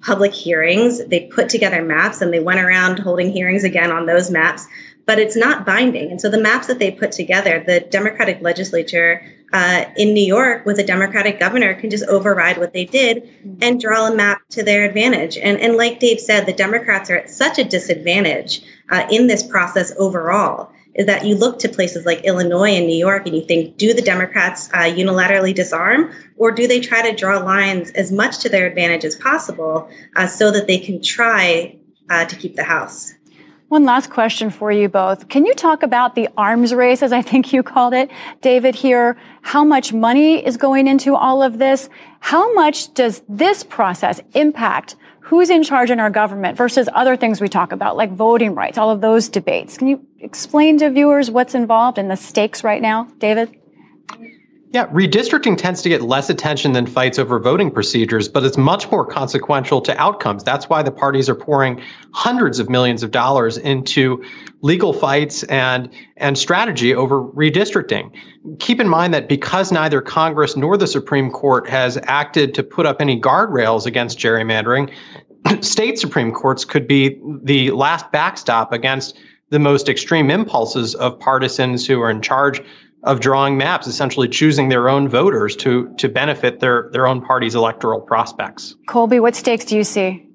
public 0.00 0.32
hearings. 0.32 1.04
They 1.04 1.26
put 1.26 1.50
together 1.50 1.82
maps 1.82 2.22
and 2.22 2.32
they 2.32 2.40
went 2.40 2.60
around 2.60 2.98
holding 2.98 3.30
hearings 3.30 3.64
again 3.64 3.90
on 3.90 4.06
those 4.06 4.30
maps, 4.30 4.66
but 5.04 5.18
it's 5.18 5.36
not 5.36 5.66
binding. 5.66 6.10
And 6.10 6.20
so 6.20 6.30
the 6.30 6.40
maps 6.40 6.68
that 6.68 6.78
they 6.78 6.90
put 6.90 7.12
together, 7.12 7.62
the 7.66 7.80
Democratic 7.80 8.40
legislature 8.40 9.22
uh, 9.52 9.84
in 9.96 10.14
New 10.14 10.24
York 10.24 10.64
with 10.64 10.78
a 10.78 10.84
Democratic 10.84 11.38
governor 11.38 11.74
can 11.74 11.90
just 11.90 12.04
override 12.06 12.58
what 12.58 12.72
they 12.72 12.84
did 12.84 13.28
and 13.60 13.80
draw 13.80 14.06
a 14.06 14.14
map 14.14 14.40
to 14.50 14.62
their 14.62 14.84
advantage. 14.84 15.36
And, 15.36 15.58
and 15.58 15.76
like 15.76 16.00
Dave 16.00 16.20
said, 16.20 16.46
the 16.46 16.52
Democrats 16.52 17.10
are 17.10 17.16
at 17.16 17.30
such 17.30 17.58
a 17.58 17.64
disadvantage 17.64 18.62
uh, 18.90 19.06
in 19.10 19.26
this 19.26 19.42
process 19.42 19.92
overall 19.98 20.72
is 20.94 21.06
that 21.06 21.24
you 21.24 21.36
look 21.36 21.58
to 21.60 21.68
places 21.68 22.04
like 22.04 22.24
Illinois 22.24 22.70
and 22.70 22.86
New 22.86 22.96
York 22.96 23.26
and 23.26 23.34
you 23.34 23.44
think, 23.44 23.76
do 23.76 23.94
the 23.94 24.02
Democrats 24.02 24.68
uh, 24.72 24.78
unilaterally 24.78 25.54
disarm, 25.54 26.12
or 26.36 26.50
do 26.50 26.66
they 26.66 26.80
try 26.80 27.08
to 27.08 27.16
draw 27.16 27.38
lines 27.38 27.90
as 27.92 28.10
much 28.10 28.38
to 28.40 28.48
their 28.48 28.66
advantage 28.66 29.04
as 29.04 29.14
possible 29.16 29.88
uh, 30.16 30.26
so 30.26 30.50
that 30.50 30.66
they 30.66 30.78
can 30.78 31.00
try 31.00 31.76
uh, 32.08 32.24
to 32.24 32.36
keep 32.36 32.56
the 32.56 32.64
House? 32.64 33.14
One 33.70 33.84
last 33.84 34.10
question 34.10 34.50
for 34.50 34.72
you 34.72 34.88
both. 34.88 35.28
Can 35.28 35.46
you 35.46 35.54
talk 35.54 35.84
about 35.84 36.16
the 36.16 36.28
arms 36.36 36.74
race, 36.74 37.04
as 37.04 37.12
I 37.12 37.22
think 37.22 37.52
you 37.52 37.62
called 37.62 37.94
it, 37.94 38.10
David, 38.40 38.74
here? 38.74 39.16
How 39.42 39.62
much 39.62 39.92
money 39.92 40.44
is 40.44 40.56
going 40.56 40.88
into 40.88 41.14
all 41.14 41.40
of 41.40 41.58
this? 41.58 41.88
How 42.18 42.52
much 42.52 42.92
does 42.94 43.22
this 43.28 43.62
process 43.62 44.20
impact 44.34 44.96
who's 45.20 45.50
in 45.50 45.62
charge 45.62 45.92
in 45.92 46.00
our 46.00 46.10
government 46.10 46.58
versus 46.58 46.88
other 46.92 47.16
things 47.16 47.40
we 47.40 47.48
talk 47.48 47.70
about, 47.70 47.96
like 47.96 48.10
voting 48.10 48.56
rights, 48.56 48.76
all 48.76 48.90
of 48.90 49.00
those 49.00 49.28
debates. 49.28 49.78
Can 49.78 49.86
you 49.86 50.04
explain 50.18 50.76
to 50.78 50.90
viewers 50.90 51.30
what's 51.30 51.54
involved 51.54 51.96
and 51.96 52.10
the 52.10 52.16
stakes 52.16 52.64
right 52.64 52.82
now, 52.82 53.04
David? 53.18 53.56
Yeah, 54.72 54.86
redistricting 54.86 55.58
tends 55.58 55.82
to 55.82 55.88
get 55.88 56.00
less 56.00 56.30
attention 56.30 56.74
than 56.74 56.86
fights 56.86 57.18
over 57.18 57.40
voting 57.40 57.72
procedures, 57.72 58.28
but 58.28 58.44
it's 58.44 58.56
much 58.56 58.88
more 58.92 59.04
consequential 59.04 59.80
to 59.80 59.96
outcomes. 59.98 60.44
That's 60.44 60.68
why 60.68 60.84
the 60.84 60.92
parties 60.92 61.28
are 61.28 61.34
pouring 61.34 61.82
hundreds 62.12 62.60
of 62.60 62.70
millions 62.70 63.02
of 63.02 63.10
dollars 63.10 63.58
into 63.58 64.22
legal 64.60 64.92
fights 64.92 65.42
and 65.44 65.90
and 66.18 66.38
strategy 66.38 66.94
over 66.94 67.20
redistricting. 67.20 68.12
Keep 68.60 68.78
in 68.78 68.88
mind 68.88 69.12
that 69.12 69.28
because 69.28 69.72
neither 69.72 70.00
Congress 70.00 70.56
nor 70.56 70.76
the 70.76 70.86
Supreme 70.86 71.32
Court 71.32 71.68
has 71.68 71.98
acted 72.04 72.54
to 72.54 72.62
put 72.62 72.86
up 72.86 73.00
any 73.00 73.20
guardrails 73.20 73.86
against 73.86 74.20
gerrymandering, 74.20 74.88
state 75.64 75.98
Supreme 75.98 76.30
Courts 76.30 76.64
could 76.64 76.86
be 76.86 77.20
the 77.42 77.72
last 77.72 78.12
backstop 78.12 78.72
against 78.72 79.18
the 79.48 79.58
most 79.58 79.88
extreme 79.88 80.30
impulses 80.30 80.94
of 80.94 81.18
partisans 81.18 81.84
who 81.84 82.00
are 82.00 82.10
in 82.10 82.22
charge 82.22 82.62
of 83.02 83.20
drawing 83.20 83.56
maps, 83.56 83.86
essentially 83.86 84.28
choosing 84.28 84.68
their 84.68 84.88
own 84.88 85.08
voters 85.08 85.56
to 85.56 85.94
to 85.98 86.08
benefit 86.08 86.60
their 86.60 86.90
their 86.92 87.06
own 87.06 87.20
party's 87.22 87.54
electoral 87.54 88.00
prospects. 88.00 88.76
Colby, 88.86 89.20
what 89.20 89.34
stakes 89.34 89.64
do 89.64 89.76
you 89.76 89.84
see? 89.84 90.26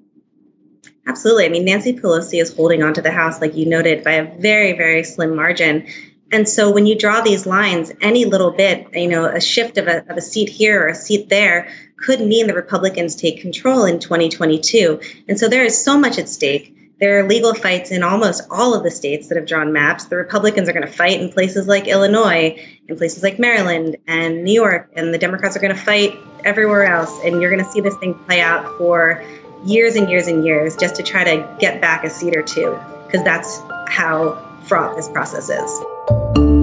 Absolutely. 1.06 1.46
I 1.46 1.48
mean, 1.48 1.64
Nancy 1.64 1.92
Pelosi 1.92 2.42
is 2.42 2.52
holding 2.52 2.82
on 2.82 2.92
to 2.94 3.02
the 3.02 3.12
House, 3.12 3.40
like 3.40 3.54
you 3.54 3.64
noted, 3.64 4.02
by 4.02 4.12
a 4.12 4.38
very, 4.40 4.72
very 4.72 5.04
slim 5.04 5.36
margin. 5.36 5.86
And 6.32 6.48
so 6.48 6.72
when 6.72 6.86
you 6.86 6.98
draw 6.98 7.20
these 7.20 7.46
lines, 7.46 7.92
any 8.00 8.24
little 8.24 8.50
bit, 8.50 8.88
you 8.92 9.06
know, 9.06 9.24
a 9.24 9.40
shift 9.40 9.78
of 9.78 9.86
a, 9.86 9.98
of 10.10 10.16
a 10.16 10.20
seat 10.20 10.48
here 10.48 10.82
or 10.82 10.88
a 10.88 10.94
seat 10.94 11.28
there 11.28 11.68
could 11.96 12.20
mean 12.20 12.48
the 12.48 12.54
Republicans 12.54 13.14
take 13.14 13.40
control 13.40 13.84
in 13.84 14.00
2022. 14.00 15.00
And 15.28 15.38
so 15.38 15.48
there 15.48 15.64
is 15.64 15.82
so 15.82 15.96
much 15.96 16.18
at 16.18 16.28
stake. 16.28 16.75
There 16.98 17.18
are 17.18 17.28
legal 17.28 17.52
fights 17.52 17.90
in 17.90 18.02
almost 18.02 18.44
all 18.50 18.74
of 18.74 18.82
the 18.82 18.90
states 18.90 19.28
that 19.28 19.36
have 19.36 19.46
drawn 19.46 19.70
maps. 19.70 20.06
The 20.06 20.16
Republicans 20.16 20.66
are 20.66 20.72
going 20.72 20.86
to 20.86 20.92
fight 20.92 21.20
in 21.20 21.30
places 21.30 21.66
like 21.66 21.86
Illinois, 21.86 22.58
in 22.88 22.96
places 22.96 23.22
like 23.22 23.38
Maryland 23.38 23.98
and 24.06 24.42
New 24.44 24.54
York, 24.54 24.90
and 24.94 25.12
the 25.12 25.18
Democrats 25.18 25.54
are 25.58 25.60
going 25.60 25.74
to 25.74 25.80
fight 25.80 26.18
everywhere 26.44 26.84
else. 26.84 27.12
And 27.22 27.42
you're 27.42 27.50
going 27.50 27.62
to 27.62 27.70
see 27.70 27.82
this 27.82 27.96
thing 27.98 28.14
play 28.26 28.40
out 28.40 28.78
for 28.78 29.22
years 29.66 29.94
and 29.94 30.08
years 30.08 30.26
and 30.26 30.46
years 30.46 30.74
just 30.74 30.96
to 30.96 31.02
try 31.02 31.22
to 31.22 31.56
get 31.60 31.82
back 31.82 32.02
a 32.02 32.08
seat 32.08 32.34
or 32.34 32.42
two, 32.42 32.78
because 33.06 33.22
that's 33.24 33.60
how 33.88 34.42
fraught 34.64 34.96
this 34.96 35.10
process 35.10 35.50
is. 35.50 36.55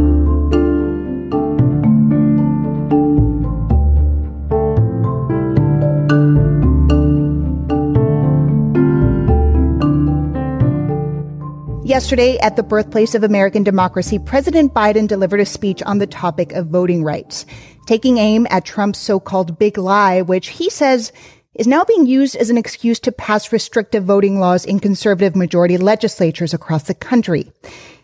Yesterday, 11.93 12.39
at 12.39 12.55
the 12.55 12.63
birthplace 12.63 13.13
of 13.13 13.23
American 13.23 13.61
democracy, 13.61 14.17
President 14.17 14.73
Biden 14.73 15.07
delivered 15.07 15.39
a 15.39 15.45
speech 15.45 15.83
on 15.83 15.99
the 15.99 16.07
topic 16.07 16.51
of 16.53 16.65
voting 16.65 17.03
rights, 17.03 17.45
taking 17.85 18.17
aim 18.17 18.47
at 18.49 18.65
Trump's 18.65 18.97
so-called 18.97 19.59
big 19.59 19.77
lie, 19.77 20.23
which 20.23 20.47
he 20.47 20.71
says 20.71 21.11
is 21.53 21.67
now 21.67 21.83
being 21.83 22.07
used 22.07 22.35
as 22.35 22.49
an 22.49 22.57
excuse 22.57 22.99
to 23.01 23.11
pass 23.11 23.51
restrictive 23.51 24.05
voting 24.05 24.39
laws 24.39 24.65
in 24.65 24.79
conservative 24.79 25.35
majority 25.35 25.77
legislatures 25.77 26.51
across 26.51 26.81
the 26.85 26.95
country. 26.95 27.51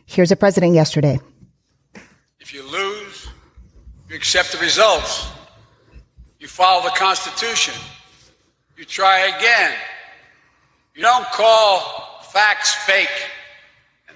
Here's 0.06 0.30
the 0.30 0.36
president 0.36 0.76
yesterday. 0.76 1.20
If 2.40 2.54
you 2.54 2.62
lose, 2.70 3.28
you 4.08 4.16
accept 4.16 4.52
the 4.52 4.60
results. 4.60 5.32
You 6.40 6.48
follow 6.48 6.84
the 6.84 6.96
Constitution. 6.96 7.74
You 8.78 8.86
try 8.86 9.36
again. 9.36 9.74
You 10.94 11.02
don't 11.02 11.26
call 11.32 12.22
facts 12.32 12.76
fake 12.86 13.10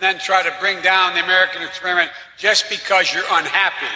then 0.04 0.20
try 0.20 0.44
to 0.44 0.54
bring 0.60 0.82
down 0.82 1.14
the 1.14 1.24
American 1.24 1.64
experiment 1.64 2.12
just 2.38 2.70
because 2.70 3.14
you're 3.14 3.24
unhappy. 3.32 3.96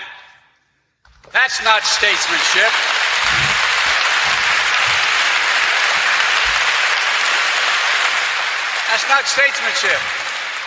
That's 1.33 1.61
not 1.63 1.83
statesmanship. 1.83 2.71
That's 8.87 9.09
not 9.09 9.27
statesmanship. 9.27 9.99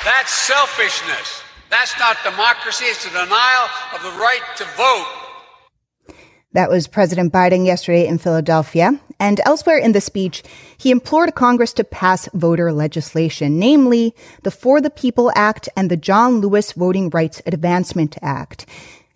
That's 0.05 0.30
selfishness. 0.30 1.43
That's 1.70 1.99
not 1.99 2.16
democracy. 2.22 2.84
It's 2.84 3.07
a 3.07 3.11
denial 3.11 3.68
of 3.95 4.03
the 4.03 4.11
right 4.20 4.43
to 4.59 4.64
vote. 4.76 6.14
That 6.53 6.68
was 6.68 6.86
President 6.86 7.32
Biden 7.32 7.64
yesterday 7.64 8.07
in 8.07 8.18
Philadelphia. 8.18 9.01
And 9.18 9.41
elsewhere 9.47 9.78
in 9.78 9.93
the 9.93 10.01
speech, 10.01 10.43
he 10.80 10.90
implored 10.90 11.34
Congress 11.34 11.74
to 11.74 11.84
pass 11.84 12.26
voter 12.32 12.72
legislation, 12.72 13.58
namely 13.58 14.14
the 14.44 14.50
For 14.50 14.80
the 14.80 14.88
People 14.88 15.30
Act 15.34 15.68
and 15.76 15.90
the 15.90 15.96
John 15.96 16.40
Lewis 16.40 16.72
Voting 16.72 17.10
Rights 17.10 17.42
Advancement 17.44 18.16
Act. 18.22 18.64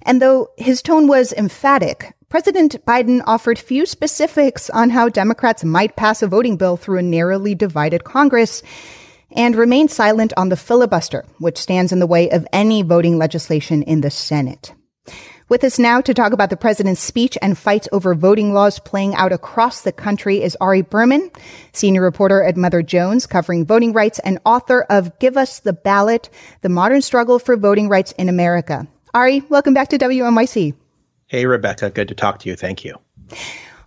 And 0.03 0.21
though 0.21 0.51
his 0.59 0.83
tone 0.83 1.09
was 1.09 1.33
emphatic, 1.33 2.13
President 2.29 2.77
Biden 2.85 3.23
offered 3.27 3.59
few 3.59 3.87
specifics 3.87 4.69
on 4.69 4.91
how 4.91 5.09
Democrats 5.09 5.65
might 5.65 5.97
pass 5.97 6.21
a 6.21 6.27
voting 6.27 6.59
bill 6.59 6.77
through 6.77 6.99
a 6.99 7.03
narrowly 7.03 7.55
divided 7.55 8.05
Congress 8.05 8.63
and 9.33 9.57
remained 9.57 9.91
silent 9.91 10.35
on 10.37 10.51
the 10.51 10.59
filibuster, 10.59 11.25
which 11.39 11.57
stands 11.57 11.93
in 11.93 11.99
the 11.99 12.07
way 12.07 12.29
of 12.29 12.47
any 12.53 12.83
voting 12.83 13.17
legislation 13.17 13.83
in 13.85 14.03
the 14.03 14.11
Senate. 14.11 14.75
With 15.47 15.63
us 15.63 15.79
now 15.79 16.01
to 16.01 16.15
talk 16.15 16.33
about 16.33 16.49
the 16.49 16.57
president's 16.57 17.03
speech 17.03 17.37
and 17.43 17.59
fights 17.59 17.87
over 17.93 18.15
voting 18.15 18.55
laws 18.55 18.79
playing 18.79 19.15
out 19.15 19.31
across 19.31 19.83
the 19.83 19.93
country 19.93 20.43
is 20.43 20.57
Ari 20.59 20.81
Berman, 20.81 21.31
senior 21.73 22.01
reporter 22.01 22.43
at 22.43 22.57
Mother 22.57 22.83
Jones, 22.83 23.27
covering 23.27 23.67
voting 23.67 23.93
rights 23.93 24.19
and 24.21 24.39
author 24.47 24.87
of 24.89 25.19
Give 25.19 25.37
Us 25.37 25.61
the 25.61 25.75
Ballot, 25.75 26.31
The 26.63 26.71
Modern 26.71 27.03
Struggle 27.03 27.39
for 27.39 27.59
Voting 27.59 27.91
Rights 27.91 28.13
in 28.13 28.31
America. 28.31 28.87
Ari, 29.13 29.43
welcome 29.51 29.75
back 29.75 29.91
to 29.91 29.99
WNYC. 29.99 30.75
Hey, 31.27 31.45
Rebecca. 31.45 31.91
Good 31.91 32.09
to 32.09 32.15
talk 32.15 32.39
to 32.39 32.49
you. 32.49 32.57
Thank 32.57 32.83
you. 32.83 32.99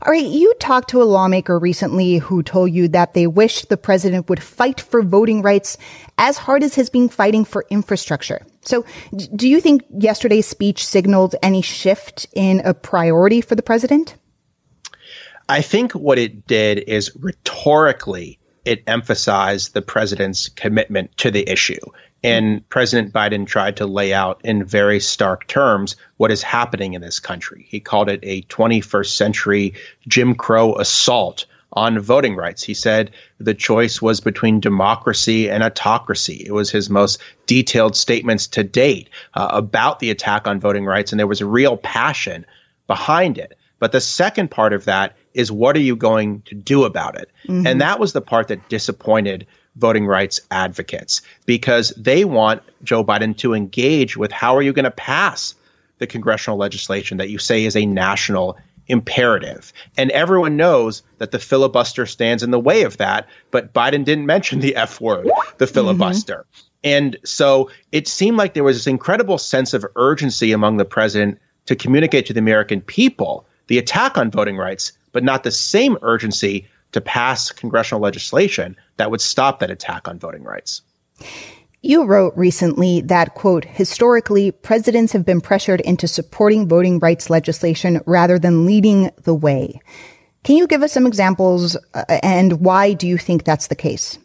All 0.03 0.11
right, 0.11 0.25
you 0.25 0.53
talked 0.59 0.91
to 0.91 1.01
a 1.01 1.05
lawmaker 1.05 1.57
recently 1.57 2.17
who 2.17 2.43
told 2.43 2.71
you 2.71 2.87
that 2.89 3.15
they 3.15 3.25
wish 3.25 3.63
the 3.65 3.77
president 3.77 4.29
would 4.29 4.41
fight 4.41 4.79
for 4.79 5.01
voting 5.01 5.41
rights 5.41 5.77
as 6.19 6.37
hard 6.37 6.61
as 6.61 6.75
he's 6.75 6.91
been 6.91 7.09
fighting 7.09 7.43
for 7.43 7.65
infrastructure. 7.71 8.45
So, 8.61 8.85
do 9.35 9.49
you 9.49 9.59
think 9.59 9.83
yesterday's 9.89 10.45
speech 10.45 10.85
signaled 10.85 11.35
any 11.41 11.63
shift 11.63 12.27
in 12.35 12.59
a 12.59 12.75
priority 12.75 13.41
for 13.41 13.55
the 13.55 13.63
president? 13.63 14.15
I 15.49 15.61
think 15.61 15.93
what 15.93 16.19
it 16.19 16.45
did 16.45 16.79
is 16.87 17.15
rhetorically, 17.15 18.37
it 18.65 18.83
emphasized 18.85 19.73
the 19.73 19.81
president's 19.81 20.47
commitment 20.49 21.17
to 21.17 21.31
the 21.31 21.49
issue. 21.49 21.79
And 22.27 22.69
President 22.69 23.13
Biden 23.13 23.45
tried 23.47 23.77
to 23.77 23.85
lay 23.85 24.13
out 24.13 24.41
in 24.43 24.63
very 24.63 24.99
stark 24.99 25.47
terms 25.47 25.95
what 26.17 26.31
is 26.31 26.43
happening 26.43 26.93
in 26.93 27.01
this 27.01 27.19
country. 27.19 27.65
He 27.69 27.79
called 27.79 28.09
it 28.09 28.19
a 28.23 28.41
21st 28.43 29.11
century 29.11 29.73
Jim 30.07 30.35
Crow 30.35 30.75
assault 30.75 31.45
on 31.73 31.99
voting 31.99 32.35
rights. 32.35 32.63
He 32.63 32.73
said 32.73 33.11
the 33.39 33.53
choice 33.53 34.01
was 34.01 34.19
between 34.19 34.59
democracy 34.59 35.49
and 35.49 35.63
autocracy. 35.63 36.43
It 36.45 36.53
was 36.53 36.71
his 36.71 36.89
most 36.89 37.21
detailed 37.45 37.95
statements 37.95 38.47
to 38.47 38.63
date 38.63 39.09
uh, 39.33 39.49
about 39.51 39.99
the 39.99 40.09
attack 40.09 40.47
on 40.47 40.59
voting 40.59 40.85
rights, 40.85 41.11
and 41.11 41.19
there 41.19 41.27
was 41.27 41.41
real 41.41 41.77
passion 41.77 42.45
behind 42.87 43.37
it. 43.37 43.57
But 43.79 43.91
the 43.91 44.01
second 44.01 44.49
part 44.49 44.73
of 44.73 44.85
that 44.85 45.15
is 45.33 45.51
what 45.51 45.75
are 45.75 45.81
you 45.81 45.95
going 45.95 46.41
to 46.43 46.55
do 46.55 46.83
about 46.83 47.15
it? 47.15 47.29
Mm-hmm. 47.47 47.67
And 47.67 47.81
that 47.81 47.99
was 47.99 48.13
the 48.13 48.21
part 48.21 48.47
that 48.47 48.69
disappointed 48.69 49.45
voting 49.77 50.05
rights 50.05 50.39
advocates 50.51 51.21
because 51.45 51.89
they 51.97 52.25
want 52.25 52.61
Joe 52.83 53.03
Biden 53.03 53.37
to 53.37 53.53
engage 53.53 54.17
with 54.17 54.31
how 54.31 54.55
are 54.55 54.61
you 54.61 54.73
going 54.73 54.85
to 54.85 54.91
pass 54.91 55.55
the 55.99 56.07
congressional 56.07 56.57
legislation 56.57 57.17
that 57.17 57.29
you 57.29 57.37
say 57.37 57.65
is 57.65 57.75
a 57.75 57.85
national 57.85 58.57
imperative. 58.87 59.73
And 59.97 60.11
everyone 60.11 60.55
knows 60.55 61.03
that 61.17 61.31
the 61.31 61.39
filibuster 61.39 62.05
stands 62.05 62.43
in 62.43 62.51
the 62.51 62.59
way 62.59 62.83
of 62.83 62.97
that, 62.97 63.27
but 63.51 63.73
Biden 63.73 64.05
didn't 64.05 64.25
mention 64.25 64.59
the 64.59 64.75
F 64.75 65.01
word, 65.01 65.29
the 65.57 65.67
filibuster. 65.67 66.45
Mm-hmm. 66.51 66.63
And 66.83 67.17
so 67.23 67.69
it 67.91 68.07
seemed 68.07 68.37
like 68.37 68.53
there 68.53 68.63
was 68.63 68.77
this 68.77 68.87
incredible 68.87 69.37
sense 69.37 69.73
of 69.73 69.85
urgency 69.95 70.51
among 70.51 70.77
the 70.77 70.85
president 70.85 71.39
to 71.65 71.75
communicate 71.75 72.25
to 72.27 72.33
the 72.33 72.39
American 72.39 72.81
people 72.81 73.45
the 73.67 73.77
attack 73.77 74.17
on 74.17 74.31
voting 74.31 74.57
rights, 74.57 74.93
but 75.11 75.23
not 75.23 75.43
the 75.43 75.51
same 75.51 75.97
urgency 76.01 76.67
to 76.91 77.01
pass 77.01 77.51
congressional 77.51 78.01
legislation 78.01 78.75
that 78.97 79.11
would 79.11 79.21
stop 79.21 79.59
that 79.59 79.71
attack 79.71 80.07
on 80.07 80.19
voting 80.19 80.43
rights. 80.43 80.81
You 81.81 82.05
wrote 82.05 82.33
recently 82.35 83.01
that, 83.01 83.35
quote, 83.35 83.63
historically, 83.65 84.51
presidents 84.51 85.13
have 85.13 85.25
been 85.25 85.41
pressured 85.41 85.79
into 85.81 86.07
supporting 86.07 86.67
voting 86.67 86.99
rights 86.99 87.29
legislation 87.29 88.01
rather 88.05 88.39
than 88.39 88.65
leading 88.65 89.11
the 89.23 89.35
way. 89.35 89.79
Can 90.43 90.55
you 90.55 90.67
give 90.67 90.81
us 90.81 90.93
some 90.93 91.05
examples 91.05 91.77
uh, 91.93 92.03
and 92.23 92.61
why 92.61 92.93
do 92.93 93.07
you 93.07 93.17
think 93.17 93.43
that's 93.43 93.67
the 93.67 93.75
case? 93.75 94.17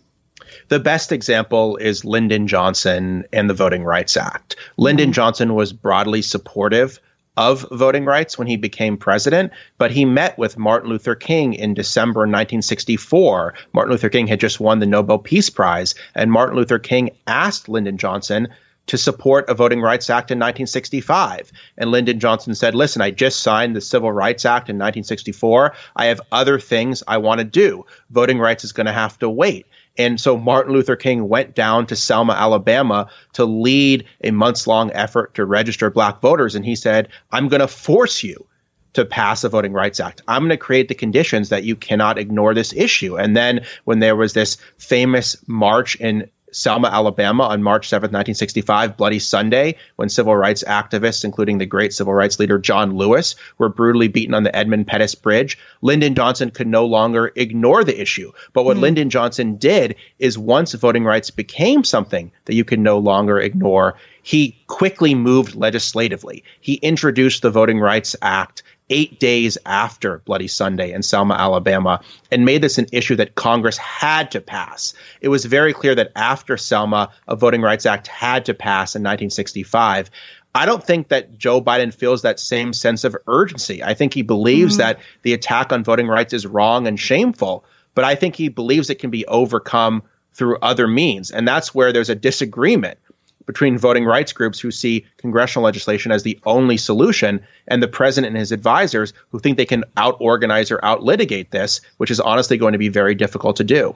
The 0.69 0.81
best 0.81 1.13
example 1.13 1.77
is 1.77 2.05
Lyndon 2.05 2.47
Johnson 2.47 3.25
and 3.33 3.51
the 3.51 3.55
Voting 3.55 3.85
Rights 3.85 4.17
Act. 4.17 4.57
Lyndon 4.77 5.07
mm-hmm. 5.07 5.13
Johnson 5.13 5.55
was 5.55 5.73
broadly 5.73 6.23
supportive 6.23 7.01
of 7.37 7.67
voting 7.71 8.05
rights 8.05 8.37
when 8.37 8.47
he 8.47 8.57
became 8.57 8.97
president, 8.97 9.53
but 9.79 9.91
he 9.91 10.05
met 10.05 10.37
with 10.37 10.59
Martin 10.59 10.91
Luther 10.91 11.15
King 11.15 11.55
in 11.55 11.75
December 11.75 12.21
1964. 12.21 13.55
Martin 13.73 13.93
Luther 13.93 14.11
King 14.11 14.27
had 14.27 14.41
just 14.41 14.61
won 14.61 14.81
the 14.81 14.87
Nobel 14.87 15.19
Peace 15.19 15.49
Prize, 15.49 15.95
and 16.15 16.31
Martin 16.31 16.57
Luther 16.57 16.79
King 16.79 17.11
asked 17.27 17.69
Lyndon 17.69 17.97
Johnson 17.97 18.49
to 18.87 18.99
support 18.99 19.49
a 19.49 19.55
Voting 19.55 19.81
Rights 19.81 20.11
Act 20.11 20.31
in 20.31 20.39
1965. 20.39 21.53
And 21.79 21.91
Lyndon 21.91 22.19
Johnson 22.19 22.55
said, 22.55 22.75
Listen, 22.75 23.01
I 23.01 23.11
just 23.11 23.41
signed 23.41 23.77
the 23.77 23.81
Civil 23.81 24.13
Rights 24.13 24.45
Act 24.45 24.69
in 24.69 24.77
1964. 24.77 25.73
I 25.97 26.07
have 26.07 26.21
other 26.33 26.59
things 26.59 27.03
I 27.07 27.19
want 27.19 27.39
to 27.39 27.45
do. 27.45 27.87
Voting 28.11 28.39
rights 28.39 28.65
is 28.65 28.73
going 28.73 28.87
to 28.87 28.93
have 28.93 29.19
to 29.21 29.31
wait. 29.31 29.67
And 29.99 30.21
so 30.21 30.37
Martin 30.37 30.73
Luther 30.73 30.97
King 30.97 31.29
went 31.29 31.55
down 31.55 31.87
to 31.87 31.97
Selma, 31.97 32.33
Alabama 32.33 33.09
to 33.35 33.45
lead 33.45 34.07
a 34.23 34.31
months 34.31 34.67
long 34.67 34.91
effort 34.93 35.35
to 35.35 35.45
register 35.45 35.91
black 35.91 36.21
voters. 36.21 36.55
And 36.55 36.65
he 36.65 36.77
said, 36.77 37.09
I'm 37.31 37.49
going 37.49 37.61
to 37.61 37.69
force 37.69 38.23
you 38.23 38.47
to 38.95 39.05
pass 39.05 39.45
a 39.45 39.49
Voting 39.49 39.73
Rights 39.73 40.01
Act. 40.01 40.23
I'm 40.29 40.43
going 40.43 40.51
to 40.51 40.57
create 40.57 40.89
the 40.89 40.95
conditions 40.95 41.49
that 41.49 41.65
you 41.65 41.77
cannot 41.77 42.19
ignore 42.19 42.55
this 42.55 42.73
issue. 42.73 43.17
And 43.17 43.37
then 43.37 43.65
when 43.85 44.01
there 44.01 44.17
was 44.17 44.33
this 44.33 44.59
famous 44.79 45.37
march 45.47 45.97
in 45.97 46.31
Selma, 46.53 46.89
Alabama 46.89 47.45
on 47.45 47.63
March 47.63 47.89
7, 47.89 48.05
1965, 48.05 48.97
Bloody 48.97 49.19
Sunday, 49.19 49.77
when 49.97 50.09
civil 50.09 50.37
rights 50.37 50.63
activists, 50.63 51.25
including 51.25 51.59
the 51.59 51.67
great 51.67 51.93
civil 51.93 52.15
rights 52.15 52.39
leader 52.39 52.59
John 52.59 52.97
Lewis, 52.97 53.35
were 53.59 53.69
brutally 53.69 54.09
beaten 54.09 54.35
on 54.35 54.43
the 54.43 54.55
Edmund 54.55 54.87
Pettus 54.87 55.15
Bridge. 55.15 55.59
Lyndon 55.81 56.15
Johnson 56.15 56.51
could 56.51 56.67
no 56.67 56.87
longer 56.87 57.33
ignore 57.35 57.85
the 57.85 58.01
issue. 58.01 58.33
But 58.53 58.65
what 58.65 58.75
mm-hmm. 58.75 58.83
Lyndon 58.83 59.11
Johnson 59.11 59.57
did 59.57 59.97
is 60.19 60.39
once 60.39 60.73
voting 60.73 61.05
rights 61.05 61.31
became 61.31 61.85
something 61.85 62.31
that 62.45 62.55
you 62.55 62.65
can 62.65 62.83
no 62.83 62.99
longer 62.99 63.41
ignore, 63.41 63.97
he 64.23 64.57
quickly 64.69 65.15
moved 65.15 65.55
legislatively. 65.55 66.45
He 66.61 66.75
introduced 66.75 67.43
the 67.43 67.51
Voting 67.51 67.81
Rights 67.81 68.15
Act 68.23 68.63
eight 68.93 69.19
days 69.19 69.57
after 69.65 70.19
Bloody 70.19 70.49
Sunday 70.49 70.93
in 70.93 71.03
Selma, 71.03 71.35
Alabama, 71.35 72.03
and 72.31 72.45
made 72.45 72.63
this 72.63 72.77
an 72.77 72.87
issue 72.93 73.17
that 73.17 73.35
Congress 73.35 73.79
had 73.79 74.31
to 74.33 74.41
pass. 74.43 74.93
It 75.23 75.29
was 75.29 75.47
very 75.47 75.73
clear 75.73 75.95
that 75.95 76.13
after 76.15 76.59
Selma, 76.59 77.11
a 77.27 77.35
Voting 77.35 77.63
Rights 77.63 77.87
Act 77.87 78.07
had 78.07 78.45
to 78.45 78.55
pass 78.55 78.95
in 78.95 79.01
1965. 79.01 80.11
I 80.55 80.67
don't 80.67 80.85
think 80.85 81.09
that 81.09 81.39
Joe 81.39 81.63
Biden 81.63 81.95
feels 81.95 82.21
that 82.23 82.39
same 82.39 82.75
sense 82.75 83.05
of 83.05 83.17
urgency. 83.27 83.83
I 83.83 83.95
think 83.95 84.13
he 84.13 84.21
believes 84.21 84.75
mm-hmm. 84.75 84.81
that 84.81 85.01
the 85.23 85.33
attack 85.33 85.73
on 85.73 85.83
voting 85.83 86.07
rights 86.09 86.35
is 86.35 86.47
wrong 86.47 86.87
and 86.87 87.01
shameful, 87.01 87.65
but 87.95 88.05
I 88.05 88.15
think 88.15 88.37
he 88.37 88.51
believes 88.51 88.91
it 88.91 88.99
can 88.99 89.11
be 89.11 89.25
overcome 89.27 90.03
through 90.35 90.59
other 90.61 90.87
means. 90.87 91.31
And 91.31 91.49
that's 91.49 91.75
where 91.75 91.93
there's 91.93 92.11
a 92.11 92.15
disagreement 92.15 92.99
between 93.47 93.79
voting 93.79 94.05
rights 94.05 94.33
groups 94.33 94.61
who 94.61 94.71
see 94.71 95.05
congressional 95.17 95.65
legislation 95.65 96.13
as 96.13 96.23
the 96.23 96.39
only 96.45 96.77
solution 96.77 97.45
and 97.69 97.83
the 97.83 97.89
president 97.89 98.29
and 98.29 98.39
his 98.39 98.53
advisors 98.53 99.13
who 99.31 99.39
think 99.39 99.57
they 99.57 99.67
can 99.67 99.85
out 99.97 100.17
organize 100.21 100.71
or 100.71 100.85
out 100.85 101.03
litigate 101.03 101.51
this, 101.51 101.81
which 101.97 102.11
is 102.11 102.21
honestly 102.21 102.57
going 102.57 102.73
to 102.73 102.79
be 102.79 102.89
very 102.89 103.15
difficult 103.15 103.57
to 103.57 103.65
do. 103.65 103.95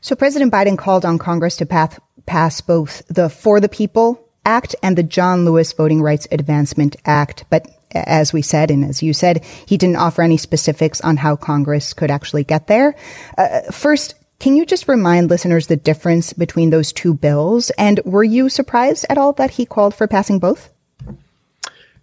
So 0.00 0.14
President 0.14 0.52
Biden 0.52 0.78
called 0.78 1.04
on 1.04 1.18
Congress 1.18 1.56
to 1.56 1.66
pass, 1.66 1.98
pass 2.26 2.60
both 2.60 3.02
the 3.08 3.28
For 3.28 3.60
the 3.60 3.68
People 3.68 4.22
Act 4.44 4.76
and 4.82 4.96
the 4.96 5.02
John 5.02 5.44
Lewis 5.44 5.72
Voting 5.72 6.02
Rights 6.02 6.28
Advancement 6.30 6.96
Act. 7.04 7.44
But 7.50 7.68
as 7.92 8.32
we 8.32 8.42
said, 8.42 8.70
and 8.70 8.84
as 8.84 9.02
you 9.02 9.12
said, 9.12 9.44
he 9.44 9.76
didn't 9.76 9.96
offer 9.96 10.22
any 10.22 10.36
specifics 10.36 11.00
on 11.00 11.16
how 11.16 11.36
Congress 11.36 11.92
could 11.92 12.10
actually 12.10 12.44
get 12.44 12.66
there. 12.66 12.94
Uh, 13.38 13.62
first, 13.72 14.14
can 14.38 14.56
you 14.56 14.66
just 14.66 14.88
remind 14.88 15.30
listeners 15.30 15.66
the 15.66 15.76
difference 15.76 16.32
between 16.32 16.70
those 16.70 16.92
two 16.92 17.14
bills? 17.14 17.70
And 17.78 18.00
were 18.04 18.24
you 18.24 18.48
surprised 18.48 19.06
at 19.08 19.18
all 19.18 19.32
that 19.34 19.52
he 19.52 19.66
called 19.66 19.94
for 19.94 20.06
passing 20.06 20.38
both? 20.38 20.70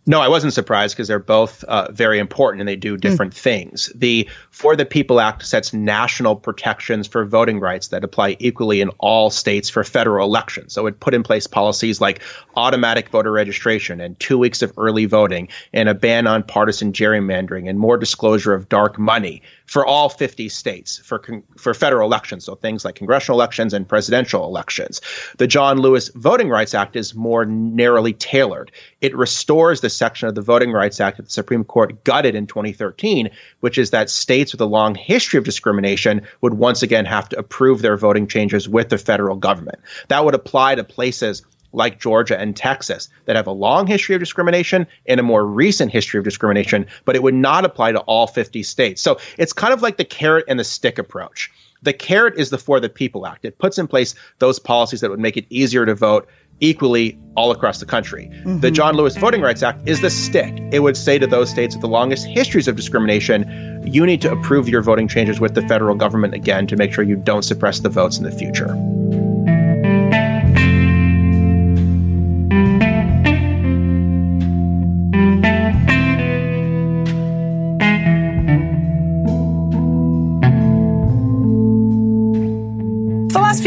No, 0.06 0.20
I 0.20 0.28
wasn't 0.28 0.54
surprised 0.54 0.96
because 0.96 1.08
they're 1.08 1.18
both 1.18 1.64
uh, 1.64 1.90
very 1.92 2.20
important 2.20 2.60
and 2.60 2.68
they 2.68 2.76
do 2.76 2.98
different 2.98 3.34
mm. 3.34 3.38
things. 3.38 3.90
The 3.96 4.30
For 4.52 4.76
the 4.76 4.86
People 4.86 5.22
Act 5.22 5.46
sets 5.46 5.72
national 5.72 6.36
protections 6.36 7.08
for 7.08 7.24
voting 7.24 7.62
rights 7.62 7.88
that 7.90 8.04
apply 8.04 8.36
equally 8.40 8.82
in 8.82 8.90
all 9.00 9.30
states 9.30 9.70
for 9.70 9.84
federal 9.86 10.28
elections. 10.28 10.74
So 10.74 10.88
it 10.88 11.00
put 11.00 11.14
in 11.14 11.24
place 11.24 11.48
policies 11.48 12.02
like 12.02 12.22
automatic 12.58 13.10
voter 13.10 13.32
registration 13.32 14.02
and 14.02 14.20
two 14.20 14.38
weeks 14.38 14.62
of 14.62 14.74
early 14.78 15.06
voting 15.06 15.48
and 15.72 15.88
a 15.88 15.94
ban 15.94 16.28
on 16.28 16.44
partisan 16.44 16.92
gerrymandering 16.92 17.70
and 17.70 17.80
more 17.80 17.98
disclosure 17.98 18.54
of 18.54 18.68
dark 18.68 19.00
money 19.00 19.42
for 19.66 19.86
all 19.86 20.10
50 20.10 20.50
states 20.50 20.98
for 21.00 21.20
con- 21.20 21.44
for 21.58 21.74
federal 21.74 22.08
elections, 22.08 22.46
so 22.46 22.56
things 22.56 22.84
like 22.86 22.96
congressional 22.96 23.40
elections 23.40 23.74
and 23.74 23.88
presidential 23.88 24.46
elections. 24.46 25.02
The 25.38 25.48
John 25.48 25.80
Lewis 25.80 26.10
Voting 26.16 26.50
Rights 26.50 26.74
Act 26.74 26.96
is 26.96 27.16
more 27.16 27.46
narrowly 27.46 28.14
tailored. 28.14 28.72
It 29.02 29.16
restores 29.16 29.82
the 29.82 29.90
section 29.90 30.28
of 30.28 30.36
the 30.36 30.42
Voting 30.42 30.72
Rights 30.72 31.00
Act 31.00 31.18
that 31.18 31.24
the 31.24 31.32
Supreme 31.32 31.64
Court 31.64 32.04
gutted 32.04 32.36
in 32.36 32.48
2013, 32.48 33.30
which 33.62 33.78
is 33.78 33.92
that 33.92 34.10
states 34.10 34.52
with 34.52 34.62
a 34.62 34.66
long 34.66 34.96
history 34.96 35.38
of 35.38 35.44
discrimination 35.44 36.22
would 36.42 36.56
once 36.56 36.82
again 36.82 37.06
have 37.06 37.30
to 37.30 37.40
approve 37.40 37.82
their 37.82 37.98
voting 37.98 38.28
changes 38.28 38.68
with 38.68 38.90
the 38.90 38.98
federal 38.98 39.36
government. 39.36 39.80
That 40.10 40.26
would 40.26 40.36
apply 40.36 40.76
to 40.76 40.84
places 40.84 41.44
like 41.74 42.00
Georgia 42.00 42.40
and 42.40 42.56
Texas 42.56 43.10
that 43.26 43.36
have 43.36 43.48
a 43.48 43.52
long 43.52 43.88
history 43.88 44.16
of 44.16 44.22
discrimination 44.22 44.88
and 45.08 45.20
a 45.20 45.24
more 45.24 45.46
recent 45.46 45.92
history 45.92 46.18
of 46.18 46.24
discrimination, 46.24 46.86
but 47.06 47.16
it 47.16 47.24
would 47.24 47.34
not 47.34 47.66
apply 47.66 47.92
to 47.92 48.00
all 48.02 48.28
50 48.28 48.64
states. 48.64 49.02
So 49.02 49.20
it's 49.38 49.54
kind 49.54 49.74
of 49.74 49.82
like 49.82 49.98
the 49.98 50.06
carrot 50.06 50.46
and 50.48 50.60
the 50.60 50.64
stick 50.64 50.98
approach. 50.98 51.52
The 51.82 51.94
carrot 51.94 52.36
is 52.38 52.50
the 52.50 52.58
For 52.58 52.80
the 52.80 52.88
People 52.88 53.28
Act. 53.28 53.44
It 53.44 53.58
puts 53.58 53.78
in 53.78 53.88
place 53.88 54.16
those 54.40 54.58
policies 54.58 55.02
that 55.02 55.10
would 55.10 55.20
make 55.20 55.36
it 55.36 55.46
easier 55.50 55.86
to 55.86 55.94
vote 55.94 56.30
equally 56.60 57.20
all 57.36 57.52
across 57.52 57.80
the 57.80 57.86
country. 57.86 58.30
Mm-hmm. 58.32 58.60
The 58.60 58.72
John 58.72 58.96
Lewis 58.96 59.18
Voting 59.18 59.42
Rights 59.42 59.64
Act 59.64 59.88
is 59.88 60.00
the 60.00 60.10
stick. 60.10 60.54
It 60.72 60.80
would 60.80 60.96
say 60.96 61.20
to 61.20 61.28
those 61.28 61.50
states 61.50 61.76
with 61.76 61.82
the 61.82 61.90
longest 61.90 62.26
histories 62.26 62.70
of 62.70 62.78
discrimination, 62.78 63.82
you 63.86 64.06
need 64.06 64.22
to 64.22 64.32
approve 64.32 64.70
your 64.70 64.82
voting 64.82 65.10
changes 65.10 65.42
with 65.42 65.56
the 65.56 65.62
federal 65.64 65.96
government 65.96 66.34
again 66.34 66.68
to 66.68 66.78
make 66.78 66.94
sure 66.94 67.04
you 67.04 67.18
don't 67.18 67.44
suppress 67.44 67.82
the 67.82 67.90
votes 67.90 68.18
in 68.18 68.24
the 68.24 68.32
future. 68.32 68.74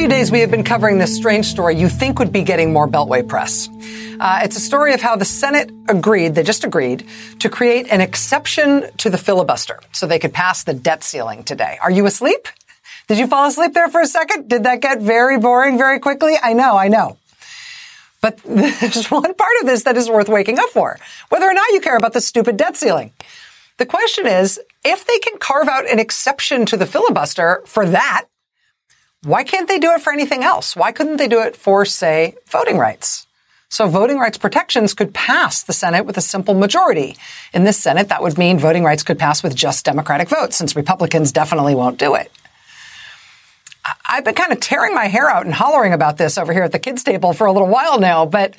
Few 0.06 0.14
days, 0.14 0.30
we 0.30 0.38
have 0.38 0.52
been 0.52 0.62
covering 0.62 0.98
this 0.98 1.16
strange 1.16 1.46
story 1.46 1.74
you 1.74 1.88
think 1.88 2.20
would 2.20 2.30
be 2.30 2.42
getting 2.42 2.72
more 2.72 2.86
Beltway 2.86 3.26
press. 3.26 3.68
Uh, 4.20 4.38
it's 4.44 4.56
a 4.56 4.60
story 4.60 4.94
of 4.94 5.00
how 5.00 5.16
the 5.16 5.24
Senate 5.24 5.72
agreed, 5.88 6.36
they 6.36 6.44
just 6.44 6.62
agreed, 6.62 7.04
to 7.40 7.48
create 7.48 7.88
an 7.90 8.00
exception 8.00 8.88
to 8.98 9.10
the 9.10 9.18
filibuster 9.18 9.80
so 9.90 10.06
they 10.06 10.20
could 10.20 10.32
pass 10.32 10.62
the 10.62 10.72
debt 10.72 11.02
ceiling 11.02 11.42
today. 11.42 11.76
Are 11.82 11.90
you 11.90 12.06
asleep? 12.06 12.46
Did 13.08 13.18
you 13.18 13.26
fall 13.26 13.48
asleep 13.48 13.72
there 13.72 13.88
for 13.88 14.00
a 14.00 14.06
second? 14.06 14.48
Did 14.48 14.62
that 14.62 14.80
get 14.80 15.00
very 15.00 15.40
boring 15.40 15.76
very 15.76 15.98
quickly? 15.98 16.36
I 16.40 16.52
know, 16.52 16.76
I 16.76 16.86
know. 16.86 17.16
But 18.20 18.36
there's 18.44 19.10
one 19.10 19.34
part 19.34 19.56
of 19.60 19.66
this 19.66 19.82
that 19.82 19.96
is 19.96 20.08
worth 20.08 20.28
waking 20.28 20.60
up 20.60 20.68
for, 20.68 21.00
whether 21.30 21.46
or 21.46 21.54
not 21.54 21.70
you 21.70 21.80
care 21.80 21.96
about 21.96 22.12
the 22.12 22.20
stupid 22.20 22.56
debt 22.56 22.76
ceiling. 22.76 23.10
The 23.78 23.86
question 23.86 24.28
is, 24.28 24.60
if 24.84 25.04
they 25.04 25.18
can 25.18 25.36
carve 25.38 25.66
out 25.66 25.90
an 25.90 25.98
exception 25.98 26.64
to 26.66 26.76
the 26.76 26.86
filibuster 26.86 27.64
for 27.66 27.84
that, 27.86 28.26
why 29.26 29.42
can't 29.42 29.66
they 29.66 29.78
do 29.78 29.90
it 29.90 30.00
for 30.00 30.12
anything 30.12 30.44
else? 30.44 30.76
Why 30.76 30.92
couldn't 30.92 31.16
they 31.16 31.26
do 31.26 31.40
it 31.40 31.56
for, 31.56 31.84
say, 31.84 32.36
voting 32.46 32.78
rights? 32.78 33.26
So 33.68 33.88
voting 33.88 34.18
rights 34.18 34.38
protections 34.38 34.94
could 34.94 35.12
pass 35.12 35.64
the 35.64 35.72
Senate 35.72 36.06
with 36.06 36.16
a 36.16 36.20
simple 36.20 36.54
majority. 36.54 37.16
In 37.52 37.64
this 37.64 37.76
Senate, 37.76 38.08
that 38.10 38.22
would 38.22 38.38
mean 38.38 38.60
voting 38.60 38.84
rights 38.84 39.02
could 39.02 39.18
pass 39.18 39.42
with 39.42 39.56
just 39.56 39.84
Democratic 39.84 40.28
votes, 40.28 40.56
since 40.56 40.76
Republicans 40.76 41.32
definitely 41.32 41.74
won't 41.74 41.98
do 41.98 42.14
it. 42.14 42.30
I've 44.08 44.24
been 44.24 44.34
kind 44.34 44.52
of 44.52 44.60
tearing 44.60 44.94
my 44.94 45.06
hair 45.06 45.28
out 45.28 45.44
and 45.44 45.54
hollering 45.54 45.92
about 45.92 46.16
this 46.16 46.38
over 46.38 46.52
here 46.52 46.62
at 46.62 46.72
the 46.72 46.78
kids' 46.78 47.02
table 47.02 47.32
for 47.32 47.48
a 47.48 47.52
little 47.52 47.68
while 47.68 47.98
now, 47.98 48.26
but 48.26 48.54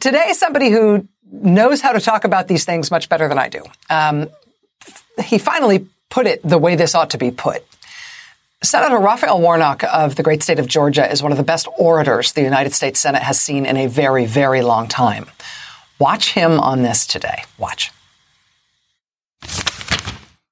today, 0.00 0.32
somebody 0.32 0.70
who 0.70 1.06
knows 1.30 1.80
how 1.80 1.92
to 1.92 2.00
talk 2.00 2.24
about 2.24 2.48
these 2.48 2.64
things 2.64 2.90
much 2.90 3.08
better 3.08 3.28
than 3.28 3.38
I 3.38 3.48
do, 3.48 3.62
um, 3.90 4.28
he 5.22 5.38
finally 5.38 5.86
put 6.10 6.26
it 6.26 6.40
the 6.42 6.58
way 6.58 6.74
this 6.74 6.96
ought 6.96 7.10
to 7.10 7.18
be 7.18 7.30
put. 7.30 7.64
Senator 8.64 8.98
Raphael 8.98 9.40
Warnock 9.40 9.84
of 9.84 10.16
the 10.16 10.22
great 10.22 10.42
state 10.42 10.58
of 10.58 10.66
Georgia 10.66 11.10
is 11.10 11.22
one 11.22 11.32
of 11.32 11.38
the 11.38 11.44
best 11.44 11.68
orators 11.78 12.32
the 12.32 12.42
United 12.42 12.72
States 12.72 12.98
Senate 12.98 13.22
has 13.22 13.38
seen 13.38 13.66
in 13.66 13.76
a 13.76 13.86
very, 13.86 14.24
very 14.24 14.62
long 14.62 14.88
time. 14.88 15.26
Watch 15.98 16.32
him 16.32 16.58
on 16.58 16.82
this 16.82 17.06
today. 17.06 17.44
Watch. 17.58 17.92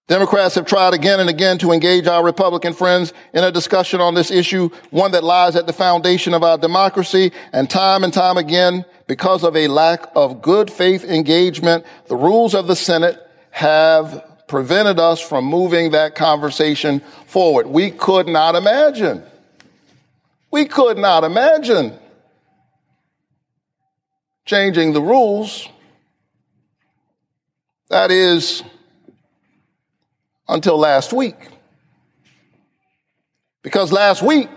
Democrats 0.08 0.56
have 0.56 0.66
tried 0.66 0.92
again 0.92 1.20
and 1.20 1.30
again 1.30 1.56
to 1.56 1.72
engage 1.72 2.06
our 2.06 2.22
Republican 2.22 2.74
friends 2.74 3.14
in 3.32 3.44
a 3.44 3.50
discussion 3.50 3.98
on 3.98 4.14
this 4.14 4.30
issue, 4.30 4.68
one 4.90 5.12
that 5.12 5.24
lies 5.24 5.56
at 5.56 5.66
the 5.66 5.72
foundation 5.72 6.34
of 6.34 6.42
our 6.42 6.58
democracy. 6.58 7.32
And 7.54 7.70
time 7.70 8.04
and 8.04 8.12
time 8.12 8.36
again, 8.36 8.84
because 9.06 9.42
of 9.42 9.56
a 9.56 9.68
lack 9.68 10.04
of 10.14 10.42
good 10.42 10.70
faith 10.70 11.02
engagement, 11.04 11.86
the 12.08 12.16
rules 12.16 12.54
of 12.54 12.66
the 12.66 12.76
Senate 12.76 13.26
have 13.52 14.31
prevented 14.52 15.00
us 15.00 15.18
from 15.18 15.46
moving 15.46 15.92
that 15.92 16.14
conversation 16.14 17.00
forward. 17.26 17.66
We 17.66 17.90
could 17.90 18.28
not 18.28 18.54
imagine. 18.54 19.22
We 20.50 20.66
could 20.66 20.98
not 20.98 21.24
imagine 21.24 21.98
changing 24.44 24.92
the 24.92 25.00
rules. 25.00 25.66
That 27.88 28.10
is 28.10 28.62
until 30.46 30.76
last 30.76 31.14
week. 31.14 31.48
Because 33.62 33.90
last 33.90 34.22
week, 34.22 34.50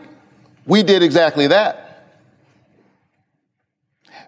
we 0.65 0.83
did 0.83 1.03
exactly 1.03 1.47
that. 1.47 2.17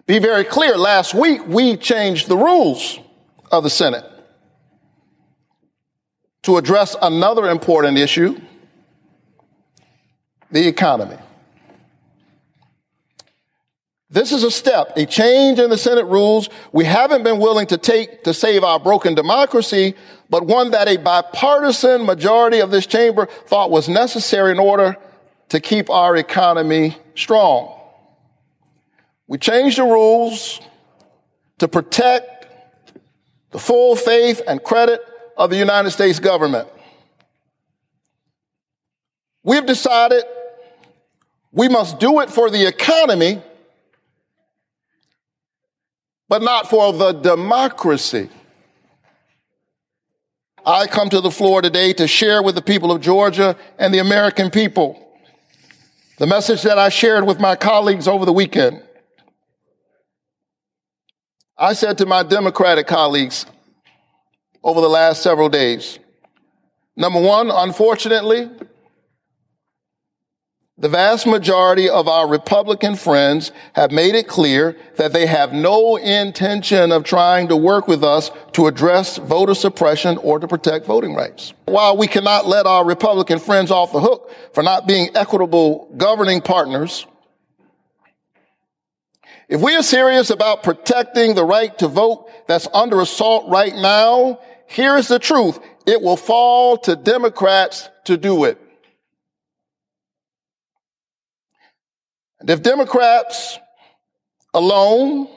Be 0.06 0.18
very 0.18 0.44
clear, 0.44 0.78
last 0.78 1.12
week, 1.12 1.46
we 1.46 1.76
changed 1.76 2.26
the 2.26 2.38
rules 2.38 2.98
of 3.52 3.64
the 3.64 3.70
Senate 3.70 4.17
to 6.42 6.56
address 6.56 6.96
another 7.00 7.48
important 7.48 7.98
issue 7.98 8.40
the 10.50 10.66
economy. 10.66 11.16
This 14.10 14.32
is 14.32 14.42
a 14.42 14.50
step, 14.50 14.92
a 14.96 15.04
change 15.04 15.58
in 15.58 15.68
the 15.68 15.76
Senate 15.76 16.06
rules 16.06 16.48
we 16.72 16.86
haven't 16.86 17.24
been 17.24 17.38
willing 17.38 17.66
to 17.66 17.76
take 17.76 18.24
to 18.24 18.32
save 18.32 18.64
our 18.64 18.80
broken 18.80 19.14
democracy, 19.14 19.94
but 20.30 20.46
one 20.46 20.70
that 20.70 20.88
a 20.88 20.96
bipartisan 20.96 22.06
majority 22.06 22.60
of 22.60 22.70
this 22.70 22.86
chamber 22.86 23.26
thought 23.26 23.70
was 23.70 23.86
necessary 23.88 24.52
in 24.52 24.58
order 24.58 24.96
to 25.50 25.60
keep 25.60 25.90
our 25.90 26.16
economy 26.16 26.96
strong. 27.14 27.74
We 29.26 29.36
changed 29.36 29.76
the 29.76 29.82
rules 29.82 30.58
to 31.58 31.68
protect 31.68 32.46
the 33.50 33.58
full 33.58 33.94
faith 33.94 34.40
and 34.46 34.62
credit 34.62 35.02
of 35.38 35.50
the 35.50 35.56
United 35.56 35.92
States 35.92 36.18
government. 36.18 36.68
We've 39.44 39.64
decided 39.64 40.24
we 41.52 41.68
must 41.68 41.98
do 41.98 42.20
it 42.20 42.28
for 42.28 42.50
the 42.50 42.66
economy, 42.66 43.40
but 46.28 46.42
not 46.42 46.68
for 46.68 46.92
the 46.92 47.12
democracy. 47.12 48.28
I 50.66 50.86
come 50.86 51.08
to 51.10 51.20
the 51.22 51.30
floor 51.30 51.62
today 51.62 51.94
to 51.94 52.06
share 52.06 52.42
with 52.42 52.56
the 52.56 52.60
people 52.60 52.92
of 52.92 53.00
Georgia 53.00 53.56
and 53.78 53.94
the 53.94 54.00
American 54.00 54.50
people 54.50 55.04
the 56.18 56.26
message 56.26 56.62
that 56.62 56.78
I 56.78 56.88
shared 56.88 57.24
with 57.24 57.38
my 57.38 57.54
colleagues 57.54 58.08
over 58.08 58.26
the 58.26 58.32
weekend. 58.32 58.82
I 61.56 61.74
said 61.74 61.96
to 61.98 62.06
my 62.06 62.24
Democratic 62.24 62.88
colleagues, 62.88 63.46
over 64.62 64.80
the 64.80 64.88
last 64.88 65.22
several 65.22 65.48
days. 65.48 65.98
Number 66.96 67.20
one, 67.20 67.50
unfortunately, 67.50 68.50
the 70.80 70.88
vast 70.88 71.26
majority 71.26 71.88
of 71.88 72.06
our 72.06 72.28
Republican 72.28 72.94
friends 72.94 73.50
have 73.72 73.90
made 73.90 74.14
it 74.14 74.28
clear 74.28 74.76
that 74.96 75.12
they 75.12 75.26
have 75.26 75.52
no 75.52 75.96
intention 75.96 76.92
of 76.92 77.02
trying 77.02 77.48
to 77.48 77.56
work 77.56 77.88
with 77.88 78.04
us 78.04 78.30
to 78.52 78.68
address 78.68 79.16
voter 79.16 79.54
suppression 79.54 80.18
or 80.18 80.38
to 80.38 80.46
protect 80.46 80.86
voting 80.86 81.16
rights. 81.16 81.52
While 81.64 81.96
we 81.96 82.06
cannot 82.06 82.46
let 82.46 82.66
our 82.66 82.84
Republican 82.84 83.40
friends 83.40 83.72
off 83.72 83.90
the 83.90 84.00
hook 84.00 84.32
for 84.52 84.62
not 84.62 84.86
being 84.86 85.08
equitable 85.16 85.92
governing 85.96 86.40
partners, 86.40 87.06
if 89.48 89.60
we 89.60 89.74
are 89.74 89.82
serious 89.82 90.30
about 90.30 90.62
protecting 90.62 91.34
the 91.34 91.44
right 91.44 91.76
to 91.78 91.88
vote 91.88 92.30
that's 92.46 92.68
under 92.72 93.00
assault 93.00 93.48
right 93.48 93.74
now, 93.74 94.38
here's 94.68 95.08
the 95.08 95.18
truth. 95.18 95.58
It 95.86 96.00
will 96.00 96.16
fall 96.16 96.76
to 96.78 96.94
Democrats 96.94 97.88
to 98.04 98.16
do 98.16 98.44
it. 98.44 98.60
And 102.40 102.48
if 102.50 102.62
Democrats 102.62 103.58
alone 104.54 105.28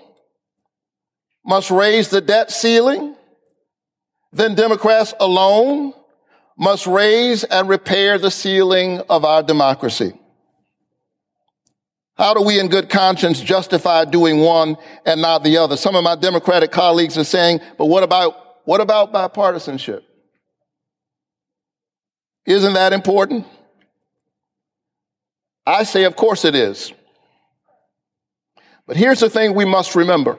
must 1.44 1.72
raise 1.72 2.10
the 2.10 2.22
debt 2.22 2.52
ceiling, 2.52 3.16
then 4.32 4.56
Democrats 4.56 5.14
alone 5.20 5.94
must 6.58 6.86
raise 6.86 7.44
and 7.44 7.68
repair 7.68 8.18
the 8.18 8.30
ceiling 8.30 9.00
of 9.10 9.26
our 9.26 9.42
democracy. 9.42 10.14
How 12.16 12.36
do 12.36 12.44
we 12.44 12.60
in 12.60 12.68
good 12.68 12.90
conscience 12.90 13.42
justify 13.42 14.06
doing 14.06 14.42
one 14.42 14.78
and 15.06 15.22
not 15.22 15.44
the 15.44 15.58
other? 15.58 15.76
Some 15.76 15.96
of 15.96 16.04
my 16.04 16.16
Democratic 16.16 16.72
colleagues 16.72 17.18
are 17.18 17.24
saying, 17.24 17.62
but 17.80 17.86
what 17.86 18.04
about 18.04 18.41
what 18.66 18.82
about 18.82 19.12
bipartisanship? 19.12 20.03
Isn't 22.45 22.74
that 22.74 22.93
important? 22.93 23.45
I 25.66 25.84
say, 25.84 26.05
of 26.05 26.16
course 26.16 26.43
it 26.45 26.55
is. 26.55 26.91
But 28.88 28.97
here's 28.97 29.20
the 29.20 29.30
thing 29.30 29.53
we 29.53 29.66
must 29.66 29.95
remember 29.95 30.38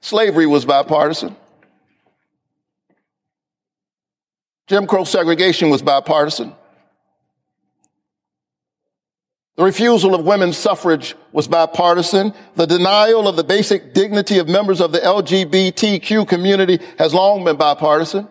Slavery 0.00 0.46
was 0.46 0.64
bipartisan. 0.64 1.36
Jim 4.66 4.86
Crow 4.86 5.04
segregation 5.04 5.70
was 5.70 5.82
bipartisan. 5.82 6.54
The 9.56 9.64
refusal 9.64 10.14
of 10.14 10.24
women's 10.24 10.56
suffrage 10.56 11.14
was 11.32 11.46
bipartisan. 11.46 12.32
The 12.56 12.66
denial 12.66 13.28
of 13.28 13.36
the 13.36 13.44
basic 13.44 13.92
dignity 13.92 14.38
of 14.38 14.48
members 14.48 14.80
of 14.80 14.92
the 14.92 14.98
LGBTQ 15.00 16.26
community 16.26 16.78
has 16.98 17.12
long 17.12 17.44
been 17.44 17.56
bipartisan. 17.56 18.28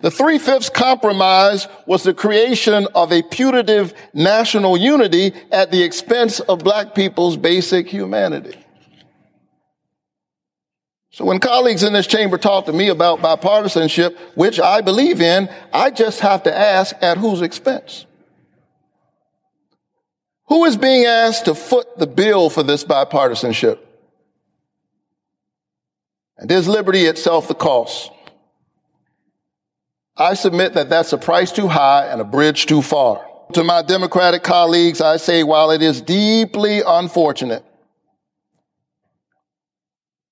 The 0.00 0.10
three 0.10 0.38
fifths 0.38 0.68
compromise 0.68 1.68
was 1.86 2.02
the 2.02 2.14
creation 2.14 2.88
of 2.94 3.12
a 3.12 3.22
putative 3.22 3.94
national 4.12 4.76
unity 4.76 5.32
at 5.52 5.70
the 5.70 5.82
expense 5.82 6.40
of 6.40 6.58
black 6.58 6.94
people's 6.94 7.36
basic 7.36 7.88
humanity. 7.88 8.56
So 11.12 11.24
when 11.24 11.38
colleagues 11.38 11.82
in 11.82 11.92
this 11.92 12.06
chamber 12.06 12.36
talk 12.36 12.66
to 12.66 12.72
me 12.72 12.88
about 12.88 13.20
bipartisanship, 13.20 14.18
which 14.34 14.60
I 14.60 14.80
believe 14.80 15.20
in, 15.20 15.48
I 15.72 15.90
just 15.90 16.20
have 16.20 16.42
to 16.42 16.54
ask 16.54 16.94
at 17.00 17.16
whose 17.16 17.40
expense? 17.40 18.05
Who 20.48 20.64
is 20.64 20.76
being 20.76 21.04
asked 21.04 21.46
to 21.46 21.54
foot 21.54 21.98
the 21.98 22.06
bill 22.06 22.50
for 22.50 22.62
this 22.62 22.84
bipartisanship? 22.84 23.78
And 26.38 26.50
is 26.50 26.68
liberty 26.68 27.06
itself 27.06 27.48
the 27.48 27.54
cost? 27.54 28.10
I 30.16 30.34
submit 30.34 30.74
that 30.74 30.88
that's 30.88 31.12
a 31.12 31.18
price 31.18 31.52
too 31.52 31.68
high 31.68 32.06
and 32.06 32.20
a 32.20 32.24
bridge 32.24 32.66
too 32.66 32.82
far. 32.82 33.26
To 33.54 33.64
my 33.64 33.82
Democratic 33.82 34.42
colleagues, 34.42 35.00
I 35.00 35.18
say 35.18 35.42
while 35.42 35.70
it 35.70 35.82
is 35.82 36.00
deeply 36.00 36.82
unfortunate, 36.86 37.64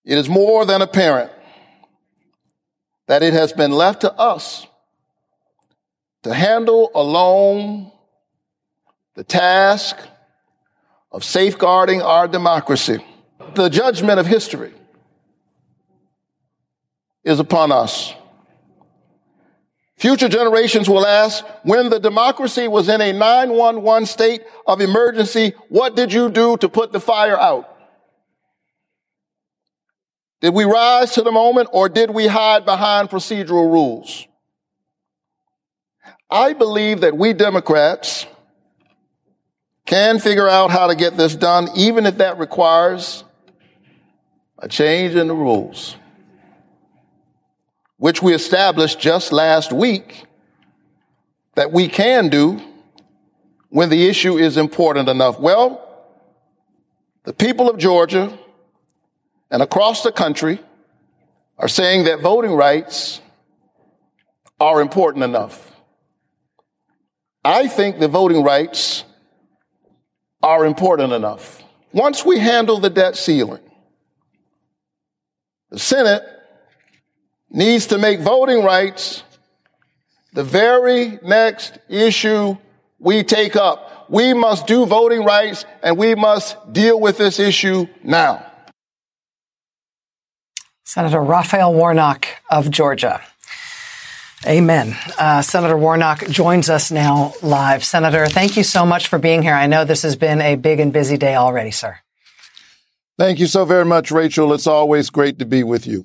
it 0.04 0.18
is 0.18 0.28
more 0.28 0.64
than 0.64 0.82
apparent 0.82 1.30
that 3.06 3.22
it 3.22 3.32
has 3.32 3.52
been 3.52 3.72
left 3.72 4.02
to 4.02 4.12
us 4.12 4.66
to 6.22 6.32
handle 6.32 6.90
alone 6.94 7.92
the 9.14 9.24
task 9.24 9.96
of 11.12 11.24
safeguarding 11.24 12.02
our 12.02 12.26
democracy. 12.26 13.04
The 13.54 13.68
judgment 13.68 14.18
of 14.18 14.26
history 14.26 14.72
is 17.22 17.38
upon 17.38 17.72
us. 17.72 18.14
Future 19.96 20.28
generations 20.28 20.88
will 20.88 21.06
ask, 21.06 21.44
when 21.62 21.88
the 21.88 22.00
democracy 22.00 22.68
was 22.68 22.88
in 22.88 23.00
a 23.00 23.12
911 23.12 24.06
state 24.06 24.42
of 24.66 24.80
emergency, 24.80 25.54
what 25.68 25.94
did 25.94 26.12
you 26.12 26.28
do 26.30 26.56
to 26.58 26.68
put 26.68 26.92
the 26.92 27.00
fire 27.00 27.38
out? 27.38 27.70
Did 30.40 30.52
we 30.52 30.64
rise 30.64 31.12
to 31.12 31.22
the 31.22 31.32
moment 31.32 31.70
or 31.72 31.88
did 31.88 32.10
we 32.10 32.26
hide 32.26 32.66
behind 32.66 33.08
procedural 33.08 33.72
rules? 33.72 34.26
I 36.28 36.52
believe 36.52 37.00
that 37.00 37.16
we 37.16 37.32
Democrats 37.32 38.26
can 39.86 40.18
figure 40.18 40.48
out 40.48 40.70
how 40.70 40.86
to 40.86 40.94
get 40.94 41.16
this 41.16 41.34
done, 41.34 41.68
even 41.76 42.06
if 42.06 42.18
that 42.18 42.38
requires 42.38 43.24
a 44.58 44.68
change 44.68 45.14
in 45.14 45.28
the 45.28 45.34
rules 45.34 45.96
which 47.96 48.22
we 48.22 48.34
established 48.34 49.00
just 49.00 49.32
last 49.32 49.72
week 49.72 50.24
that 51.54 51.72
we 51.72 51.88
can 51.88 52.28
do 52.28 52.60
when 53.70 53.88
the 53.88 54.06
issue 54.06 54.36
is 54.36 54.56
important 54.56 55.08
enough? 55.08 55.38
Well, 55.38 55.80
the 57.24 57.32
people 57.32 57.70
of 57.70 57.78
Georgia 57.78 58.38
and 59.50 59.62
across 59.62 60.02
the 60.02 60.12
country 60.12 60.60
are 61.58 61.68
saying 61.68 62.04
that 62.04 62.20
voting 62.20 62.52
rights 62.52 63.20
are 64.60 64.80
important 64.80 65.24
enough. 65.24 65.72
I 67.44 67.68
think 67.68 68.00
the 68.00 68.08
voting 68.08 68.42
rights 68.42 69.04
are 70.44 70.66
important 70.66 71.12
enough. 71.12 71.62
Once 71.92 72.24
we 72.24 72.38
handle 72.38 72.78
the 72.78 72.90
debt 72.90 73.16
ceiling, 73.16 73.62
the 75.70 75.78
Senate 75.78 76.22
needs 77.50 77.86
to 77.86 77.98
make 77.98 78.20
voting 78.20 78.62
rights 78.62 79.22
the 80.34 80.44
very 80.44 81.18
next 81.22 81.78
issue 81.88 82.56
we 82.98 83.22
take 83.22 83.56
up. 83.56 84.10
We 84.10 84.34
must 84.34 84.66
do 84.66 84.84
voting 84.84 85.24
rights 85.24 85.64
and 85.82 85.96
we 85.96 86.14
must 86.14 86.72
deal 86.72 87.00
with 87.00 87.16
this 87.16 87.38
issue 87.38 87.86
now. 88.02 88.44
Senator 90.84 91.22
Raphael 91.22 91.72
Warnock 91.72 92.26
of 92.50 92.70
Georgia. 92.70 93.22
Amen. 94.46 94.94
Uh, 95.18 95.40
Senator 95.40 95.76
Warnock 95.76 96.28
joins 96.28 96.68
us 96.68 96.90
now 96.90 97.32
live. 97.42 97.82
Senator, 97.82 98.26
thank 98.26 98.56
you 98.56 98.62
so 98.62 98.84
much 98.84 99.08
for 99.08 99.18
being 99.18 99.42
here. 99.42 99.54
I 99.54 99.66
know 99.66 99.84
this 99.84 100.02
has 100.02 100.16
been 100.16 100.42
a 100.42 100.56
big 100.56 100.80
and 100.80 100.92
busy 100.92 101.16
day 101.16 101.34
already, 101.34 101.70
sir. 101.70 101.98
Thank 103.16 103.38
you 103.38 103.46
so 103.46 103.64
very 103.64 103.84
much, 103.84 104.10
Rachel. 104.10 104.52
It's 104.52 104.66
always 104.66 105.08
great 105.08 105.38
to 105.38 105.46
be 105.46 105.62
with 105.62 105.86
you. 105.86 106.04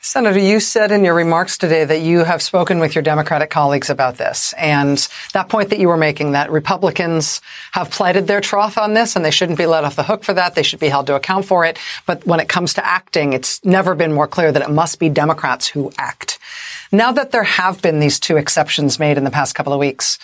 Senator, 0.00 0.38
you 0.38 0.60
said 0.60 0.92
in 0.92 1.02
your 1.02 1.14
remarks 1.14 1.56
today 1.56 1.82
that 1.82 2.02
you 2.02 2.24
have 2.24 2.42
spoken 2.42 2.78
with 2.78 2.94
your 2.94 3.00
Democratic 3.00 3.48
colleagues 3.48 3.88
about 3.88 4.18
this. 4.18 4.52
And 4.58 4.98
that 5.32 5.48
point 5.48 5.70
that 5.70 5.78
you 5.78 5.88
were 5.88 5.96
making, 5.96 6.32
that 6.32 6.50
Republicans 6.50 7.40
have 7.72 7.90
plighted 7.90 8.26
their 8.26 8.42
troth 8.42 8.76
on 8.76 8.92
this 8.92 9.16
and 9.16 9.24
they 9.24 9.30
shouldn't 9.30 9.56
be 9.56 9.64
let 9.64 9.82
off 9.82 9.96
the 9.96 10.02
hook 10.02 10.22
for 10.22 10.34
that. 10.34 10.54
They 10.54 10.62
should 10.62 10.78
be 10.78 10.90
held 10.90 11.06
to 11.06 11.16
account 11.16 11.46
for 11.46 11.64
it. 11.64 11.78
But 12.04 12.26
when 12.26 12.38
it 12.38 12.50
comes 12.50 12.74
to 12.74 12.86
acting, 12.86 13.32
it's 13.32 13.64
never 13.64 13.94
been 13.94 14.12
more 14.12 14.28
clear 14.28 14.52
that 14.52 14.62
it 14.62 14.70
must 14.70 14.98
be 14.98 15.08
Democrats 15.08 15.68
who 15.68 15.90
act. 15.96 16.38
Now 16.92 17.12
that 17.12 17.30
there 17.30 17.44
have 17.44 17.82
been 17.82 18.00
these 18.00 18.20
two 18.20 18.36
exceptions 18.36 18.98
made 18.98 19.16
in 19.16 19.24
the 19.24 19.30
past 19.30 19.54
couple 19.54 19.72
of 19.72 19.80
weeks, 19.80 20.18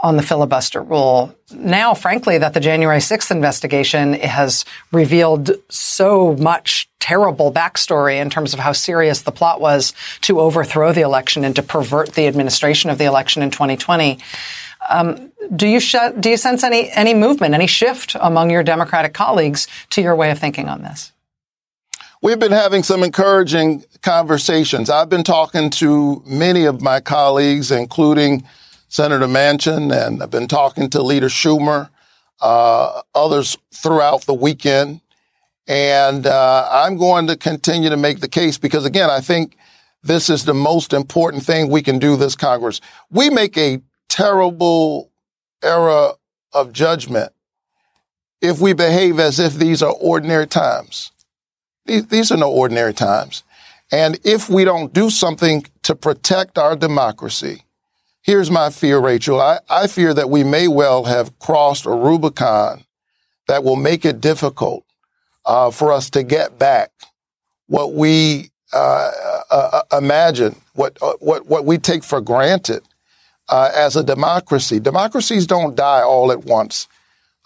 on 0.00 0.16
the 0.16 0.22
filibuster 0.22 0.82
rule. 0.82 1.34
Now, 1.50 1.94
frankly, 1.94 2.38
that 2.38 2.54
the 2.54 2.60
January 2.60 2.98
6th 2.98 3.30
investigation 3.30 4.12
has 4.14 4.64
revealed 4.92 5.50
so 5.70 6.36
much 6.36 6.88
terrible 7.00 7.52
backstory 7.52 8.20
in 8.20 8.28
terms 8.28 8.52
of 8.52 8.60
how 8.60 8.72
serious 8.72 9.22
the 9.22 9.32
plot 9.32 9.60
was 9.60 9.94
to 10.22 10.40
overthrow 10.40 10.92
the 10.92 11.00
election 11.00 11.44
and 11.44 11.56
to 11.56 11.62
pervert 11.62 12.12
the 12.12 12.26
administration 12.26 12.90
of 12.90 12.98
the 12.98 13.04
election 13.04 13.42
in 13.42 13.50
2020. 13.50 14.18
Um, 14.88 15.32
do 15.54 15.66
you 15.66 15.80
sh- 15.80 16.12
do 16.20 16.30
you 16.30 16.36
sense 16.36 16.62
any 16.62 16.90
any 16.90 17.14
movement, 17.14 17.54
any 17.54 17.66
shift 17.66 18.16
among 18.20 18.50
your 18.50 18.62
Democratic 18.62 19.14
colleagues 19.14 19.66
to 19.90 20.02
your 20.02 20.14
way 20.14 20.30
of 20.30 20.38
thinking 20.38 20.68
on 20.68 20.82
this? 20.82 21.12
We've 22.22 22.38
been 22.38 22.52
having 22.52 22.82
some 22.82 23.02
encouraging 23.02 23.84
conversations. 24.00 24.88
I've 24.88 25.10
been 25.10 25.22
talking 25.22 25.68
to 25.70 26.22
many 26.24 26.64
of 26.64 26.80
my 26.80 26.98
colleagues, 26.98 27.70
including 27.70 28.44
Senator 28.88 29.26
Manchin, 29.26 29.94
and 29.94 30.22
I've 30.22 30.30
been 30.30 30.48
talking 30.48 30.88
to 30.90 31.02
Leader 31.02 31.28
Schumer, 31.28 31.90
uh, 32.40 33.02
others 33.14 33.58
throughout 33.74 34.22
the 34.22 34.32
weekend. 34.32 35.02
And 35.68 36.26
uh, 36.26 36.66
I'm 36.70 36.96
going 36.96 37.26
to 37.26 37.36
continue 37.36 37.90
to 37.90 37.98
make 37.98 38.20
the 38.20 38.28
case 38.28 38.56
because, 38.56 38.86
again, 38.86 39.10
I 39.10 39.20
think 39.20 39.58
this 40.02 40.30
is 40.30 40.46
the 40.46 40.54
most 40.54 40.94
important 40.94 41.42
thing 41.42 41.68
we 41.68 41.82
can 41.82 41.98
do 41.98 42.16
this 42.16 42.34
Congress. 42.34 42.80
We 43.10 43.28
make 43.28 43.58
a 43.58 43.82
terrible 44.08 45.10
error 45.62 46.12
of 46.54 46.72
judgment 46.72 47.32
if 48.40 48.58
we 48.58 48.72
behave 48.72 49.18
as 49.18 49.38
if 49.38 49.54
these 49.54 49.82
are 49.82 49.92
ordinary 49.92 50.46
times. 50.46 51.12
These, 51.86 52.06
these 52.06 52.32
are 52.32 52.36
no 52.36 52.50
ordinary 52.50 52.94
times. 52.94 53.42
And 53.92 54.18
if 54.24 54.48
we 54.48 54.64
don't 54.64 54.92
do 54.92 55.10
something 55.10 55.64
to 55.82 55.94
protect 55.94 56.58
our 56.58 56.76
democracy, 56.76 57.62
Here's 58.26 58.50
my 58.50 58.70
fear, 58.70 58.98
Rachel. 58.98 59.40
I, 59.40 59.60
I 59.70 59.86
fear 59.86 60.12
that 60.12 60.28
we 60.28 60.42
may 60.42 60.66
well 60.66 61.04
have 61.04 61.38
crossed 61.38 61.86
a 61.86 61.92
Rubicon 61.92 62.82
that 63.46 63.62
will 63.62 63.76
make 63.76 64.04
it 64.04 64.20
difficult 64.20 64.84
uh, 65.44 65.70
for 65.70 65.92
us 65.92 66.10
to 66.10 66.24
get 66.24 66.58
back 66.58 66.90
what 67.68 67.92
we 67.92 68.50
uh, 68.72 69.12
uh, 69.48 69.80
uh 69.92 69.96
imagine, 69.96 70.56
what 70.72 70.98
uh, 71.00 71.12
what 71.20 71.46
what 71.46 71.64
we 71.64 71.78
take 71.78 72.02
for 72.02 72.20
granted 72.20 72.82
uh, 73.48 73.70
as 73.72 73.94
a 73.94 74.02
democracy. 74.02 74.80
Democracies 74.80 75.46
don't 75.46 75.76
die 75.76 76.02
all 76.02 76.32
at 76.32 76.44
once. 76.44 76.88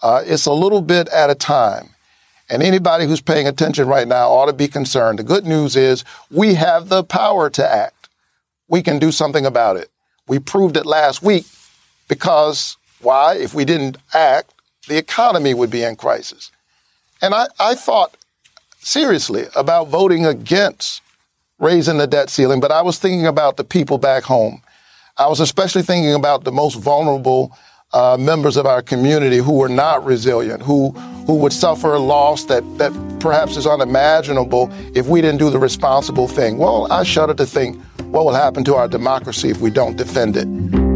it's 0.03 0.47
a 0.47 0.51
little 0.51 0.81
bit 0.81 1.07
at 1.09 1.29
a 1.29 1.35
time. 1.35 1.89
And 2.51 2.61
anybody 2.61 3.05
who's 3.05 3.21
paying 3.21 3.47
attention 3.47 3.87
right 3.87 4.07
now 4.07 4.29
ought 4.29 4.47
to 4.47 4.53
be 4.53 4.67
concerned. 4.67 5.19
The 5.19 5.23
good 5.23 5.45
news 5.45 5.77
is 5.77 6.03
we 6.29 6.55
have 6.55 6.89
the 6.89 7.01
power 7.01 7.49
to 7.49 7.67
act. 7.67 8.09
We 8.67 8.83
can 8.83 8.99
do 8.99 9.13
something 9.13 9.45
about 9.45 9.77
it. 9.77 9.89
We 10.27 10.37
proved 10.37 10.75
it 10.75 10.85
last 10.85 11.23
week 11.23 11.45
because 12.09 12.75
why? 12.99 13.35
If 13.35 13.53
we 13.53 13.63
didn't 13.63 13.97
act, 14.13 14.53
the 14.89 14.97
economy 14.97 15.53
would 15.53 15.71
be 15.71 15.83
in 15.83 15.95
crisis. 15.95 16.51
And 17.21 17.33
I, 17.33 17.47
I 17.57 17.73
thought 17.73 18.17
seriously 18.79 19.45
about 19.55 19.87
voting 19.87 20.25
against 20.25 21.01
raising 21.57 21.99
the 21.99 22.07
debt 22.07 22.29
ceiling, 22.29 22.59
but 22.59 22.71
I 22.71 22.81
was 22.81 22.99
thinking 22.99 23.27
about 23.27 23.55
the 23.55 23.63
people 23.63 23.97
back 23.97 24.23
home. 24.23 24.61
I 25.17 25.27
was 25.27 25.39
especially 25.39 25.83
thinking 25.83 26.15
about 26.15 26.43
the 26.43 26.51
most 26.51 26.75
vulnerable 26.75 27.57
uh, 27.93 28.17
members 28.19 28.57
of 28.57 28.65
our 28.65 28.81
community 28.81 29.37
who 29.37 29.53
were 29.53 29.69
not 29.69 30.05
resilient, 30.05 30.61
who 30.61 30.91
who 31.25 31.35
would 31.35 31.53
suffer 31.53 31.93
a 31.93 31.99
loss 31.99 32.45
that, 32.45 32.63
that 32.77 32.91
perhaps 33.19 33.55
is 33.55 33.67
unimaginable 33.67 34.69
if 34.95 35.07
we 35.07 35.21
didn't 35.21 35.37
do 35.37 35.49
the 35.49 35.59
responsible 35.59 36.27
thing. 36.27 36.57
Well, 36.57 36.91
I 36.91 37.03
shudder 37.03 37.35
to 37.35 37.45
think 37.45 37.81
what 38.11 38.25
will 38.25 38.33
happen 38.33 38.63
to 38.65 38.75
our 38.75 38.87
democracy 38.87 39.49
if 39.49 39.61
we 39.61 39.69
don't 39.69 39.95
defend 39.95 40.35
it. 40.35 40.90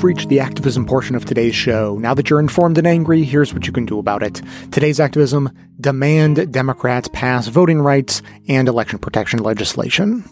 You've 0.00 0.04
reached 0.06 0.30
the 0.30 0.40
activism 0.40 0.86
portion 0.86 1.14
of 1.14 1.26
today's 1.26 1.54
show. 1.54 1.98
Now 1.98 2.14
that 2.14 2.30
you're 2.30 2.40
informed 2.40 2.78
and 2.78 2.86
angry, 2.86 3.22
here's 3.22 3.52
what 3.52 3.66
you 3.66 3.72
can 3.74 3.84
do 3.84 3.98
about 3.98 4.22
it. 4.22 4.40
Today's 4.70 4.98
activism 4.98 5.50
demand 5.78 6.50
Democrats 6.50 7.10
pass 7.12 7.48
voting 7.48 7.82
rights 7.82 8.22
and 8.48 8.66
election 8.66 8.98
protection 8.98 9.40
legislation. 9.40 10.24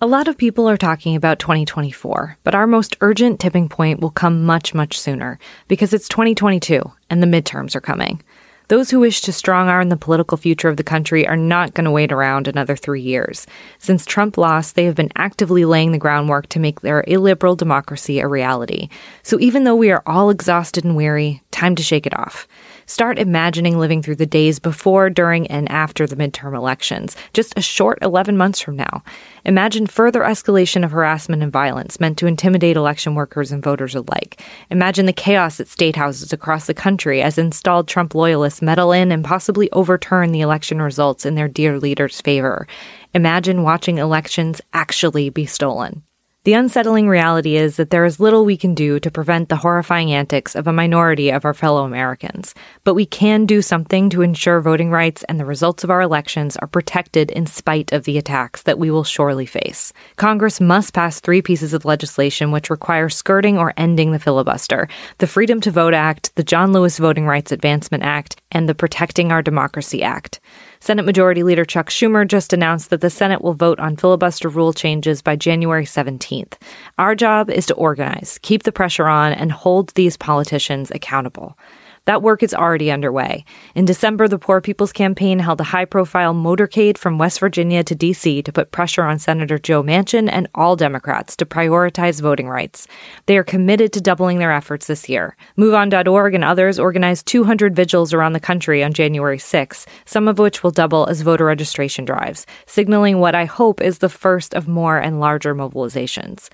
A 0.00 0.08
lot 0.08 0.26
of 0.26 0.36
people 0.36 0.68
are 0.68 0.76
talking 0.76 1.14
about 1.14 1.38
2024, 1.38 2.38
but 2.42 2.56
our 2.56 2.66
most 2.66 2.96
urgent 3.00 3.38
tipping 3.38 3.68
point 3.68 4.00
will 4.00 4.10
come 4.10 4.44
much, 4.44 4.74
much 4.74 4.98
sooner 4.98 5.38
because 5.68 5.92
it's 5.92 6.08
2022 6.08 6.82
and 7.08 7.22
the 7.22 7.28
midterms 7.28 7.76
are 7.76 7.80
coming. 7.80 8.24
Those 8.72 8.90
who 8.90 9.00
wish 9.00 9.20
to 9.20 9.34
strong 9.34 9.68
arm 9.68 9.90
the 9.90 9.98
political 9.98 10.38
future 10.38 10.70
of 10.70 10.78
the 10.78 10.82
country 10.82 11.28
are 11.28 11.36
not 11.36 11.74
going 11.74 11.84
to 11.84 11.90
wait 11.90 12.10
around 12.10 12.48
another 12.48 12.74
three 12.74 13.02
years. 13.02 13.46
Since 13.78 14.06
Trump 14.06 14.38
lost, 14.38 14.76
they 14.76 14.86
have 14.86 14.94
been 14.94 15.12
actively 15.14 15.66
laying 15.66 15.92
the 15.92 15.98
groundwork 15.98 16.46
to 16.46 16.58
make 16.58 16.80
their 16.80 17.04
illiberal 17.06 17.54
democracy 17.54 18.18
a 18.18 18.26
reality. 18.26 18.88
So 19.22 19.38
even 19.40 19.64
though 19.64 19.76
we 19.76 19.90
are 19.90 20.02
all 20.06 20.30
exhausted 20.30 20.86
and 20.86 20.96
weary, 20.96 21.42
time 21.50 21.74
to 21.74 21.82
shake 21.82 22.06
it 22.06 22.18
off. 22.18 22.48
Start 22.86 23.18
imagining 23.18 23.78
living 23.78 24.02
through 24.02 24.16
the 24.16 24.26
days 24.26 24.58
before, 24.58 25.10
during, 25.10 25.46
and 25.46 25.70
after 25.70 26.06
the 26.06 26.16
midterm 26.16 26.56
elections, 26.56 27.16
just 27.32 27.52
a 27.56 27.62
short 27.62 27.98
11 28.02 28.36
months 28.36 28.60
from 28.60 28.76
now. 28.76 29.02
Imagine 29.44 29.86
further 29.86 30.20
escalation 30.20 30.84
of 30.84 30.92
harassment 30.92 31.42
and 31.42 31.52
violence 31.52 32.00
meant 32.00 32.18
to 32.18 32.26
intimidate 32.26 32.76
election 32.76 33.14
workers 33.14 33.52
and 33.52 33.62
voters 33.62 33.94
alike. 33.94 34.42
Imagine 34.70 35.06
the 35.06 35.12
chaos 35.12 35.60
at 35.60 35.68
state 35.68 35.96
houses 35.96 36.32
across 36.32 36.66
the 36.66 36.74
country 36.74 37.22
as 37.22 37.38
installed 37.38 37.88
Trump 37.88 38.14
loyalists 38.14 38.62
meddle 38.62 38.92
in 38.92 39.12
and 39.12 39.24
possibly 39.24 39.70
overturn 39.72 40.32
the 40.32 40.40
election 40.40 40.80
results 40.80 41.24
in 41.24 41.34
their 41.34 41.48
dear 41.48 41.78
leader's 41.78 42.20
favor. 42.20 42.66
Imagine 43.14 43.62
watching 43.62 43.98
elections 43.98 44.60
actually 44.72 45.30
be 45.30 45.46
stolen. 45.46 46.02
The 46.44 46.54
unsettling 46.54 47.06
reality 47.06 47.54
is 47.54 47.76
that 47.76 47.90
there 47.90 48.04
is 48.04 48.18
little 48.18 48.44
we 48.44 48.56
can 48.56 48.74
do 48.74 48.98
to 48.98 49.12
prevent 49.12 49.48
the 49.48 49.58
horrifying 49.58 50.12
antics 50.12 50.56
of 50.56 50.66
a 50.66 50.72
minority 50.72 51.30
of 51.30 51.44
our 51.44 51.54
fellow 51.54 51.84
Americans, 51.84 52.52
but 52.82 52.94
we 52.94 53.06
can 53.06 53.46
do 53.46 53.62
something 53.62 54.10
to 54.10 54.22
ensure 54.22 54.60
voting 54.60 54.90
rights 54.90 55.22
and 55.28 55.38
the 55.38 55.44
results 55.44 55.84
of 55.84 55.90
our 55.90 56.00
elections 56.00 56.56
are 56.56 56.66
protected 56.66 57.30
in 57.30 57.46
spite 57.46 57.92
of 57.92 58.02
the 58.02 58.18
attacks 58.18 58.64
that 58.64 58.76
we 58.76 58.90
will 58.90 59.04
surely 59.04 59.46
face. 59.46 59.92
Congress 60.16 60.60
must 60.60 60.92
pass 60.92 61.20
three 61.20 61.42
pieces 61.42 61.72
of 61.72 61.84
legislation 61.84 62.50
which 62.50 62.70
require 62.70 63.08
skirting 63.08 63.56
or 63.56 63.72
ending 63.76 64.10
the 64.10 64.18
filibuster 64.18 64.88
the 65.18 65.28
Freedom 65.28 65.60
to 65.60 65.70
Vote 65.70 65.94
Act, 65.94 66.34
the 66.34 66.42
John 66.42 66.72
Lewis 66.72 66.98
Voting 66.98 67.24
Rights 67.24 67.52
Advancement 67.52 68.02
Act, 68.02 68.42
and 68.50 68.68
the 68.68 68.74
Protecting 68.74 69.30
Our 69.30 69.42
Democracy 69.42 70.02
Act. 70.02 70.40
Senate 70.82 71.04
Majority 71.04 71.44
Leader 71.44 71.64
Chuck 71.64 71.90
Schumer 71.90 72.26
just 72.26 72.52
announced 72.52 72.90
that 72.90 73.02
the 73.02 73.08
Senate 73.08 73.40
will 73.40 73.54
vote 73.54 73.78
on 73.78 73.94
filibuster 73.94 74.48
rule 74.48 74.72
changes 74.72 75.22
by 75.22 75.36
January 75.36 75.84
17th. 75.84 76.54
Our 76.98 77.14
job 77.14 77.50
is 77.50 77.66
to 77.66 77.74
organize, 77.74 78.40
keep 78.42 78.64
the 78.64 78.72
pressure 78.72 79.06
on, 79.06 79.32
and 79.32 79.52
hold 79.52 79.90
these 79.90 80.16
politicians 80.16 80.90
accountable. 80.90 81.56
That 82.04 82.20
work 82.20 82.42
is 82.42 82.52
already 82.52 82.90
underway. 82.90 83.44
In 83.76 83.84
December, 83.84 84.26
the 84.26 84.38
Poor 84.38 84.60
People's 84.60 84.92
Campaign 84.92 85.38
held 85.38 85.60
a 85.60 85.64
high 85.64 85.84
profile 85.84 86.34
motorcade 86.34 86.98
from 86.98 87.16
West 87.16 87.38
Virginia 87.38 87.84
to 87.84 87.94
D.C. 87.94 88.42
to 88.42 88.52
put 88.52 88.72
pressure 88.72 89.04
on 89.04 89.20
Senator 89.20 89.56
Joe 89.56 89.84
Manchin 89.84 90.28
and 90.28 90.48
all 90.52 90.74
Democrats 90.74 91.36
to 91.36 91.46
prioritize 91.46 92.20
voting 92.20 92.48
rights. 92.48 92.88
They 93.26 93.38
are 93.38 93.44
committed 93.44 93.92
to 93.92 94.00
doubling 94.00 94.40
their 94.40 94.50
efforts 94.50 94.88
this 94.88 95.08
year. 95.08 95.36
MoveOn.org 95.56 96.34
and 96.34 96.42
others 96.42 96.80
organized 96.80 97.26
200 97.26 97.76
vigils 97.76 98.12
around 98.12 98.32
the 98.32 98.40
country 98.40 98.82
on 98.82 98.92
January 98.92 99.38
6, 99.38 99.86
some 100.04 100.26
of 100.26 100.40
which 100.40 100.64
will 100.64 100.72
double 100.72 101.06
as 101.06 101.20
voter 101.20 101.44
registration 101.44 102.04
drives, 102.04 102.46
signaling 102.66 103.20
what 103.20 103.36
I 103.36 103.44
hope 103.44 103.80
is 103.80 103.98
the 103.98 104.08
first 104.08 104.54
of 104.54 104.66
more 104.66 104.98
and 104.98 105.20
larger 105.20 105.54
mobilizations. 105.54 106.48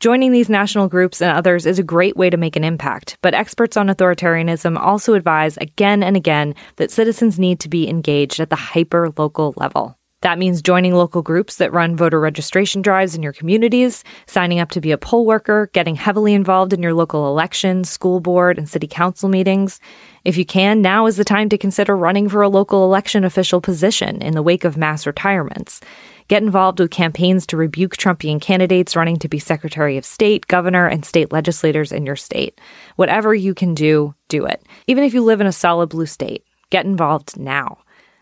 Joining 0.00 0.30
these 0.30 0.48
national 0.48 0.86
groups 0.86 1.20
and 1.20 1.36
others 1.36 1.66
is 1.66 1.80
a 1.80 1.82
great 1.82 2.16
way 2.16 2.30
to 2.30 2.36
make 2.36 2.54
an 2.54 2.62
impact, 2.62 3.18
but 3.20 3.34
experts 3.34 3.76
on 3.76 3.88
authoritarianism 3.88 4.78
also 4.78 5.14
advise 5.14 5.56
again 5.56 6.04
and 6.04 6.16
again 6.16 6.54
that 6.76 6.92
citizens 6.92 7.36
need 7.36 7.58
to 7.58 7.68
be 7.68 7.88
engaged 7.88 8.38
at 8.38 8.48
the 8.48 8.54
hyper 8.54 9.12
local 9.16 9.54
level. 9.56 9.98
That 10.22 10.38
means 10.38 10.62
joining 10.62 10.94
local 10.94 11.22
groups 11.22 11.56
that 11.56 11.72
run 11.72 11.94
voter 11.94 12.18
registration 12.18 12.82
drives 12.82 13.14
in 13.14 13.22
your 13.22 13.32
communities, 13.32 14.02
signing 14.26 14.58
up 14.58 14.70
to 14.70 14.80
be 14.80 14.90
a 14.90 14.98
poll 14.98 15.24
worker, 15.24 15.70
getting 15.72 15.94
heavily 15.94 16.34
involved 16.34 16.72
in 16.72 16.82
your 16.82 16.92
local 16.92 17.28
elections, 17.28 17.88
school 17.88 18.18
board, 18.18 18.58
and 18.58 18.68
city 18.68 18.88
council 18.88 19.28
meetings. 19.28 19.78
If 20.24 20.36
you 20.36 20.44
can, 20.44 20.82
now 20.82 21.06
is 21.06 21.18
the 21.18 21.24
time 21.24 21.48
to 21.50 21.58
consider 21.58 21.96
running 21.96 22.28
for 22.28 22.42
a 22.42 22.48
local 22.48 22.84
election 22.84 23.22
official 23.22 23.60
position 23.60 24.20
in 24.20 24.34
the 24.34 24.42
wake 24.42 24.64
of 24.64 24.76
mass 24.76 25.06
retirements. 25.06 25.80
Get 26.26 26.42
involved 26.42 26.80
with 26.80 26.90
campaigns 26.90 27.46
to 27.46 27.56
rebuke 27.56 27.96
Trumpian 27.96 28.40
candidates 28.40 28.96
running 28.96 29.18
to 29.18 29.28
be 29.28 29.38
Secretary 29.38 29.96
of 29.96 30.04
State, 30.04 30.48
Governor, 30.48 30.88
and 30.88 31.04
state 31.04 31.30
legislators 31.30 31.92
in 31.92 32.04
your 32.04 32.16
state. 32.16 32.60
Whatever 32.96 33.36
you 33.36 33.54
can 33.54 33.72
do, 33.72 34.16
do 34.26 34.46
it. 34.46 34.66
Even 34.88 35.04
if 35.04 35.14
you 35.14 35.22
live 35.22 35.40
in 35.40 35.46
a 35.46 35.52
solid 35.52 35.90
blue 35.90 36.06
state, 36.06 36.44
get 36.70 36.84
involved 36.84 37.38
now. 37.38 37.78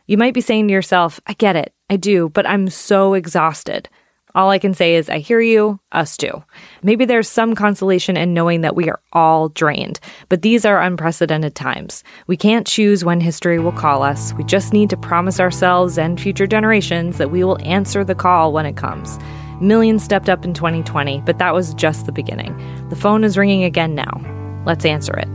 You 0.09 0.17
might 0.17 0.35
be 0.35 0.41
saying 0.41 0.69
to 0.69 0.73
yourself, 0.73 1.21
I 1.27 1.33
get 1.33 1.57
it, 1.57 1.75
I 1.91 1.97
do, 1.97 2.29
but 2.29 2.47
I'm 2.47 2.69
so 2.69 3.15
exhausted. 3.15 3.89
All 4.37 4.51
I 4.51 4.59
can 4.59 4.75
say 4.75 4.95
is, 4.95 5.09
I 5.09 5.19
hear 5.19 5.41
you, 5.41 5.81
us 5.93 6.17
too. 6.17 6.45
Maybe 6.83 7.07
there's 7.07 7.29
some 7.29 7.55
consolation 7.55 8.17
in 8.17 8.35
knowing 8.35 8.61
that 8.61 8.77
we 8.77 8.89
are 8.89 9.01
all 9.13 9.49
drained, 9.49 9.99
but 10.29 10.43
these 10.43 10.65
are 10.65 10.81
unprecedented 10.81 11.55
times. 11.55 12.05
We 12.27 12.37
can't 12.37 12.67
choose 12.67 13.05
when 13.05 13.21
history 13.21 13.59
will 13.59 13.73
call 13.73 14.03
us. 14.03 14.33
We 14.35 14.45
just 14.45 14.73
need 14.73 14.91
to 14.91 14.97
promise 14.97 15.41
ourselves 15.41 15.99
and 15.99 16.21
future 16.21 16.47
generations 16.47 17.19
that 17.19 17.31
we 17.31 17.43
will 17.43 17.61
answer 17.63 18.05
the 18.05 18.15
call 18.15 18.53
when 18.53 18.67
it 18.67 18.77
comes. 18.77 19.19
Millions 19.61 20.05
stepped 20.05 20.29
up 20.29 20.45
in 20.45 20.53
2020, 20.53 21.23
but 21.23 21.39
that 21.39 21.55
was 21.55 21.75
just 21.75 22.05
the 22.05 22.13
beginning. 22.13 22.55
The 22.91 22.97
phone 22.97 23.25
is 23.25 23.39
ringing 23.39 23.65
again 23.65 23.95
now. 23.95 24.21
Let's 24.67 24.85
answer 24.85 25.17
it. 25.17 25.29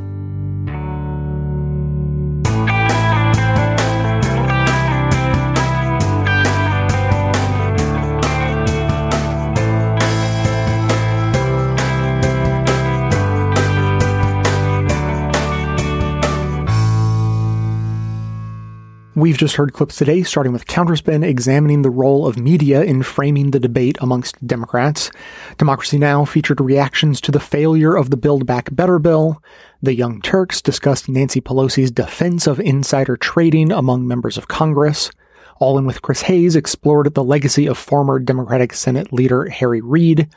We've 19.21 19.37
just 19.37 19.57
heard 19.57 19.73
clips 19.73 19.97
today, 19.97 20.23
starting 20.23 20.51
with 20.51 20.65
Counterspin 20.65 21.23
examining 21.23 21.83
the 21.83 21.91
role 21.91 22.25
of 22.25 22.39
media 22.39 22.81
in 22.81 23.03
framing 23.03 23.51
the 23.51 23.59
debate 23.59 23.99
amongst 24.01 24.47
Democrats. 24.47 25.11
Democracy 25.59 25.99
Now! 25.99 26.25
featured 26.25 26.59
reactions 26.59 27.21
to 27.21 27.31
the 27.31 27.39
failure 27.39 27.95
of 27.95 28.09
the 28.09 28.17
Build 28.17 28.47
Back 28.47 28.75
Better 28.75 28.97
bill. 28.97 29.39
The 29.79 29.93
Young 29.93 30.21
Turks 30.21 30.59
discussed 30.59 31.07
Nancy 31.07 31.39
Pelosi's 31.39 31.91
defense 31.91 32.47
of 32.47 32.59
insider 32.59 33.15
trading 33.15 33.71
among 33.71 34.07
members 34.07 34.39
of 34.39 34.47
Congress. 34.47 35.11
All 35.59 35.77
In 35.77 35.85
with 35.85 36.01
Chris 36.01 36.23
Hayes 36.23 36.55
explored 36.55 37.13
the 37.13 37.23
legacy 37.23 37.67
of 37.67 37.77
former 37.77 38.17
Democratic 38.17 38.73
Senate 38.73 39.13
leader 39.13 39.47
Harry 39.49 39.81
Reid. 39.81 40.29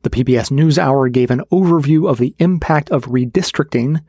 The 0.00 0.08
PBS 0.08 0.50
NewsHour 0.50 1.12
gave 1.12 1.30
an 1.30 1.42
overview 1.52 2.08
of 2.08 2.16
the 2.16 2.34
impact 2.38 2.88
of 2.88 3.04
redistricting. 3.04 4.00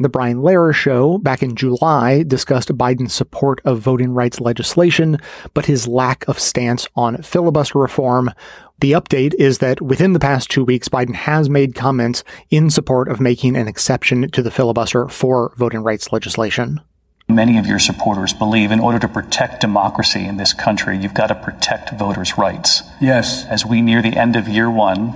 The 0.00 0.08
Brian 0.08 0.38
Lehrer 0.38 0.74
show 0.74 1.18
back 1.18 1.42
in 1.42 1.54
July 1.54 2.22
discussed 2.22 2.74
Biden's 2.74 3.12
support 3.12 3.60
of 3.66 3.80
voting 3.80 4.14
rights 4.14 4.40
legislation, 4.40 5.18
but 5.52 5.66
his 5.66 5.86
lack 5.86 6.26
of 6.26 6.38
stance 6.38 6.88
on 6.96 7.20
filibuster 7.20 7.78
reform. 7.78 8.30
The 8.78 8.92
update 8.92 9.34
is 9.34 9.58
that 9.58 9.82
within 9.82 10.14
the 10.14 10.18
past 10.18 10.50
two 10.50 10.64
weeks, 10.64 10.88
Biden 10.88 11.14
has 11.14 11.50
made 11.50 11.74
comments 11.74 12.24
in 12.48 12.70
support 12.70 13.08
of 13.08 13.20
making 13.20 13.56
an 13.56 13.68
exception 13.68 14.30
to 14.30 14.42
the 14.42 14.50
filibuster 14.50 15.06
for 15.06 15.52
voting 15.58 15.80
rights 15.80 16.10
legislation. 16.14 16.80
Many 17.28 17.58
of 17.58 17.66
your 17.66 17.78
supporters 17.78 18.32
believe 18.32 18.70
in 18.70 18.80
order 18.80 18.98
to 19.00 19.06
protect 19.06 19.60
democracy 19.60 20.24
in 20.24 20.38
this 20.38 20.54
country, 20.54 20.96
you've 20.96 21.12
got 21.12 21.26
to 21.26 21.34
protect 21.34 21.90
voters' 21.98 22.38
rights. 22.38 22.84
Yes. 23.02 23.44
As 23.44 23.66
we 23.66 23.82
near 23.82 24.00
the 24.00 24.16
end 24.16 24.34
of 24.34 24.48
year 24.48 24.70
one, 24.70 25.14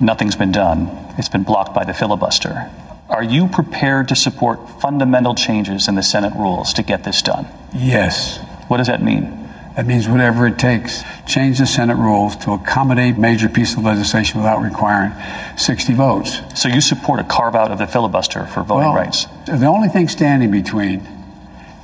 nothing's 0.00 0.36
been 0.36 0.52
done. 0.52 0.90
It's 1.18 1.28
been 1.28 1.42
blocked 1.42 1.74
by 1.74 1.82
the 1.82 1.92
filibuster. 1.92 2.70
Are 3.08 3.22
you 3.22 3.46
prepared 3.46 4.08
to 4.08 4.16
support 4.16 4.80
fundamental 4.80 5.34
changes 5.34 5.86
in 5.86 5.94
the 5.94 6.02
Senate 6.02 6.34
rules 6.34 6.72
to 6.74 6.82
get 6.82 7.04
this 7.04 7.22
done? 7.22 7.46
Yes. 7.72 8.38
What 8.68 8.78
does 8.78 8.88
that 8.88 9.02
mean? 9.02 9.48
That 9.76 9.86
means 9.86 10.08
whatever 10.08 10.46
it 10.46 10.58
takes. 10.58 11.02
Change 11.26 11.58
the 11.58 11.66
Senate 11.66 11.96
rules 11.96 12.34
to 12.38 12.52
accommodate 12.52 13.18
major 13.18 13.48
pieces 13.48 13.76
of 13.76 13.84
legislation 13.84 14.40
without 14.40 14.62
requiring 14.62 15.12
60 15.56 15.92
votes. 15.92 16.40
So 16.54 16.68
you 16.68 16.80
support 16.80 17.20
a 17.20 17.24
carve 17.24 17.54
out 17.54 17.70
of 17.70 17.78
the 17.78 17.86
filibuster 17.86 18.46
for 18.46 18.62
voting 18.62 18.88
well, 18.88 18.94
rights? 18.94 19.26
The 19.46 19.66
only 19.66 19.88
thing 19.88 20.08
standing 20.08 20.50
between 20.50 21.06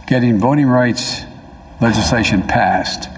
getting 0.07 0.39
voting 0.39 0.67
rights 0.67 1.23
legislation 1.81 2.43
passed 2.43 3.09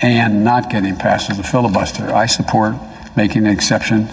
and 0.00 0.44
not 0.44 0.70
getting 0.70 0.96
passed 0.96 1.30
is 1.30 1.36
the 1.36 1.42
filibuster. 1.42 2.12
I 2.12 2.26
support 2.26 2.74
making 3.16 3.46
an 3.46 3.52
exception 3.52 4.08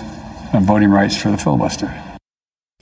on 0.53 0.65
voting 0.65 0.89
rights 0.89 1.15
for 1.15 1.31
the 1.31 1.37
filibuster. 1.37 2.03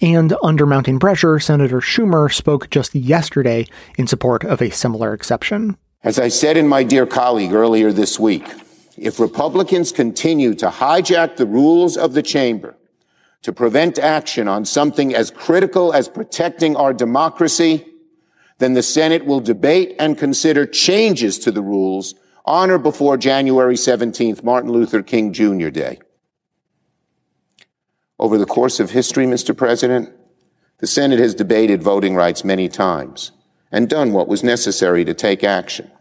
And 0.06 0.36
under 0.44 0.68
mounting 0.68 1.00
pressure, 1.00 1.40
Senator 1.40 1.80
Schumer 1.80 2.32
spoke 2.32 2.70
just 2.70 2.94
yesterday 2.94 3.66
in 3.98 4.06
support 4.06 4.44
of 4.44 4.62
a 4.62 4.70
similar 4.70 5.16
exception. 5.16 5.78
As 6.04 6.20
I 6.20 6.28
said 6.28 6.58
in 6.58 6.68
my 6.68 6.84
dear 6.84 7.08
colleague 7.08 7.54
earlier 7.54 7.92
this 7.92 8.20
week, 8.20 8.48
if 9.00 9.20
Republicans 9.20 9.92
continue 9.92 10.54
to 10.54 10.70
hijack 10.70 11.38
the 11.38 11.48
rules 11.48 11.98
of 11.98 12.14
the 12.14 12.22
chamber 12.22 12.76
to 13.42 13.52
prevent 13.52 13.98
action 13.98 14.48
on 14.48 14.64
something 14.64 15.16
as 15.16 15.32
critical 15.32 15.92
as 15.92 16.08
protecting 16.08 16.76
our 16.76 16.94
democracy, 16.94 17.84
then 18.60 18.74
the 18.74 18.84
Senate 18.84 19.26
will 19.26 19.40
debate 19.40 19.96
and 19.98 20.20
consider 20.20 20.68
changes 20.68 21.40
to 21.40 21.52
the 21.52 21.64
rules 21.64 22.14
on 22.46 22.70
or 22.70 22.78
before 22.78 23.18
January 23.18 23.74
17th, 23.74 24.44
Martin 24.44 24.72
Luther 24.72 25.02
King 25.02 25.34
Jr. 25.34 25.70
Day. 25.70 25.98
Over 28.18 28.38
the 28.38 28.46
course 28.46 28.80
of 28.80 28.92
history, 28.92 29.26
Mr. 29.26 29.56
President, 29.56 30.10
the 30.80 30.88
Senate 30.88 31.20
has 31.20 31.36
debated 31.36 31.84
voting 31.84 32.16
rights 32.16 32.44
many 32.44 32.70
times 32.70 33.32
and 33.72 33.90
done 33.90 34.14
what 34.14 34.28
was 34.28 34.44
necessary 34.44 35.04
to 35.06 35.14
take 35.14 35.44
action. 35.44 35.92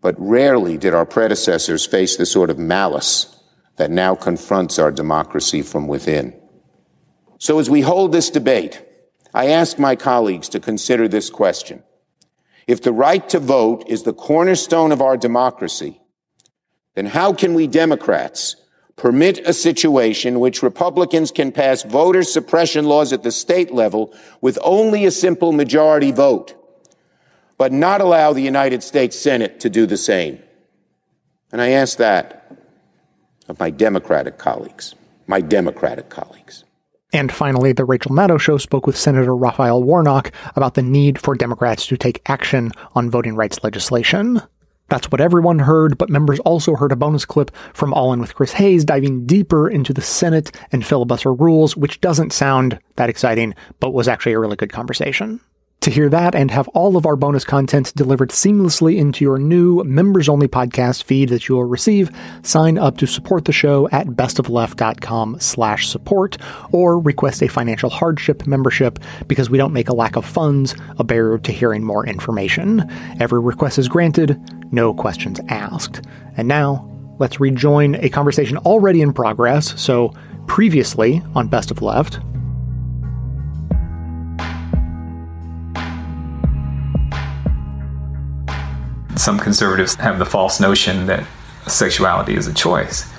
But 0.00 0.14
rarely 0.18 0.76
did 0.76 0.94
our 0.94 1.06
predecessors 1.06 1.86
face 1.86 2.16
the 2.16 2.26
sort 2.26 2.50
of 2.50 2.58
malice 2.58 3.40
that 3.76 3.90
now 3.90 4.14
confronts 4.14 4.78
our 4.78 4.90
democracy 4.90 5.62
from 5.62 5.88
within. 5.88 6.38
So 7.38 7.58
as 7.58 7.70
we 7.70 7.80
hold 7.80 8.12
this 8.12 8.30
debate, 8.30 8.84
I 9.34 9.48
ask 9.48 9.78
my 9.78 9.96
colleagues 9.96 10.48
to 10.50 10.60
consider 10.60 11.08
this 11.08 11.30
question. 11.30 11.82
If 12.66 12.82
the 12.82 12.92
right 12.92 13.28
to 13.30 13.40
vote 13.40 13.84
is 13.88 14.02
the 14.02 14.12
cornerstone 14.12 14.92
of 14.92 15.02
our 15.02 15.16
democracy, 15.16 16.00
then 16.94 17.06
how 17.06 17.32
can 17.32 17.54
we 17.54 17.66
Democrats 17.66 18.56
permit 18.96 19.38
a 19.46 19.52
situation 19.52 20.40
which 20.40 20.62
Republicans 20.62 21.30
can 21.30 21.52
pass 21.52 21.82
voter 21.82 22.22
suppression 22.22 22.84
laws 22.84 23.12
at 23.12 23.22
the 23.22 23.32
state 23.32 23.72
level 23.72 24.14
with 24.40 24.58
only 24.62 25.04
a 25.04 25.10
simple 25.10 25.52
majority 25.52 26.12
vote? 26.12 26.54
but 27.62 27.70
not 27.70 28.00
allow 28.00 28.32
the 28.32 28.42
United 28.42 28.82
States 28.82 29.16
Senate 29.16 29.60
to 29.60 29.70
do 29.70 29.86
the 29.86 29.96
same. 29.96 30.42
And 31.52 31.62
I 31.62 31.68
ask 31.68 31.96
that 31.98 32.58
of 33.48 33.60
my 33.60 33.70
Democratic 33.70 34.36
colleagues, 34.36 34.96
my 35.28 35.40
Democratic 35.40 36.08
colleagues. 36.08 36.64
And 37.12 37.30
finally, 37.30 37.72
the 37.72 37.84
Rachel 37.84 38.10
Maddow 38.10 38.40
show 38.40 38.58
spoke 38.58 38.84
with 38.84 38.96
Senator 38.96 39.36
Raphael 39.36 39.80
Warnock 39.80 40.32
about 40.56 40.74
the 40.74 40.82
need 40.82 41.20
for 41.20 41.36
Democrats 41.36 41.86
to 41.86 41.96
take 41.96 42.20
action 42.26 42.72
on 42.96 43.10
voting 43.10 43.36
rights 43.36 43.62
legislation. 43.62 44.42
That's 44.92 45.10
what 45.10 45.22
everyone 45.22 45.60
heard, 45.60 45.96
but 45.96 46.10
members 46.10 46.38
also 46.40 46.74
heard 46.74 46.92
a 46.92 46.96
bonus 46.96 47.24
clip 47.24 47.50
from 47.72 47.94
All 47.94 48.12
In 48.12 48.20
with 48.20 48.34
Chris 48.34 48.52
Hayes 48.52 48.84
diving 48.84 49.24
deeper 49.24 49.66
into 49.66 49.94
the 49.94 50.02
Senate 50.02 50.54
and 50.70 50.84
filibuster 50.84 51.32
rules, 51.32 51.74
which 51.74 52.02
doesn't 52.02 52.34
sound 52.34 52.78
that 52.96 53.08
exciting, 53.08 53.54
but 53.80 53.94
was 53.94 54.06
actually 54.06 54.32
a 54.32 54.38
really 54.38 54.54
good 54.54 54.70
conversation. 54.70 55.40
To 55.82 55.90
hear 55.90 56.08
that 56.10 56.36
and 56.36 56.48
have 56.52 56.68
all 56.68 56.96
of 56.96 57.06
our 57.06 57.16
bonus 57.16 57.44
content 57.44 57.92
delivered 57.96 58.30
seamlessly 58.30 58.96
into 58.96 59.24
your 59.24 59.36
new 59.36 59.82
members 59.82 60.28
only 60.28 60.46
podcast 60.46 61.02
feed 61.02 61.30
that 61.30 61.48
you 61.48 61.56
will 61.56 61.64
receive, 61.64 62.08
sign 62.42 62.78
up 62.78 62.98
to 62.98 63.06
support 63.08 63.46
the 63.46 63.52
show 63.52 63.88
at 63.90 64.06
bestofleft.com 64.06 65.40
slash 65.40 65.88
support 65.88 66.38
or 66.70 67.00
request 67.00 67.42
a 67.42 67.48
financial 67.48 67.90
hardship 67.90 68.46
membership 68.46 69.00
because 69.26 69.50
we 69.50 69.58
don't 69.58 69.72
make 69.72 69.88
a 69.88 69.92
lack 69.92 70.14
of 70.14 70.24
funds 70.24 70.76
a 71.00 71.04
barrier 71.04 71.38
to 71.38 71.50
hearing 71.50 71.82
more 71.82 72.06
information. 72.06 72.88
Every 73.18 73.40
request 73.40 73.76
is 73.76 73.88
granted, 73.88 74.40
no 74.72 74.94
questions 74.94 75.40
asked. 75.48 76.00
And 76.36 76.46
now, 76.46 76.88
let's 77.18 77.40
rejoin 77.40 77.96
a 77.96 78.08
conversation 78.08 78.56
already 78.58 79.02
in 79.02 79.12
progress. 79.12 79.80
So, 79.82 80.14
previously 80.46 81.22
on 81.34 81.48
Best 81.48 81.72
of 81.72 81.82
Left, 81.82 82.20
some 89.16 89.38
conservatives 89.38 89.94
have 89.96 90.18
the 90.18 90.26
false 90.26 90.60
notion 90.60 91.06
that 91.06 91.26
sexuality 91.66 92.34
is 92.34 92.46
a 92.46 92.54
choice. 92.54 93.10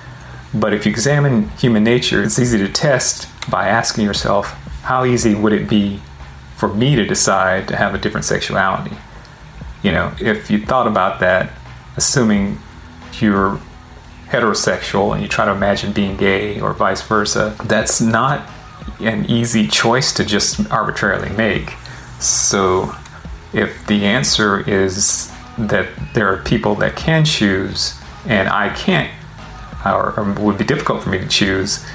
But 0.54 0.74
if 0.74 0.86
you 0.86 0.92
examine 0.92 1.50
human 1.52 1.84
nature, 1.84 2.24
it's 2.24 2.38
easy 2.38 2.58
to 2.60 2.70
test 2.70 3.28
by 3.50 3.68
asking 3.68 4.06
yourself, 4.06 4.52
how 4.84 5.06
easy 5.06 5.34
would 5.34 5.54
it 5.54 5.68
be 5.68 6.02
for 6.56 6.68
me 6.74 6.96
to 6.96 7.06
decide 7.06 7.68
to 7.70 7.76
have 7.76 7.96
a 7.96 7.98
different 7.98 8.26
sexuality? 8.26 8.96
You 9.82 9.92
know, 9.92 10.14
if 10.20 10.52
you 10.52 10.66
thought 10.66 10.88
about 10.88 11.20
that, 11.22 11.52
assuming 11.98 12.60
you're 13.20 13.60
heterosexual 14.28 15.14
and 15.14 15.22
you 15.22 15.28
try 15.28 15.46
to 15.46 15.52
imagine 15.52 15.94
being 15.94 16.18
gay 16.18 16.60
or 16.60 16.74
vice 16.74 17.02
versa, 17.02 17.56
that's 17.64 18.02
not 18.02 18.50
an 19.00 19.26
easy 19.26 19.68
choice 19.68 20.14
to 20.14 20.26
just 20.26 20.70
arbitrarily 20.72 21.30
make. 21.36 21.72
So 22.20 22.96
if 23.54 23.86
the 23.88 24.06
answer 24.06 24.68
is 24.70 25.33
that 25.58 25.88
there 26.14 26.32
are 26.34 26.38
people 26.44 26.76
that 26.76 26.96
can 26.96 27.26
choose 27.26 28.00
and 28.26 28.48
I 28.48 28.74
can't, 28.74 29.12
or, 29.86 30.18
or 30.18 30.34
would 30.34 30.58
be 30.58 30.64
difficult 30.64 31.04
for 31.04 31.10
me 31.10 31.20
to 31.20 31.28
choose, 31.28 31.86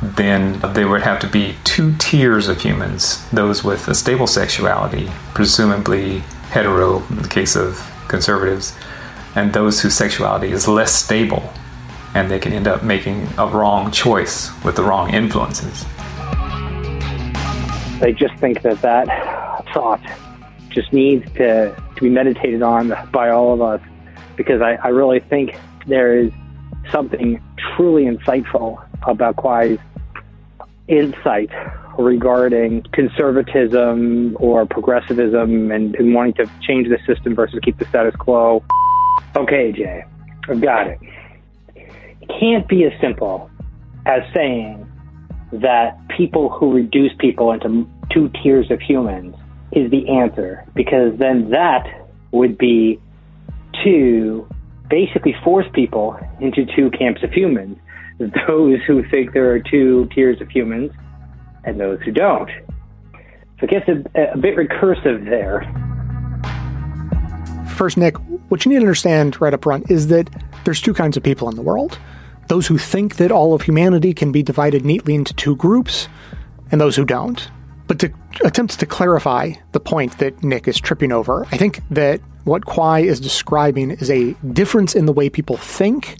then 0.00 0.60
there 0.74 0.88
would 0.88 1.02
have 1.02 1.20
to 1.20 1.26
be 1.26 1.56
two 1.64 1.94
tiers 1.96 2.48
of 2.48 2.60
humans 2.60 3.24
those 3.30 3.64
with 3.64 3.88
a 3.88 3.94
stable 3.94 4.26
sexuality, 4.26 5.10
presumably 5.34 6.20
hetero 6.50 7.02
in 7.08 7.22
the 7.22 7.28
case 7.28 7.56
of 7.56 7.90
conservatives, 8.08 8.74
and 9.34 9.52
those 9.52 9.80
whose 9.80 9.94
sexuality 9.94 10.52
is 10.52 10.68
less 10.68 10.94
stable, 10.94 11.52
and 12.14 12.30
they 12.30 12.38
can 12.38 12.52
end 12.52 12.68
up 12.68 12.82
making 12.82 13.26
a 13.38 13.46
wrong 13.46 13.90
choice 13.90 14.50
with 14.62 14.76
the 14.76 14.82
wrong 14.82 15.12
influences. 15.12 15.84
I 18.02 18.14
just 18.16 18.34
think 18.36 18.62
that 18.62 18.80
that 18.82 19.06
thought 19.72 20.00
just 20.68 20.92
needs 20.92 21.30
to 21.34 21.74
be 22.04 22.10
meditated 22.10 22.62
on 22.62 22.92
by 23.12 23.30
all 23.30 23.54
of 23.54 23.62
us 23.62 23.80
because 24.36 24.60
I, 24.60 24.74
I 24.82 24.88
really 24.88 25.20
think 25.20 25.56
there 25.86 26.16
is 26.16 26.30
something 26.90 27.42
truly 27.76 28.04
insightful 28.04 28.84
about 29.06 29.36
Kwai's 29.36 29.78
insight 30.86 31.50
regarding 31.98 32.82
conservatism 32.92 34.36
or 34.38 34.66
progressivism 34.66 35.70
and, 35.70 35.94
and, 35.94 36.14
wanting 36.14 36.34
to 36.34 36.50
change 36.60 36.88
the 36.88 36.98
system 37.06 37.34
versus 37.34 37.60
keep 37.62 37.78
the 37.78 37.86
status 37.86 38.14
quo. 38.16 38.62
Okay, 39.36 39.72
Jay, 39.72 40.04
I've 40.48 40.60
got 40.60 40.88
it. 40.88 40.98
It 41.74 42.28
can't 42.40 42.68
be 42.68 42.84
as 42.84 42.92
simple 43.00 43.50
as 44.06 44.22
saying 44.34 44.86
that 45.52 45.96
people 46.08 46.50
who 46.50 46.74
reduce 46.74 47.12
people 47.18 47.52
into 47.52 47.88
two 48.12 48.28
tiers 48.42 48.70
of 48.70 48.80
humans 48.80 49.36
is 49.76 49.90
the 49.90 50.08
answer 50.08 50.64
because 50.74 51.18
then 51.18 51.50
that 51.50 52.08
would 52.32 52.58
be 52.58 53.00
to 53.84 54.48
basically 54.88 55.34
force 55.42 55.66
people 55.72 56.18
into 56.40 56.64
two 56.76 56.90
camps 56.90 57.22
of 57.22 57.32
humans 57.32 57.78
those 58.18 58.80
who 58.86 59.02
think 59.08 59.32
there 59.32 59.50
are 59.50 59.58
two 59.58 60.08
tiers 60.14 60.40
of 60.40 60.48
humans 60.48 60.92
and 61.64 61.80
those 61.80 62.00
who 62.02 62.12
don't. 62.12 62.50
So 63.58 63.66
it 63.66 63.70
gets 63.70 63.88
a, 63.88 64.32
a 64.32 64.36
bit 64.36 64.56
recursive 64.56 65.28
there. 65.28 65.62
First, 67.74 67.96
Nick, 67.96 68.16
what 68.50 68.64
you 68.64 68.70
need 68.70 68.76
to 68.76 68.82
understand 68.82 69.40
right 69.40 69.52
up 69.52 69.64
front 69.64 69.90
is 69.90 70.08
that 70.08 70.30
there's 70.64 70.80
two 70.80 70.94
kinds 70.94 71.16
of 71.16 71.22
people 71.22 71.48
in 71.48 71.56
the 71.56 71.62
world 71.62 71.98
those 72.48 72.66
who 72.66 72.76
think 72.76 73.16
that 73.16 73.32
all 73.32 73.54
of 73.54 73.62
humanity 73.62 74.12
can 74.12 74.30
be 74.30 74.42
divided 74.42 74.84
neatly 74.84 75.14
into 75.14 75.32
two 75.32 75.56
groups, 75.56 76.08
and 76.70 76.78
those 76.78 76.94
who 76.94 77.04
don't. 77.04 77.48
But 77.86 77.98
to 78.00 78.12
attempt 78.44 78.78
to 78.80 78.86
clarify 78.86 79.52
the 79.72 79.80
point 79.80 80.18
that 80.18 80.42
Nick 80.42 80.66
is 80.68 80.80
tripping 80.80 81.12
over, 81.12 81.46
I 81.52 81.56
think 81.56 81.80
that 81.90 82.20
what 82.44 82.64
Kwai 82.64 83.00
is 83.00 83.20
describing 83.20 83.90
is 83.90 84.10
a 84.10 84.32
difference 84.52 84.94
in 84.94 85.06
the 85.06 85.12
way 85.12 85.28
people 85.28 85.56
think, 85.56 86.16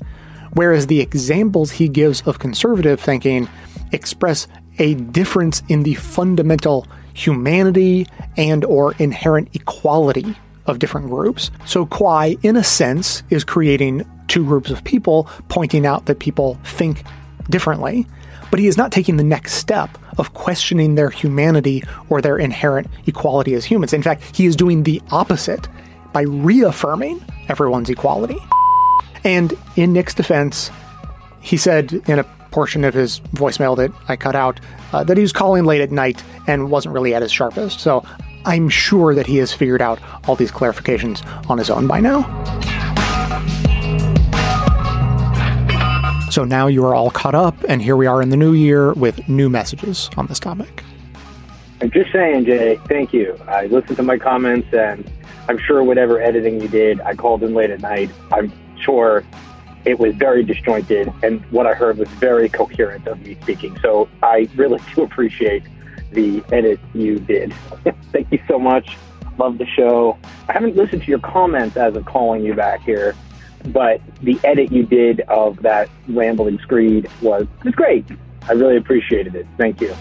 whereas 0.53 0.87
the 0.87 1.01
examples 1.01 1.73
he 1.73 1.89
gives 1.89 2.23
of 2.23 2.39
conservative 2.39 3.01
thinking 3.01 3.49
express 3.93 4.47
a 4.79 4.95
difference 4.95 5.63
in 5.69 5.85
the 5.85 5.95
fundamental 5.95 6.87
humanity 7.15 8.07
and 8.37 8.65
or 8.65 8.95
inherent 8.99 9.49
equality 9.55 10.35
of 10.67 10.79
different 10.79 11.09
groups. 11.09 11.51
So 11.65 11.87
Kwai, 11.87 12.37
in 12.43 12.57
a 12.57 12.65
sense, 12.65 13.23
is 13.31 13.45
creating 13.45 14.09
two 14.29 14.45
groups 14.45 14.71
of 14.71 14.83
people, 14.85 15.29
pointing 15.49 15.87
out 15.87 16.07
that 16.07 16.19
people 16.19 16.59
think 16.65 17.05
differently 17.51 18.07
but 18.51 18.61
he 18.61 18.67
is 18.67 18.77
not 18.77 18.93
taking 18.93 19.17
the 19.17 19.25
next 19.25 19.55
step 19.55 19.99
of 20.19 20.35
questioning 20.35 20.95
their 20.95 21.11
humanity 21.11 21.83
or 22.09 22.21
their 22.21 22.39
inherent 22.39 22.89
equality 23.07 23.55
as 23.55 23.65
humans. 23.65 23.93
In 23.93 24.03
fact, 24.03 24.37
he 24.37 24.47
is 24.47 24.57
doing 24.57 24.83
the 24.83 25.03
opposite 25.11 25.69
by 26.13 26.23
reaffirming 26.23 27.25
everyone's 27.49 27.91
equality. 27.91 28.39
And 29.25 29.55
in 29.77 29.93
Nick's 29.93 30.15
defense, 30.15 30.71
he 31.41 31.57
said 31.57 31.93
in 32.07 32.19
a 32.19 32.25
portion 32.51 32.85
of 32.85 32.95
his 32.95 33.21
voicemail 33.33 33.77
that 33.77 33.91
I 34.09 34.17
cut 34.17 34.37
out 34.37 34.61
uh, 34.93 35.03
that 35.05 35.17
he 35.17 35.23
was 35.23 35.33
calling 35.33 35.65
late 35.65 35.81
at 35.81 35.91
night 35.91 36.23
and 36.47 36.71
wasn't 36.71 36.95
really 36.95 37.15
at 37.15 37.23
his 37.23 37.33
sharpest. 37.33 37.81
So 37.81 38.07
I'm 38.45 38.69
sure 38.69 39.15
that 39.15 39.27
he 39.27 39.39
has 39.39 39.53
figured 39.53 39.83
out 39.83 39.99
all 40.29 40.37
these 40.37 40.53
clarifications 40.53 41.25
on 41.51 41.59
his 41.59 41.71
own 41.71 41.87
by 41.89 42.01
now. 42.01 42.23
So 46.35 46.43
now 46.43 46.67
you 46.67 46.85
are 46.85 46.97
all 46.97 47.13
caught 47.13 47.37
up, 47.37 47.55
and 47.69 47.81
here 47.81 47.95
we 47.95 48.09
are 48.09 48.21
in 48.21 48.31
the 48.31 48.37
new 48.37 48.55
year 48.55 48.93
with 48.95 49.29
new 49.29 49.49
messages 49.49 50.11
on 50.17 50.27
this 50.27 50.41
topic. 50.41 50.83
I'm 51.81 51.93
just 51.93 52.11
saying, 52.11 52.47
Jay, 52.47 52.75
thank 52.89 53.13
you. 53.13 53.39
I 53.47 53.67
listened 53.67 53.99
to 53.99 54.03
my 54.03 54.19
comments, 54.19 54.67
and 54.75 55.09
I'm 55.49 55.59
sure 55.59 55.85
whatever 55.85 56.21
editing 56.21 56.61
you 56.61 56.67
did, 56.67 57.01
I 57.03 57.15
called 57.15 57.45
in 57.45 57.55
late 57.55 57.71
at 57.71 57.83
night. 57.83 58.11
I'm 58.33 58.53
sure 58.81 59.23
it 59.85 60.01
was 60.01 60.17
very 60.17 60.43
disjointed, 60.43 61.13
and 61.23 61.41
what 61.53 61.69
I 61.69 61.75
heard 61.75 61.99
was 61.99 62.09
very 62.09 62.49
coherent 62.49 63.07
of 63.07 63.21
me 63.21 63.39
speaking. 63.43 63.79
So 63.81 64.09
I 64.21 64.49
really 64.57 64.81
do 64.93 65.05
appreciate 65.05 65.63
the 66.11 66.43
edit 66.51 66.81
you 66.95 67.21
did. 67.21 67.55
Thank 68.13 68.33
you 68.33 68.41
so 68.49 68.59
much. 68.59 68.97
Love 69.39 69.59
the 69.59 69.67
show. 69.67 70.19
I 70.49 70.55
haven't 70.55 70.75
listened 70.75 71.03
to 71.03 71.09
your 71.09 71.21
comments 71.21 71.77
as 71.77 71.95
of 71.95 72.07
calling 72.07 72.45
you 72.45 72.55
back 72.55 72.83
here, 72.83 73.15
but 73.67 74.01
the 74.23 74.39
edit 74.45 74.71
you 74.71 74.85
did 74.85 75.21
of 75.23 75.61
that 75.63 75.89
rambling 76.09 76.59
screed 76.59 77.09
was 77.23 77.47
was 77.65 77.75
great. 77.75 78.05
I 78.49 78.53
really 78.53 78.77
appreciated 78.77 79.35
it. 79.35 79.47
Thank 79.57 79.81
you. 79.81 79.95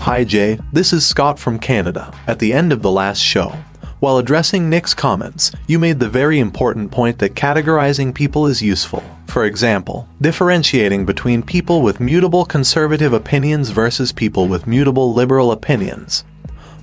Hi, 0.00 0.24
Jay. 0.24 0.58
This 0.72 0.92
is 0.92 1.06
Scott 1.06 1.38
from 1.38 1.58
Canada. 1.58 2.14
At 2.26 2.38
the 2.38 2.52
end 2.52 2.72
of 2.72 2.82
the 2.82 2.90
last 2.90 3.20
show, 3.20 3.54
while 4.00 4.18
addressing 4.18 4.70
Nick's 4.70 4.94
comments, 4.94 5.50
you 5.66 5.78
made 5.78 5.98
the 5.98 6.08
very 6.08 6.38
important 6.38 6.92
point 6.92 7.18
that 7.18 7.34
categorizing 7.34 8.14
people 8.14 8.46
is 8.46 8.62
useful. 8.62 9.02
For 9.26 9.44
example, 9.44 10.08
differentiating 10.20 11.04
between 11.04 11.42
people 11.42 11.82
with 11.82 12.00
mutable 12.00 12.44
conservative 12.44 13.12
opinions 13.12 13.70
versus 13.70 14.12
people 14.12 14.46
with 14.46 14.66
mutable 14.66 15.12
liberal 15.12 15.50
opinions 15.50 16.24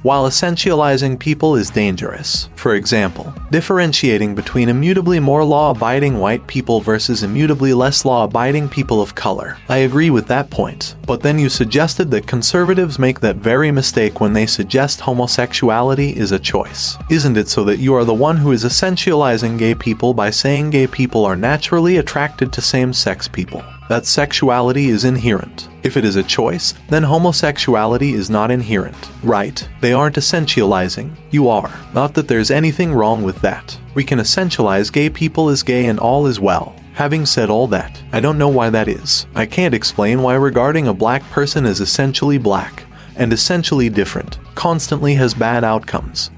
while 0.06 0.30
essentializing 0.30 1.18
people 1.18 1.56
is 1.56 1.72
dangerous. 1.72 2.47
For 2.53 2.76
example, 2.76 3.34
differentiating 3.49 4.36
between 4.36 4.70
immutably 4.70 5.20
more 5.20 5.43
law 5.43 5.72
abiding 5.72 6.20
white 6.20 6.45
people 6.45 6.80
versus 6.80 7.24
immutably 7.24 7.74
less 7.74 8.06
law 8.06 8.24
abiding 8.26 8.70
people 8.70 9.01
of 9.01 9.16
color. 9.16 9.58
I 9.68 9.78
agree 9.78 10.12
with 10.12 10.28
that 10.28 10.51
point, 10.51 10.95
but 11.08 11.24
then 11.24 11.39
you 11.39 11.49
suggested 11.49 12.12
that 12.12 12.28
conservatives 12.28 12.99
make 12.99 13.20
that 13.22 13.38
very 13.38 13.72
mistake 13.72 14.22
when 14.22 14.34
they 14.34 14.45
suggest 14.45 14.99
homosexuality 14.99 16.16
is 16.16 16.32
a 16.32 16.38
choice. 16.38 16.97
Isn't 17.10 17.36
it 17.36 17.49
so 17.49 17.64
that 17.64 17.80
you 17.80 17.95
are 17.95 18.06
the 18.06 18.14
one 18.14 18.38
who 18.38 18.51
is 18.51 18.64
essentializing 18.64 19.58
gay 19.58 19.74
people 19.74 20.14
by 20.14 20.30
saying 20.30 20.70
gay 20.70 20.86
people 20.86 21.26
are 21.26 21.36
naturally 21.36 21.97
attracted 21.97 22.53
to 22.53 22.62
same 22.62 22.93
sex 22.93 23.28
people? 23.28 23.64
That 23.89 24.05
sexuality 24.05 24.89
is 24.89 25.05
inherent. 25.05 25.69
If 25.83 25.97
it 25.97 26.05
is 26.05 26.15
a 26.15 26.23
choice, 26.23 26.73
then 26.89 27.03
homosexuality 27.03 28.13
is 28.13 28.29
not 28.29 28.51
inherent. 28.51 28.97
Right, 29.23 29.67
they 29.81 29.93
aren't 29.93 30.15
essentializing. 30.15 31.15
You 31.31 31.49
are. 31.49 31.71
Not 31.93 32.13
that 32.15 32.27
there's 32.27 32.51
anything 32.51 32.93
wrong 32.93 33.23
with 33.23 33.41
that. 33.41 33.77
We 33.93 34.03
can 34.03 34.19
essentialize 34.19 34.91
gay 34.91 35.09
people 35.09 35.49
as 35.49 35.63
gay 35.63 35.86
and 35.86 35.99
all 35.99 36.25
is 36.27 36.39
well. 36.39 36.75
Having 36.93 37.25
said 37.25 37.49
all 37.49 37.67
that, 37.67 38.01
I 38.13 38.19
don't 38.19 38.38
know 38.38 38.47
why 38.47 38.69
that 38.69 38.88
is. 38.88 39.25
I 39.36 39.45
can't 39.45 39.73
explain 39.73 40.21
why 40.21 40.36
regarding 40.36 40.88
a 40.88 40.93
black 40.93 41.21
person 41.29 41.65
as 41.65 41.81
essentially 41.81 42.38
black 42.38 42.86
and 43.17 43.33
essentially 43.33 43.89
different 43.89 44.39
constantly 44.55 45.13
has 45.15 45.33
bad 45.33 45.63
outcomes, 45.63 46.31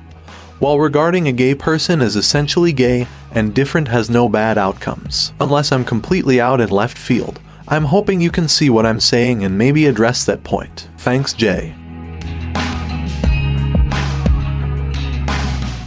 while 0.60 0.80
regarding 0.80 1.28
a 1.28 1.32
gay 1.32 1.54
person 1.54 2.02
as 2.02 2.16
essentially 2.16 2.74
gay 2.74 3.08
and 3.32 3.54
different 3.54 3.88
has 3.88 4.10
no 4.10 4.28
bad 4.28 4.58
outcomes. 4.58 5.34
Unless 5.40 5.72
I'm 5.72 5.86
completely 5.86 6.42
out 6.42 6.62
in 6.62 6.70
left 6.70 6.98
field. 6.98 7.40
I'm 7.68 7.86
hoping 7.86 8.22
you 8.22 8.32
can 8.32 8.48
see 8.48 8.70
what 8.70 8.86
I'm 8.86 9.00
saying 9.00 9.44
and 9.44 9.58
maybe 9.58 9.86
address 9.86 10.26
that 10.26 10.44
point. 10.44 10.88
Thanks, 10.98 11.34
Jay. 11.34 11.76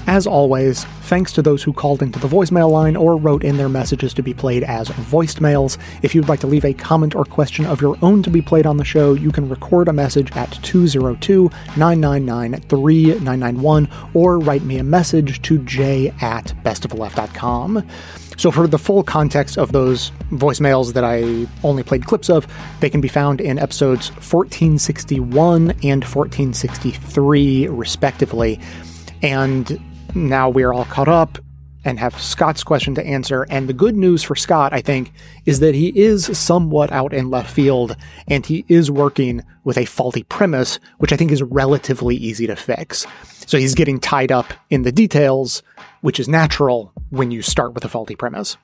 As 0.07 0.27
always, 0.27 0.85
thanks 1.11 1.33
to 1.33 1.43
those 1.43 1.65
who 1.65 1.73
called 1.73 2.03
into 2.03 2.21
the 2.21 2.29
voicemail 2.29 2.71
line 2.71 2.95
or 2.95 3.17
wrote 3.17 3.43
in 3.43 3.57
their 3.57 3.69
messages 3.69 4.15
to 4.15 4.23
be 4.23 4.33
played 4.33 4.63
as 4.63 4.89
voiced 4.91 5.41
mails. 5.41 5.77
If 6.03 6.15
you'd 6.15 6.29
like 6.29 6.39
to 6.39 6.47
leave 6.47 6.65
a 6.65 6.73
comment 6.73 7.17
or 7.17 7.25
question 7.25 7.67
of 7.67 7.81
your 7.81 7.99
own 8.01 8.23
to 8.23 8.31
be 8.31 8.41
played 8.41 8.65
on 8.65 8.77
the 8.77 8.85
show, 8.85 9.15
you 9.15 9.33
can 9.33 9.49
record 9.49 9.89
a 9.89 9.93
message 9.93 10.31
at 10.37 10.53
202 10.63 11.51
999 11.77 12.61
3991 12.61 13.89
or 14.15 14.39
write 14.39 14.63
me 14.63 14.79
a 14.79 14.85
message 14.85 15.43
to 15.43 15.59
j 15.65 16.15
at 16.21 16.55
bestofleft.com. 16.63 17.85
So, 18.37 18.53
for 18.53 18.69
the 18.69 18.79
full 18.79 19.03
context 19.03 19.59
of 19.59 19.73
those 19.73 20.13
voicemails 20.31 20.93
that 20.93 21.03
I 21.03 21.49
only 21.67 21.83
played 21.83 22.07
clips 22.07 22.31
of, 22.31 22.47
they 22.79 22.89
can 22.89 23.01
be 23.01 23.09
found 23.09 23.41
in 23.41 23.59
episodes 23.59 24.11
1461 24.11 25.73
and 25.83 26.05
1463, 26.05 27.67
respectively. 27.67 28.61
And 29.23 29.79
now 30.15 30.49
we're 30.49 30.73
all 30.73 30.85
caught 30.87 31.09
up 31.09 31.39
and 31.85 31.99
have 31.99 32.21
Scott's 32.21 32.63
question 32.63 32.95
to 32.95 33.07
answer. 33.07 33.47
And 33.49 33.69
the 33.69 33.73
good 33.73 33.97
news 33.97 34.23
for 34.23 34.37
Scott, 34.37 34.73
I 34.73 34.81
think, 34.81 35.13
is 35.47 35.61
that 35.61 35.75
he 35.75 35.89
is 35.89 36.37
somewhat 36.39 36.93
out 36.93 37.13
in 37.13 37.31
left 37.31 37.51
field 37.51 37.97
and 38.29 38.45
he 38.45 38.65
is 38.69 38.91
working 38.91 39.43
with 39.65 39.79
a 39.79 39.87
faulty 39.87 40.23
premise, 40.25 40.79
which 40.99 41.13
I 41.13 41.17
think 41.17 41.31
is 41.31 41.43
relatively 41.43 42.17
easy 42.17 42.47
to 42.47 42.57
fix. 42.57 43.07
So 43.47 43.59
he's 43.59 43.75
getting 43.75 43.99
tied 43.99 44.31
up 44.31 44.53
in 44.69 44.83
the 44.83 44.93
details, 44.93 45.63
which 46.03 46.21
is 46.21 46.29
natural 46.29 46.93
when 47.09 47.31
you 47.31 47.43
start 47.43 47.75
with 47.75 47.85
a 47.85 47.89
faulty 47.89 48.15
premise. 48.15 48.57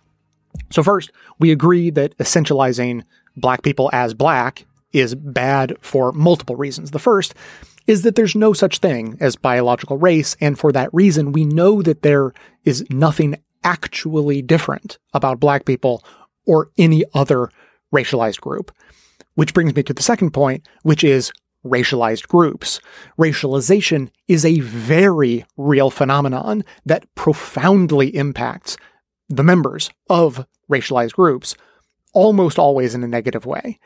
So, 0.71 0.83
first, 0.83 1.11
we 1.39 1.53
agree 1.53 1.91
that 1.91 2.17
essentializing 2.17 3.03
black 3.37 3.63
people 3.63 3.91
as 3.93 4.15
black 4.15 4.65
is 4.93 5.15
bad 5.15 5.77
for 5.81 6.13
multiple 6.13 6.57
reasons. 6.57 6.93
The 6.93 6.99
first 6.99 7.35
is 7.87 8.03
that 8.03 8.15
there's 8.17 8.35
no 8.35 8.53
such 8.53 8.79
thing 8.79 9.17
as 9.21 9.37
biological 9.37 9.99
race, 9.99 10.37
and 10.41 10.59
for 10.59 10.73
that 10.73 10.93
reason, 10.93 11.33
we 11.33 11.45
know 11.45 11.83
that 11.83 12.03
there 12.03 12.33
is 12.65 12.85
nothing 12.91 13.37
actually 13.63 14.43
different 14.43 14.99
about 15.13 15.41
black 15.41 15.65
people 15.65 16.05
or 16.47 16.71
any 16.79 17.05
other 17.15 17.51
racialized 17.95 18.41
group. 18.41 18.73
Which 19.35 19.53
brings 19.53 19.75
me 19.75 19.83
to 19.83 19.93
the 19.93 20.03
second 20.03 20.31
point, 20.31 20.67
which 20.83 21.05
is 21.05 21.31
racialized 21.65 22.29
groups. 22.29 22.81
Racialization 23.19 24.09
is 24.29 24.45
a 24.45 24.61
very 24.61 25.45
real 25.57 25.91
phenomenon 25.91 26.65
that 26.85 27.13
profoundly 27.15 28.15
impacts 28.15 28.77
the 29.29 29.43
members 29.43 29.91
of 30.09 30.47
racialized 30.71 31.13
groups, 31.13 31.55
almost 32.15 32.59
always 32.59 32.95
in 32.95 33.03
a 33.03 33.09
negative 33.09 33.45
way. 33.45 33.79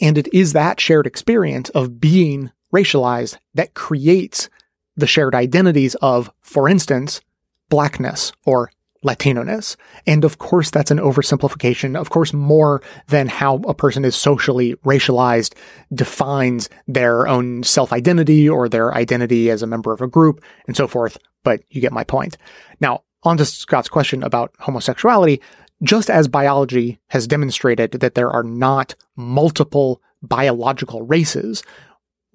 And 0.00 0.18
it 0.18 0.28
is 0.32 0.52
that 0.52 0.80
shared 0.80 1.06
experience 1.06 1.70
of 1.70 2.00
being 2.00 2.50
racialized 2.76 3.38
that 3.54 3.74
creates 3.74 4.48
the 4.96 5.06
shared 5.06 5.34
identities 5.34 5.94
of, 5.96 6.30
for 6.40 6.68
instance, 6.68 7.20
blackness 7.68 8.32
or 8.44 8.70
Latino-ness. 9.02 9.76
And 10.06 10.24
of 10.24 10.38
course, 10.38 10.70
that's 10.70 10.90
an 10.90 10.98
oversimplification. 10.98 11.96
Of 11.96 12.10
course, 12.10 12.32
more 12.32 12.82
than 13.08 13.28
how 13.28 13.56
a 13.68 13.74
person 13.74 14.04
is 14.04 14.16
socially 14.16 14.74
racialized 14.84 15.54
defines 15.92 16.68
their 16.88 17.28
own 17.28 17.62
self-identity 17.62 18.48
or 18.48 18.68
their 18.68 18.94
identity 18.94 19.50
as 19.50 19.62
a 19.62 19.66
member 19.66 19.92
of 19.92 20.00
a 20.00 20.08
group 20.08 20.42
and 20.66 20.76
so 20.76 20.88
forth. 20.88 21.18
But 21.44 21.60
you 21.70 21.80
get 21.80 21.92
my 21.92 22.04
point. 22.04 22.36
Now, 22.80 23.02
on 23.22 23.36
to 23.36 23.44
Scott's 23.44 23.88
question 23.88 24.22
about 24.22 24.54
homosexuality. 24.58 25.40
Just 25.82 26.08
as 26.10 26.26
biology 26.26 26.98
has 27.08 27.26
demonstrated 27.26 27.92
that 27.92 28.14
there 28.14 28.30
are 28.30 28.42
not 28.42 28.94
multiple 29.14 30.00
biological 30.22 31.02
races, 31.02 31.62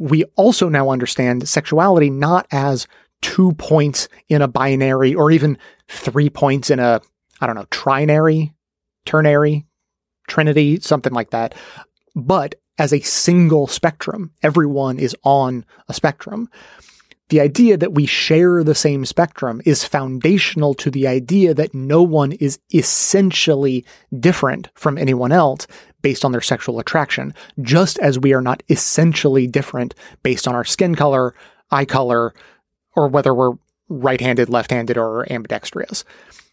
we 0.01 0.23
also 0.35 0.67
now 0.67 0.89
understand 0.89 1.47
sexuality 1.47 2.09
not 2.09 2.47
as 2.51 2.87
two 3.21 3.51
points 3.53 4.07
in 4.29 4.41
a 4.41 4.47
binary 4.47 5.13
or 5.13 5.29
even 5.29 5.59
three 5.87 6.27
points 6.27 6.71
in 6.71 6.79
a, 6.79 6.99
I 7.39 7.45
don't 7.45 7.55
know, 7.55 7.65
trinary, 7.65 8.51
ternary, 9.05 9.67
trinity, 10.27 10.79
something 10.79 11.13
like 11.13 11.29
that, 11.29 11.53
but 12.15 12.55
as 12.79 12.91
a 12.91 12.99
single 13.01 13.67
spectrum. 13.67 14.31
Everyone 14.41 14.97
is 14.97 15.15
on 15.23 15.65
a 15.87 15.93
spectrum. 15.93 16.49
The 17.29 17.39
idea 17.39 17.77
that 17.77 17.93
we 17.93 18.07
share 18.07 18.63
the 18.63 18.73
same 18.73 19.05
spectrum 19.05 19.61
is 19.65 19.85
foundational 19.85 20.73
to 20.75 20.89
the 20.89 21.07
idea 21.07 21.53
that 21.53 21.75
no 21.75 22.01
one 22.01 22.31
is 22.31 22.59
essentially 22.73 23.85
different 24.19 24.69
from 24.73 24.97
anyone 24.97 25.31
else 25.31 25.67
based 26.01 26.25
on 26.25 26.31
their 26.31 26.41
sexual 26.41 26.79
attraction, 26.79 27.33
just 27.61 27.99
as 27.99 28.19
we 28.19 28.33
are 28.33 28.41
not 28.41 28.63
essentially 28.69 29.47
different 29.47 29.95
based 30.23 30.47
on 30.47 30.55
our 30.55 30.65
skin 30.65 30.95
color, 30.95 31.33
eye 31.71 31.85
color, 31.85 32.33
or 32.95 33.07
whether 33.07 33.33
we're 33.33 33.53
right 33.89 34.21
handed, 34.21 34.49
left 34.49 34.71
handed, 34.71 34.97
or 34.97 35.31
ambidextrous. 35.31 36.03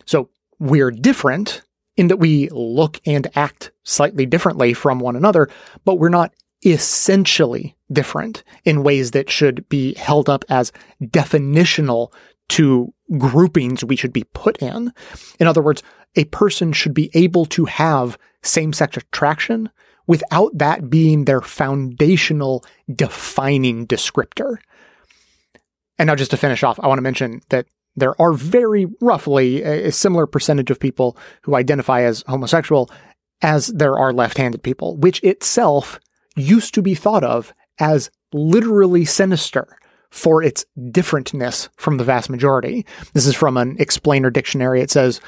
So 0.06 0.28
we're 0.58 0.90
different 0.90 1.62
in 1.96 2.08
that 2.08 2.18
we 2.18 2.48
look 2.50 3.00
and 3.06 3.26
act 3.34 3.72
slightly 3.82 4.26
differently 4.26 4.72
from 4.72 5.00
one 5.00 5.16
another, 5.16 5.48
but 5.84 5.96
we're 5.96 6.08
not 6.08 6.32
essentially 6.64 7.76
different 7.92 8.42
in 8.64 8.82
ways 8.82 9.12
that 9.12 9.30
should 9.30 9.68
be 9.68 9.94
held 9.94 10.28
up 10.28 10.44
as 10.48 10.72
definitional 11.02 12.12
to 12.48 12.92
groupings 13.16 13.84
we 13.84 13.96
should 13.96 14.12
be 14.12 14.24
put 14.32 14.58
in. 14.58 14.92
In 15.38 15.46
other 15.46 15.62
words, 15.62 15.82
a 16.16 16.24
person 16.24 16.72
should 16.72 16.94
be 16.94 17.10
able 17.14 17.46
to 17.46 17.66
have 17.66 18.18
same 18.42 18.72
sex 18.72 18.96
attraction 18.96 19.70
without 20.06 20.56
that 20.56 20.88
being 20.88 21.24
their 21.24 21.40
foundational 21.40 22.64
defining 22.94 23.86
descriptor. 23.86 24.56
And 25.98 26.06
now, 26.06 26.14
just 26.14 26.30
to 26.30 26.36
finish 26.36 26.62
off, 26.62 26.78
I 26.80 26.86
want 26.86 26.98
to 26.98 27.02
mention 27.02 27.40
that 27.50 27.66
there 27.96 28.20
are 28.20 28.32
very 28.32 28.86
roughly 29.00 29.62
a, 29.62 29.90
similar 29.90 30.26
percentage 30.26 30.70
of 30.70 30.78
people 30.78 31.16
who 31.42 31.56
identify 31.56 32.02
as 32.02 32.24
homosexual 32.28 32.90
as 33.42 33.68
there 33.68 33.98
are 33.98 34.12
left 34.12 34.38
handed 34.38 34.62
people, 34.62 34.96
which 34.96 35.22
itself 35.22 35.98
used 36.36 36.74
to 36.74 36.82
be 36.82 36.94
thought 36.94 37.24
of 37.24 37.52
as 37.78 38.10
literally 38.32 39.04
sinister 39.04 39.76
for 40.10 40.42
its 40.42 40.64
differentness 40.78 41.68
from 41.76 41.96
the 41.96 42.04
vast 42.04 42.30
majority. 42.30 42.86
This 43.12 43.26
is 43.26 43.34
from 43.34 43.56
an 43.56 43.76
explainer 43.78 44.30
dictionary. 44.30 44.80
It 44.80 44.90
says 44.90 45.20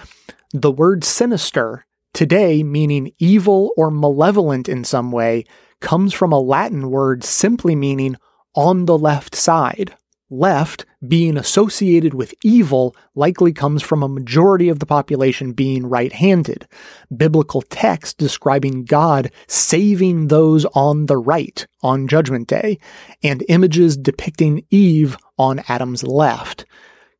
the 0.52 0.70
word 0.72 1.04
sinister, 1.04 1.84
today 2.12 2.62
meaning 2.62 3.12
evil 3.18 3.72
or 3.76 3.90
malevolent 3.90 4.68
in 4.68 4.84
some 4.84 5.12
way, 5.12 5.44
comes 5.80 6.12
from 6.12 6.32
a 6.32 6.40
Latin 6.40 6.90
word 6.90 7.24
simply 7.24 7.74
meaning 7.74 8.16
on 8.54 8.86
the 8.86 8.98
left 8.98 9.34
side 9.34 9.94
left 10.30 10.86
being 11.06 11.36
associated 11.36 12.14
with 12.14 12.34
evil 12.44 12.94
likely 13.14 13.52
comes 13.52 13.82
from 13.82 14.02
a 14.02 14.08
majority 14.08 14.68
of 14.68 14.78
the 14.78 14.86
population 14.86 15.52
being 15.52 15.86
right 15.86 16.12
handed. 16.12 16.66
Biblical 17.14 17.62
text 17.62 18.16
describing 18.18 18.84
God 18.84 19.30
saving 19.48 20.28
those 20.28 20.64
on 20.66 21.06
the 21.06 21.18
right 21.18 21.66
on 21.82 22.08
Judgment 22.08 22.46
Day, 22.48 22.78
and 23.22 23.44
images 23.48 23.96
depicting 23.96 24.64
Eve 24.70 25.16
on 25.36 25.62
Adam's 25.68 26.04
left. 26.04 26.64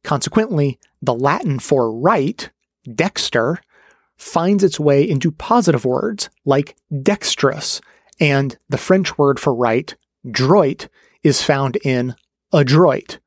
Consequently, 0.05 0.79
the 1.03 1.15
Latin 1.15 1.59
for 1.59 1.93
right, 1.93 2.51
dexter, 2.95 3.61
finds 4.21 4.63
its 4.63 4.79
way 4.79 5.09
into 5.09 5.33
positive 5.33 5.87
words 5.87 6.29
like 6.45 6.77
dexterous, 7.03 7.81
and 8.21 8.57
the 8.69 8.77
French 8.77 9.17
word 9.17 9.41
for 9.41 9.55
right, 9.55 9.95
droit, 10.31 10.89
is 11.23 11.43
found 11.43 11.77
in 11.77 12.15
adroit. 12.53 13.19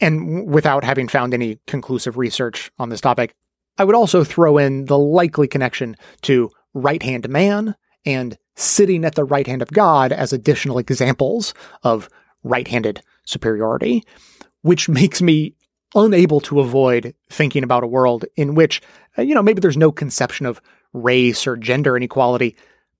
And 0.00 0.46
without 0.46 0.82
having 0.82 1.06
found 1.06 1.32
any 1.32 1.60
conclusive 1.68 2.18
research 2.18 2.72
on 2.80 2.88
this 2.88 3.00
topic, 3.00 3.34
I 3.78 3.84
would 3.84 3.94
also 3.94 4.24
throw 4.24 4.58
in 4.58 4.86
the 4.86 4.98
likely 4.98 5.46
connection 5.46 5.96
to 6.22 6.50
right 6.74 7.02
hand 7.02 7.28
man 7.28 7.76
and 8.04 8.36
sitting 8.56 9.04
at 9.04 9.14
the 9.14 9.24
right 9.24 9.46
hand 9.46 9.62
of 9.62 9.70
God 9.70 10.10
as 10.10 10.32
additional 10.32 10.78
examples 10.78 11.54
of 11.84 12.08
right 12.42 12.66
handed 12.66 13.02
superiority, 13.24 14.02
which 14.62 14.88
makes 14.88 15.22
me 15.22 15.54
unable 15.94 16.40
to 16.40 16.60
avoid 16.60 17.14
thinking 17.30 17.62
about 17.62 17.84
a 17.84 17.88
world 17.88 18.24
in 18.36 18.54
which, 18.54 18.82
uh, 19.18 19.22
you 19.22 19.34
know, 19.34 19.42
maybe 19.42 19.60
there's 19.60 19.76
no 19.76 19.92
conception 19.92 20.46
of 20.46 20.60
race 20.92 21.46
or 21.46 21.56
gender 21.56 21.96
inequality, 21.96 22.56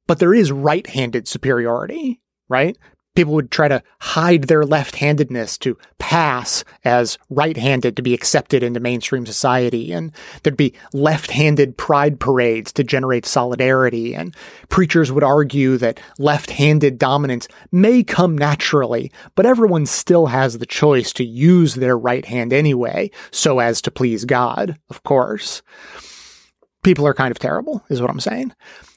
but 0.06 0.18
there 0.18 0.34
is 0.34 0.52
right 0.52 0.86
handed 0.86 1.26
superiority, 1.26 2.20
right? 2.48 2.76
People 3.14 3.34
would 3.34 3.50
try 3.50 3.68
to 3.68 3.82
hide 4.00 4.44
their 4.44 4.64
left-handedness 4.64 5.58
to 5.58 5.78
pass 5.98 6.64
as 6.84 7.16
right-handed 7.30 7.96
to 7.96 8.02
be 8.02 8.14
accepted 8.14 8.62
into 8.62 8.80
mainstream 8.80 9.24
society. 9.24 9.92
And 9.92 10.12
there'd 10.42 10.56
be 10.56 10.74
left-handed 10.92 11.76
pride 11.76 12.18
parades 12.18 12.72
to 12.72 12.84
generate 12.84 13.26
solidarity. 13.26 14.14
And 14.14 14.34
preachers 14.68 15.12
would 15.12 15.24
argue 15.24 15.76
that 15.78 16.00
left-handed 16.18 16.98
dominance 16.98 17.48
may 17.70 18.02
come 18.02 18.36
naturally 18.36 19.10
but 19.34 19.46
everyone 19.46 19.86
still 19.86 20.26
has 20.26 20.58
the 20.58 20.66
choice 20.66 21.12
to 21.12 21.24
use 21.24 21.74
their 21.74 21.96
right 21.96 22.24
hand 22.24 22.52
anyway 22.52 23.10
so 23.30 23.58
as 23.58 23.80
to 23.82 23.90
please 23.90 24.24
God 24.24 24.78
of 24.90 25.02
course. 25.02 25.62
People 26.82 27.06
are 27.06 27.14
kind 27.14 27.30
of 27.30 27.38
terrible 27.38 27.84
is 27.88 28.00
what 28.00 28.10
I'm 28.10 28.20
saying 28.20 28.52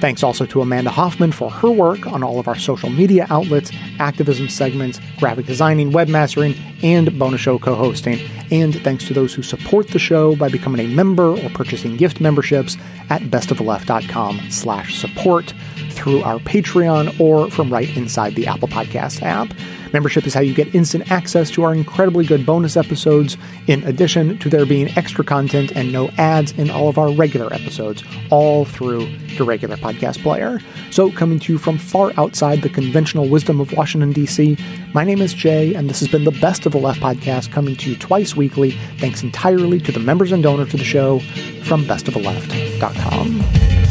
Thanks 0.00 0.22
also 0.22 0.44
to 0.46 0.60
Amanda 0.60 0.90
Hoffman 0.90 1.32
for 1.32 1.50
her 1.50 1.70
work 1.70 2.06
on 2.06 2.22
all 2.22 2.38
of 2.38 2.48
our 2.48 2.58
social 2.58 2.90
media 2.90 3.26
outlets, 3.30 3.72
activism 3.98 4.48
segments, 4.48 5.00
graphic 5.18 5.46
designing, 5.46 5.90
webmastering, 5.90 6.58
and 6.82 7.18
bonus 7.18 7.40
show 7.40 7.58
co-hosting. 7.58 8.20
And 8.50 8.74
thanks 8.82 9.06
to 9.06 9.14
those 9.14 9.32
who 9.32 9.42
support 9.42 9.88
the 9.88 9.98
show 9.98 10.36
by 10.36 10.50
becoming 10.50 10.86
a 10.86 10.94
member 10.94 11.28
or 11.28 11.48
purchasing 11.50 11.96
gift 11.96 12.20
memberships 12.20 12.76
at 13.08 13.22
bestoftheleft.com 13.22 14.50
slash 14.50 14.96
support 14.98 15.54
through 15.90 16.22
our 16.22 16.38
Patreon 16.40 17.18
or 17.18 17.50
from 17.50 17.72
right 17.72 17.94
inside 17.96 18.34
the 18.34 18.46
Apple 18.46 18.68
Podcast 18.68 19.22
app. 19.22 19.48
Membership 19.92 20.26
is 20.26 20.34
how 20.34 20.40
you 20.40 20.54
get 20.54 20.74
instant 20.74 21.10
access 21.10 21.50
to 21.52 21.62
our 21.62 21.74
incredibly 21.74 22.24
good 22.24 22.44
bonus 22.44 22.76
episodes, 22.76 23.36
in 23.66 23.82
addition 23.84 24.38
to 24.38 24.48
there 24.48 24.66
being 24.66 24.96
extra 24.96 25.24
content 25.24 25.72
and 25.72 25.92
no 25.92 26.08
ads 26.18 26.52
in 26.52 26.70
all 26.70 26.88
of 26.88 26.98
our 26.98 27.12
regular 27.12 27.52
episodes, 27.52 28.02
all 28.30 28.64
through 28.64 29.06
the 29.36 29.44
regular 29.44 29.76
podcast 29.76 30.22
player. 30.22 30.60
So, 30.90 31.10
coming 31.10 31.38
to 31.40 31.52
you 31.52 31.58
from 31.58 31.78
far 31.78 32.12
outside 32.16 32.62
the 32.62 32.68
conventional 32.68 33.28
wisdom 33.28 33.60
of 33.60 33.72
Washington, 33.72 34.12
D.C., 34.12 34.56
my 34.94 35.04
name 35.04 35.20
is 35.20 35.34
Jay, 35.34 35.74
and 35.74 35.90
this 35.90 36.00
has 36.00 36.08
been 36.08 36.24
the 36.24 36.32
Best 36.32 36.66
of 36.66 36.72
the 36.72 36.78
Left 36.78 37.00
podcast 37.00 37.52
coming 37.52 37.76
to 37.76 37.90
you 37.90 37.96
twice 37.96 38.34
weekly, 38.34 38.72
thanks 38.98 39.22
entirely 39.22 39.80
to 39.80 39.92
the 39.92 40.00
members 40.00 40.32
and 40.32 40.42
donors 40.42 40.70
to 40.70 40.76
the 40.76 40.84
show 40.84 41.20
from 41.64 41.84
bestoftheleft.com. 41.84 43.85